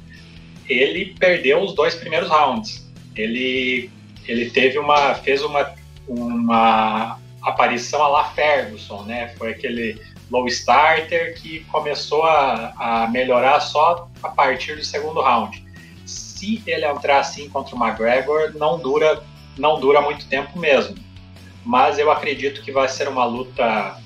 [0.69, 2.87] ele perdeu os dois primeiros rounds.
[3.15, 3.89] Ele,
[4.27, 5.73] ele teve uma, fez uma,
[6.07, 9.33] uma aparição a la Ferguson, né?
[9.37, 9.99] Foi aquele
[10.29, 15.65] low starter que começou a, a melhorar só a partir do segundo round.
[16.05, 19.23] Se ele entrar assim contra o McGregor, não dura,
[19.57, 20.95] não dura muito tempo mesmo.
[21.65, 23.97] Mas eu acredito que vai ser uma luta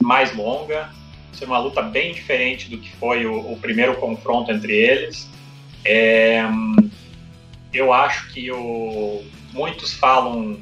[0.00, 0.90] mais longa,
[1.34, 5.28] ser uma luta bem diferente do que foi o, o primeiro confronto entre eles.
[5.84, 6.42] É,
[7.72, 10.58] eu acho que o, muitos falam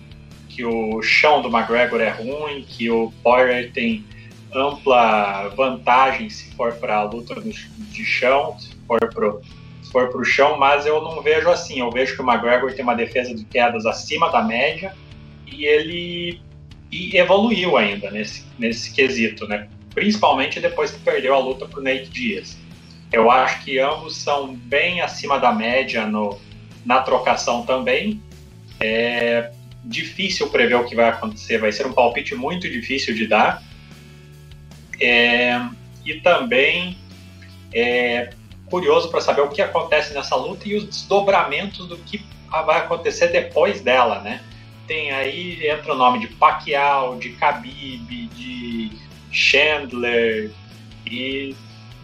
[0.48, 4.04] que o chão do McGregor é ruim, que o Poirier tem
[4.54, 9.32] ampla vantagem se for para a luta de chão, se for para
[9.92, 11.80] for o chão, mas eu não vejo assim.
[11.80, 14.94] Eu vejo que o McGregor tem uma defesa de quedas acima da média
[15.46, 16.40] e ele
[16.90, 19.68] e evoluiu ainda nesse, nesse quesito, né?
[19.94, 22.56] Principalmente depois que perdeu a luta para o Nate Diaz.
[23.12, 26.40] Eu acho que ambos são bem acima da média no,
[26.85, 28.23] na trocação também.
[28.81, 29.52] É
[29.85, 33.62] difícil prever o que vai acontecer, vai ser um palpite muito difícil de dar.
[35.01, 35.60] É,
[36.05, 36.97] e também
[37.74, 38.31] é
[38.66, 43.28] curioso para saber o que acontece nessa luta e os desdobramentos do que vai acontecer
[43.28, 44.43] depois dela, né?
[44.86, 48.90] Tem aí, entra o nome de Pacquiao, de Khabib, de
[49.32, 50.50] Chandler,
[51.06, 51.54] e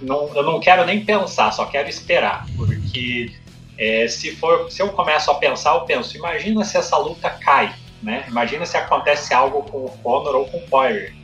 [0.02, 3.32] não, eu não quero nem pensar, só quero esperar, porque
[3.76, 7.74] é, se, for, se eu começo a pensar, eu penso, imagina se essa luta cai,
[8.02, 8.24] né?
[8.28, 11.18] Imagina se acontece algo com o Conor ou com o Poirier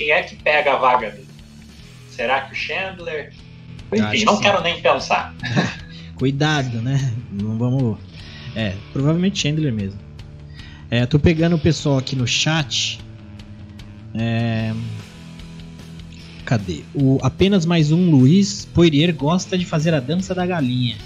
[0.00, 1.28] quem é que pega a vaga dele?
[2.08, 3.34] Será que o Chandler?
[3.92, 4.42] Enfim, não sim.
[4.42, 5.34] quero nem pensar.
[6.16, 7.14] Cuidado, né?
[7.30, 7.98] Não vamos.
[8.56, 10.00] É, provavelmente Chandler mesmo.
[10.90, 12.98] É, tô pegando o pessoal aqui no chat.
[14.14, 14.72] É...
[16.50, 16.82] Cadê?
[16.92, 20.96] O apenas mais um Luiz Poirier gosta de fazer a dança da galinha.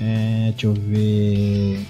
[0.00, 1.84] É, deixa eu ver.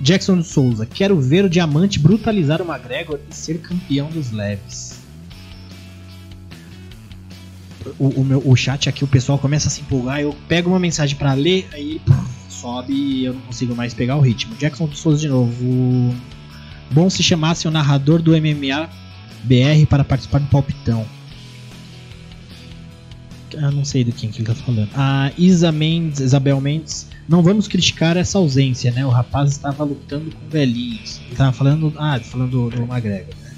[0.00, 4.98] Jackson Souza, quero ver o Diamante brutalizar o McGregor e ser campeão dos leves.
[8.00, 10.80] O, o, meu, o chat aqui, o pessoal começa a se empolgar, eu pego uma
[10.80, 12.00] mensagem para ler, aí
[12.48, 14.56] sobe e eu não consigo mais pegar o ritmo.
[14.56, 16.16] Jackson Souza de novo.
[16.90, 19.01] Bom se chamasse o narrador do MMA
[19.44, 21.06] BR para participar do palpitão.
[23.58, 24.88] Ah, não sei do quem que ele tá falando.
[24.94, 29.04] A Isa Mendes, Isabel Mendes, não vamos criticar essa ausência, né?
[29.04, 31.20] O rapaz estava lutando com velhinhos.
[31.26, 31.92] Ele tava falando.
[31.96, 33.52] Ah, falando do, do McGregor, né?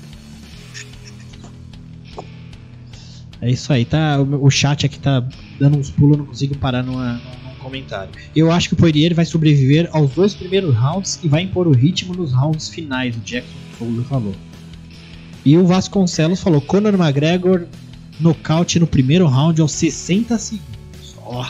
[3.40, 4.20] É isso aí, tá?
[4.20, 5.22] O, o chat aqui tá
[5.58, 8.10] dando uns pulos, não consigo parar numa, num comentário.
[8.34, 11.72] Eu acho que o Poirier vai sobreviver aos dois primeiros rounds e vai impor o
[11.72, 14.34] ritmo nos rounds finais, o Jackson Fowler falou.
[15.44, 17.66] E o Vasconcelos falou: Conor McGregor
[18.18, 21.16] nocaute no primeiro round aos 60 segundos.
[21.24, 21.44] Ó.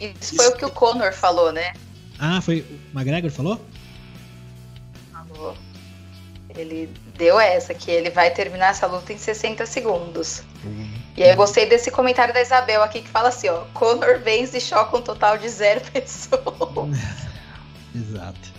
[0.00, 1.72] Isso foi o que o Conor falou, né?
[2.18, 3.60] Ah, foi o McGregor falou?
[5.12, 5.56] Falou.
[6.54, 10.42] Ele deu essa, que ele vai terminar essa luta em 60 segundos.
[10.64, 10.88] Uhum.
[11.16, 14.56] E aí eu gostei desse comentário da Isabel aqui que fala assim, ó, Conor vence
[14.56, 16.42] e choca um total de zero pessoas.
[17.94, 18.56] Exato.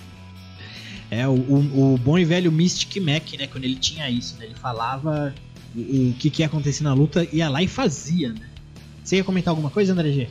[1.10, 3.48] É, o, o, o bom e velho Mystic Mac, né?
[3.48, 4.46] Quando ele tinha isso, né?
[4.46, 5.34] Ele falava
[5.76, 8.50] o, o que, que ia acontecer na luta, ia lá e fazia, né?
[9.04, 10.30] Você ia comentar alguma coisa, André G?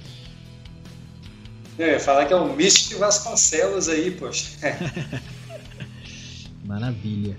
[1.78, 4.50] Eu ia falar que é o Mystic Vasconcelos aí, poxa.
[6.64, 7.36] Maravilha.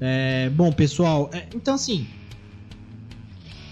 [0.00, 2.06] É, bom, pessoal, é, então assim.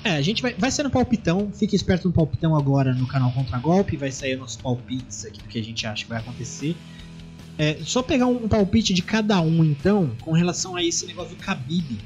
[0.03, 1.53] É, a gente vai, vai ser no palpitão.
[1.53, 3.97] Fique esperto no palpitão agora no canal Contra Golpe.
[3.97, 6.75] Vai sair nossos palpites aqui do que a gente acha que vai acontecer.
[7.61, 11.45] É, só pegar um palpite de cada um, então, com relação a esse negócio do
[11.45, 11.99] Khabib.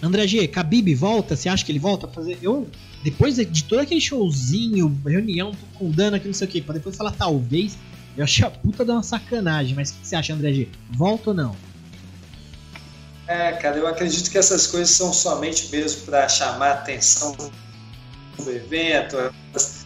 [0.00, 1.34] André G, Khabib volta?
[1.34, 2.38] Você acha que ele volta fazer?
[2.40, 2.68] Eu,
[3.02, 6.94] depois de todo aquele showzinho, reunião com Dana, que não sei o que, pra depois
[6.94, 7.76] falar talvez,
[8.16, 9.74] eu achei a puta de uma sacanagem.
[9.74, 10.68] Mas o que você acha, André G?
[10.92, 11.56] Volta ou não?
[13.26, 17.36] É, cara, eu acredito que essas coisas são somente mesmo para chamar a atenção
[18.38, 19.16] do evento,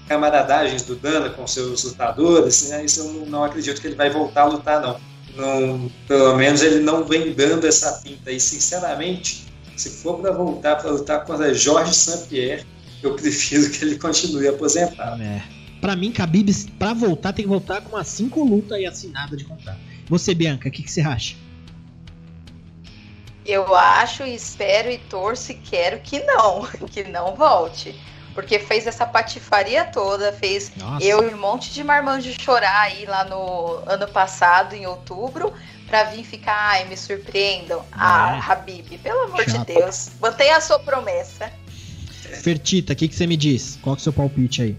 [0.09, 2.85] camaradagens do Dana com seus lutadores, né?
[2.85, 4.99] Isso eu não acredito que ele vai voltar a lutar, não.
[5.37, 8.33] não pelo menos ele não vem dando essa pinta.
[8.33, 12.65] E, sinceramente, se for para voltar para lutar contra Jorge St-Pierre,
[13.03, 15.23] eu prefiro que ele continue aposentado.
[15.23, 15.43] É.
[15.81, 19.45] Pra mim, Khabib, pra voltar, tem que voltar com umas 5 lutas aí assinadas de
[19.45, 19.79] contrato.
[20.09, 21.37] Você, Bianca, o que, que você acha?
[23.47, 27.95] Eu acho, espero e torço e quero que não, que não volte.
[28.39, 31.05] Porque fez essa patifaria toda, fez Nossa.
[31.05, 35.53] eu e um monte de marmanjo chorar aí lá no ano passado, em outubro,
[35.89, 37.85] pra vir ficar, ai, me surpreendam.
[37.91, 39.67] Ah, Habib, pelo amor Chato.
[39.67, 41.53] de Deus, mantenha a sua promessa.
[42.41, 43.77] Fertita, o que, que você me diz?
[43.83, 44.77] Qual que é o seu palpite aí?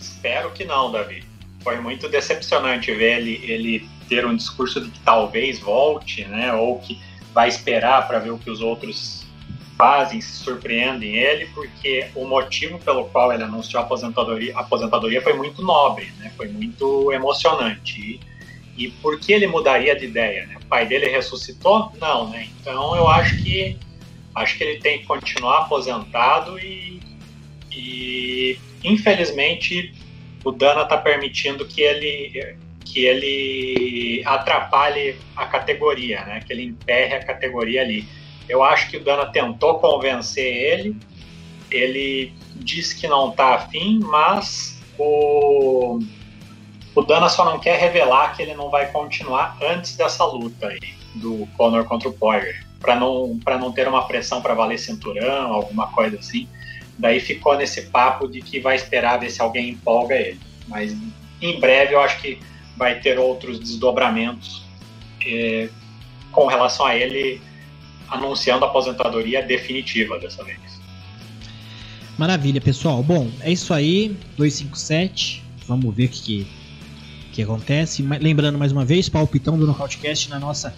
[0.00, 1.26] Espero que não, Davi.
[1.62, 6.54] Foi muito decepcionante ver ele, ele ter um discurso de que talvez volte, né?
[6.54, 6.98] Ou que
[7.34, 9.21] vai esperar para ver o que os outros
[9.82, 15.20] fazem, se surpreendem ele, porque o motivo pelo qual ele anunciou a aposentadoria, a aposentadoria
[15.20, 16.30] foi muito nobre, né?
[16.36, 18.00] Foi muito emocionante.
[18.76, 20.46] E, e por que ele mudaria de ideia?
[20.46, 20.56] Né?
[20.62, 21.90] O pai dele ressuscitou?
[22.00, 22.48] Não, né?
[22.60, 23.76] Então eu acho que
[24.36, 27.00] acho que ele tem que continuar aposentado e,
[27.72, 29.92] e infelizmente
[30.44, 36.40] o Dana está permitindo que ele que ele atrapalhe a categoria, né?
[36.46, 38.06] Que ele emperre a categoria ali.
[38.52, 40.94] Eu acho que o Dana tentou convencer ele.
[41.70, 45.98] Ele disse que não está afim, mas o
[46.94, 50.94] o Dana só não quer revelar que ele não vai continuar antes dessa luta aí
[51.14, 55.50] do Conor contra o Poirier, para não para não ter uma pressão para valer cinturão,
[55.50, 56.46] alguma coisa assim.
[56.98, 60.38] Daí ficou nesse papo de que vai esperar ver se alguém empolga ele.
[60.68, 60.94] Mas
[61.40, 62.38] em breve eu acho que
[62.76, 64.62] vai ter outros desdobramentos
[65.24, 65.70] eh,
[66.30, 67.40] com relação a ele
[68.12, 70.58] anunciando a aposentadoria definitiva dessa vez.
[72.18, 73.02] Maravilha, pessoal.
[73.02, 74.16] Bom, é isso aí.
[74.36, 75.42] 257.
[75.66, 76.46] Vamos ver o que,
[77.32, 78.02] que, acontece.
[78.02, 80.74] Lembrando mais uma vez, palpitão do Nocautecast na nossa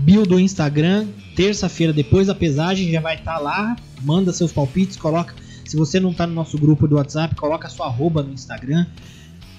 [0.00, 1.08] bio do Instagram.
[1.34, 3.76] Terça-feira, depois da pesagem, já vai estar lá.
[4.02, 5.34] Manda seus palpites, coloca.
[5.64, 8.86] Se você não está no nosso grupo do WhatsApp, coloca sua arroba no Instagram.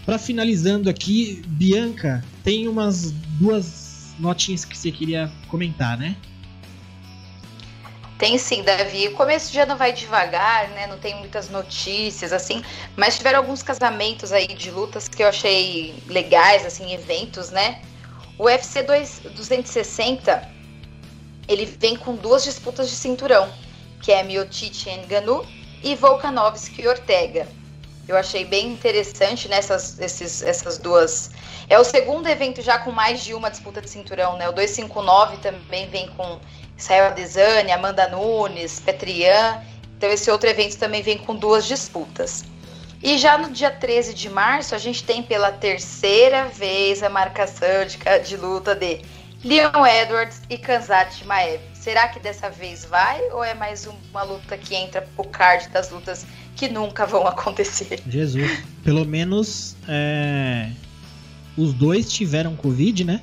[0.06, 6.16] Para finalizando aqui, Bianca, tem umas duas notinhas que você queria comentar, né?
[8.20, 9.08] Tem sim, Davi.
[9.08, 10.86] O começo de ano vai devagar, né?
[10.88, 12.62] Não tem muitas notícias, assim.
[12.98, 17.82] Mas tiveram alguns casamentos aí de lutas que eu achei legais, assim, eventos, né?
[18.38, 20.50] O UFC 2 260,
[21.48, 23.50] ele vem com duas disputas de cinturão,
[24.02, 25.46] que é Miocic Ngannou
[25.82, 27.48] e Volkanovski e Ortega.
[28.06, 31.32] Eu achei bem interessante nessas esses, essas duas.
[31.70, 34.50] É o segundo evento já com mais de uma disputa de cinturão, né?
[34.50, 36.38] O 259 também vem com
[36.80, 39.62] Israel Adesanya, Amanda Nunes, Petrian.
[39.98, 42.46] Então esse outro evento também vem com duas disputas.
[43.04, 47.86] E já no dia 13 de março, a gente tem pela terceira vez a marcação
[47.86, 47.98] de,
[48.28, 49.02] de luta de
[49.44, 51.62] Leon Edwards e Kanzat Shimaev.
[51.74, 55.90] Será que dessa vez vai ou é mais uma luta que entra pro card das
[55.90, 56.26] lutas
[56.58, 58.02] que nunca vão acontecer?
[58.08, 58.64] Jesus.
[58.84, 60.70] Pelo menos é,
[61.58, 63.22] os dois tiveram Covid, né?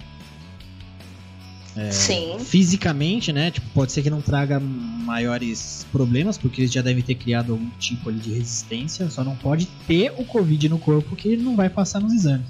[1.77, 2.39] É, Sim.
[2.39, 3.51] Fisicamente, né?
[3.51, 7.69] Tipo, pode ser que não traga maiores problemas, porque eles já devem ter criado algum
[7.79, 9.11] tipo ali de resistência.
[9.11, 12.47] Só não pode ter o Covid no corpo que ele não vai passar nos exames.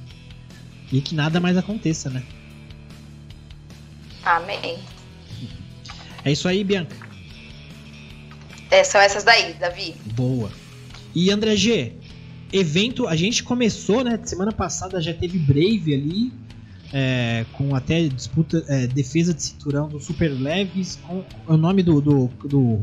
[0.92, 2.22] E que nada mais aconteça, né?
[4.22, 4.78] Amém.
[6.24, 6.96] É isso aí, Bianca.
[8.70, 9.94] É, são essas daí, Davi.
[10.14, 10.50] Boa.
[11.14, 11.94] E André G,
[12.52, 14.20] evento, a gente começou, né?
[14.24, 16.32] Semana passada já teve Brave ali,
[16.92, 22.00] é, com até disputa, é, defesa de cinturão do Super Leves, com o nome do,
[22.00, 22.82] do, do,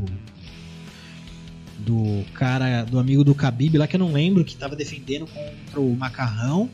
[1.80, 5.80] do cara, do amigo do Khabib lá que eu não lembro, que tava defendendo contra
[5.80, 6.70] o Macarrão.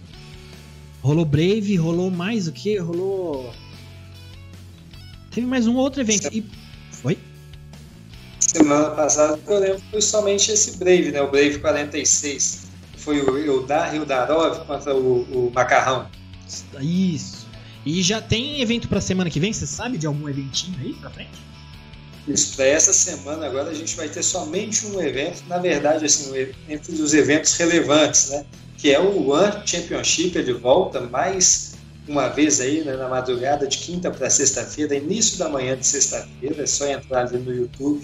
[1.01, 2.77] Rolou Brave, rolou mais o que?
[2.77, 3.53] Rolou.
[5.31, 6.27] Teve mais um outro evento.
[6.31, 6.43] E...
[6.91, 7.17] Foi?
[8.39, 11.21] Semana passada, eu lembro, foi somente esse Brave, né?
[11.21, 12.67] O Brave 46.
[12.97, 16.07] Foi o Hildarov contra o, o Macarrão.
[16.81, 17.47] Isso.
[17.85, 19.53] E já tem evento pra semana que vem?
[19.53, 21.49] Você sabe de algum eventinho aí pra frente?
[22.27, 26.31] Isso, para essa semana agora a gente vai ter somente um evento, na verdade, assim,
[26.67, 28.45] entre os eventos relevantes, né?
[28.77, 31.69] Que é o One Championship, ele volta mais
[32.07, 36.63] uma vez aí né, na madrugada de quinta para sexta-feira, início da manhã de sexta-feira,
[36.63, 38.01] é só entrar ali no YouTube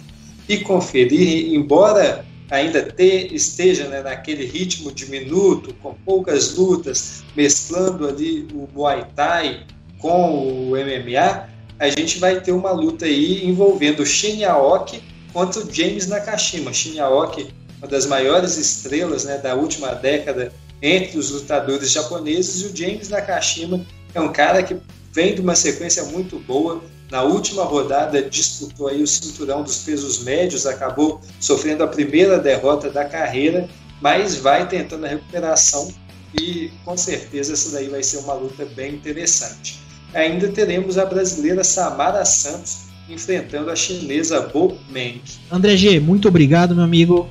[0.48, 8.48] e conferir, embora ainda ter, esteja né, naquele ritmo diminuto, com poucas lutas, mesclando ali
[8.54, 9.66] o Muay Thai
[10.00, 11.50] com o MMA,
[11.80, 15.02] a gente vai ter uma luta aí envolvendo Shin Aoki
[15.34, 16.72] contra o James Nakashima.
[16.72, 22.66] Shin Aoki, uma das maiores estrelas né, da última década entre os lutadores japoneses, e
[22.68, 24.78] o James Nakashima é um cara que
[25.12, 26.82] vem de uma sequência muito boa,
[27.12, 32.90] na última rodada disputou aí o cinturão dos pesos médios, acabou sofrendo a primeira derrota
[32.90, 33.70] da carreira,
[34.02, 35.94] mas vai tentando a recuperação
[36.40, 39.80] e com certeza essa daí vai ser uma luta bem interessante.
[40.14, 45.22] Ainda teremos a brasileira Samara Santos enfrentando a chinesa Bo Meng.
[45.52, 47.30] André G, muito obrigado, meu amigo.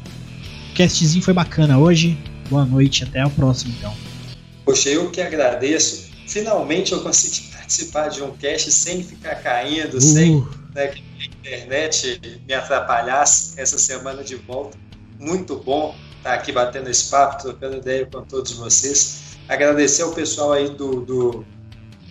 [0.73, 2.17] O castzinho foi bacana hoje.
[2.49, 3.95] Boa noite, até o próximo então.
[4.65, 6.11] Poxa, eu que agradeço.
[6.27, 10.01] Finalmente eu consegui participar de um cast sem ficar caindo, uh.
[10.01, 14.77] sem né, que a internet me atrapalhasse essa semana de volta.
[15.19, 19.37] Muito bom estar aqui batendo esse papo, trocando ideia com todos vocês.
[19.49, 21.45] Agradecer ao pessoal aí do, do,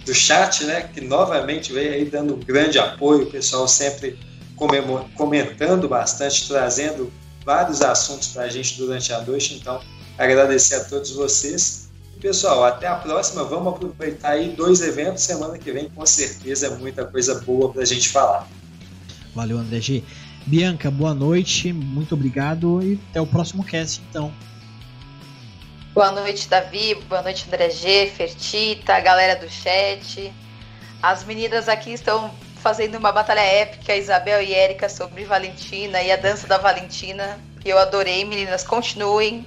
[0.06, 4.18] do chat, né, que novamente veio aí dando um grande apoio, o pessoal sempre
[5.16, 7.12] comentando bastante, trazendo
[7.44, 9.56] vários assuntos para a gente durante a noite.
[9.56, 9.82] Então,
[10.18, 11.83] agradecer a todos vocês
[12.24, 13.44] Pessoal, até a próxima.
[13.44, 15.24] Vamos aproveitar aí dois eventos.
[15.24, 18.48] Semana que vem, com certeza, é muita coisa boa para a gente falar.
[19.36, 20.02] Valeu, André G.
[20.46, 21.74] Bianca, boa noite.
[21.74, 24.34] Muito obrigado e até o próximo cast, então.
[25.94, 26.96] Boa noite, Davi.
[27.10, 30.32] Boa noite, André G, Fertita, a galera do chat.
[31.02, 36.16] As meninas aqui estão fazendo uma batalha épica, Isabel e Érica, sobre Valentina e a
[36.16, 37.38] dança da Valentina.
[37.66, 38.64] Eu adorei, meninas.
[38.64, 39.46] Continuem.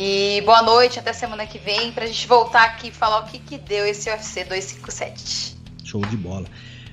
[0.00, 3.36] E boa noite, até semana que vem, pra gente voltar aqui e falar o que,
[3.36, 5.56] que deu esse UFC 257.
[5.82, 6.46] Show de bola.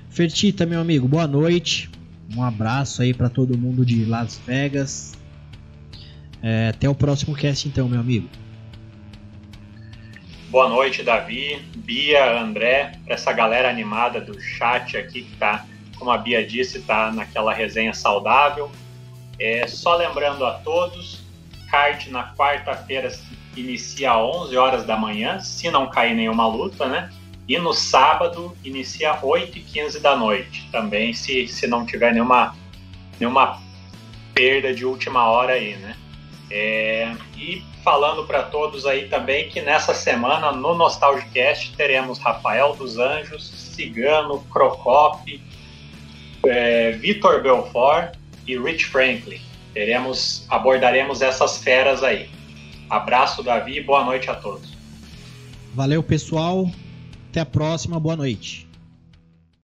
[0.09, 1.87] Fertita, meu amigo, boa noite.
[2.35, 5.13] Um abraço aí para todo mundo de Las Vegas.
[6.41, 8.27] É, até o próximo cast, então, meu amigo.
[10.49, 15.63] Boa noite, Davi, Bia, André, para essa galera animada do chat aqui que tá,
[15.99, 18.71] como a Bia disse, tá naquela resenha saudável.
[19.37, 21.24] É, só lembrando a todos,
[21.75, 23.11] card na quarta-feira
[23.57, 27.11] inicia às 11 horas da manhã, se não cair nenhuma luta, né?
[27.47, 32.55] E no sábado inicia 8 e 15 da noite, também se, se não tiver nenhuma,
[33.19, 33.61] nenhuma
[34.33, 35.97] perda de última hora aí, né?
[36.49, 42.97] É, e falando para todos aí também que nessa semana no Nostalgicast teremos Rafael dos
[42.97, 45.43] Anjos, Cigano, Crocop,
[46.45, 48.15] é, Vitor Belfort
[48.47, 49.41] e Rich Franklin
[49.75, 52.29] teremos, abordaremos essas feras aí.
[52.89, 54.73] Abraço, Davi, boa noite a todos.
[55.73, 56.71] Valeu, pessoal.
[57.29, 58.65] Até a próxima, boa noite.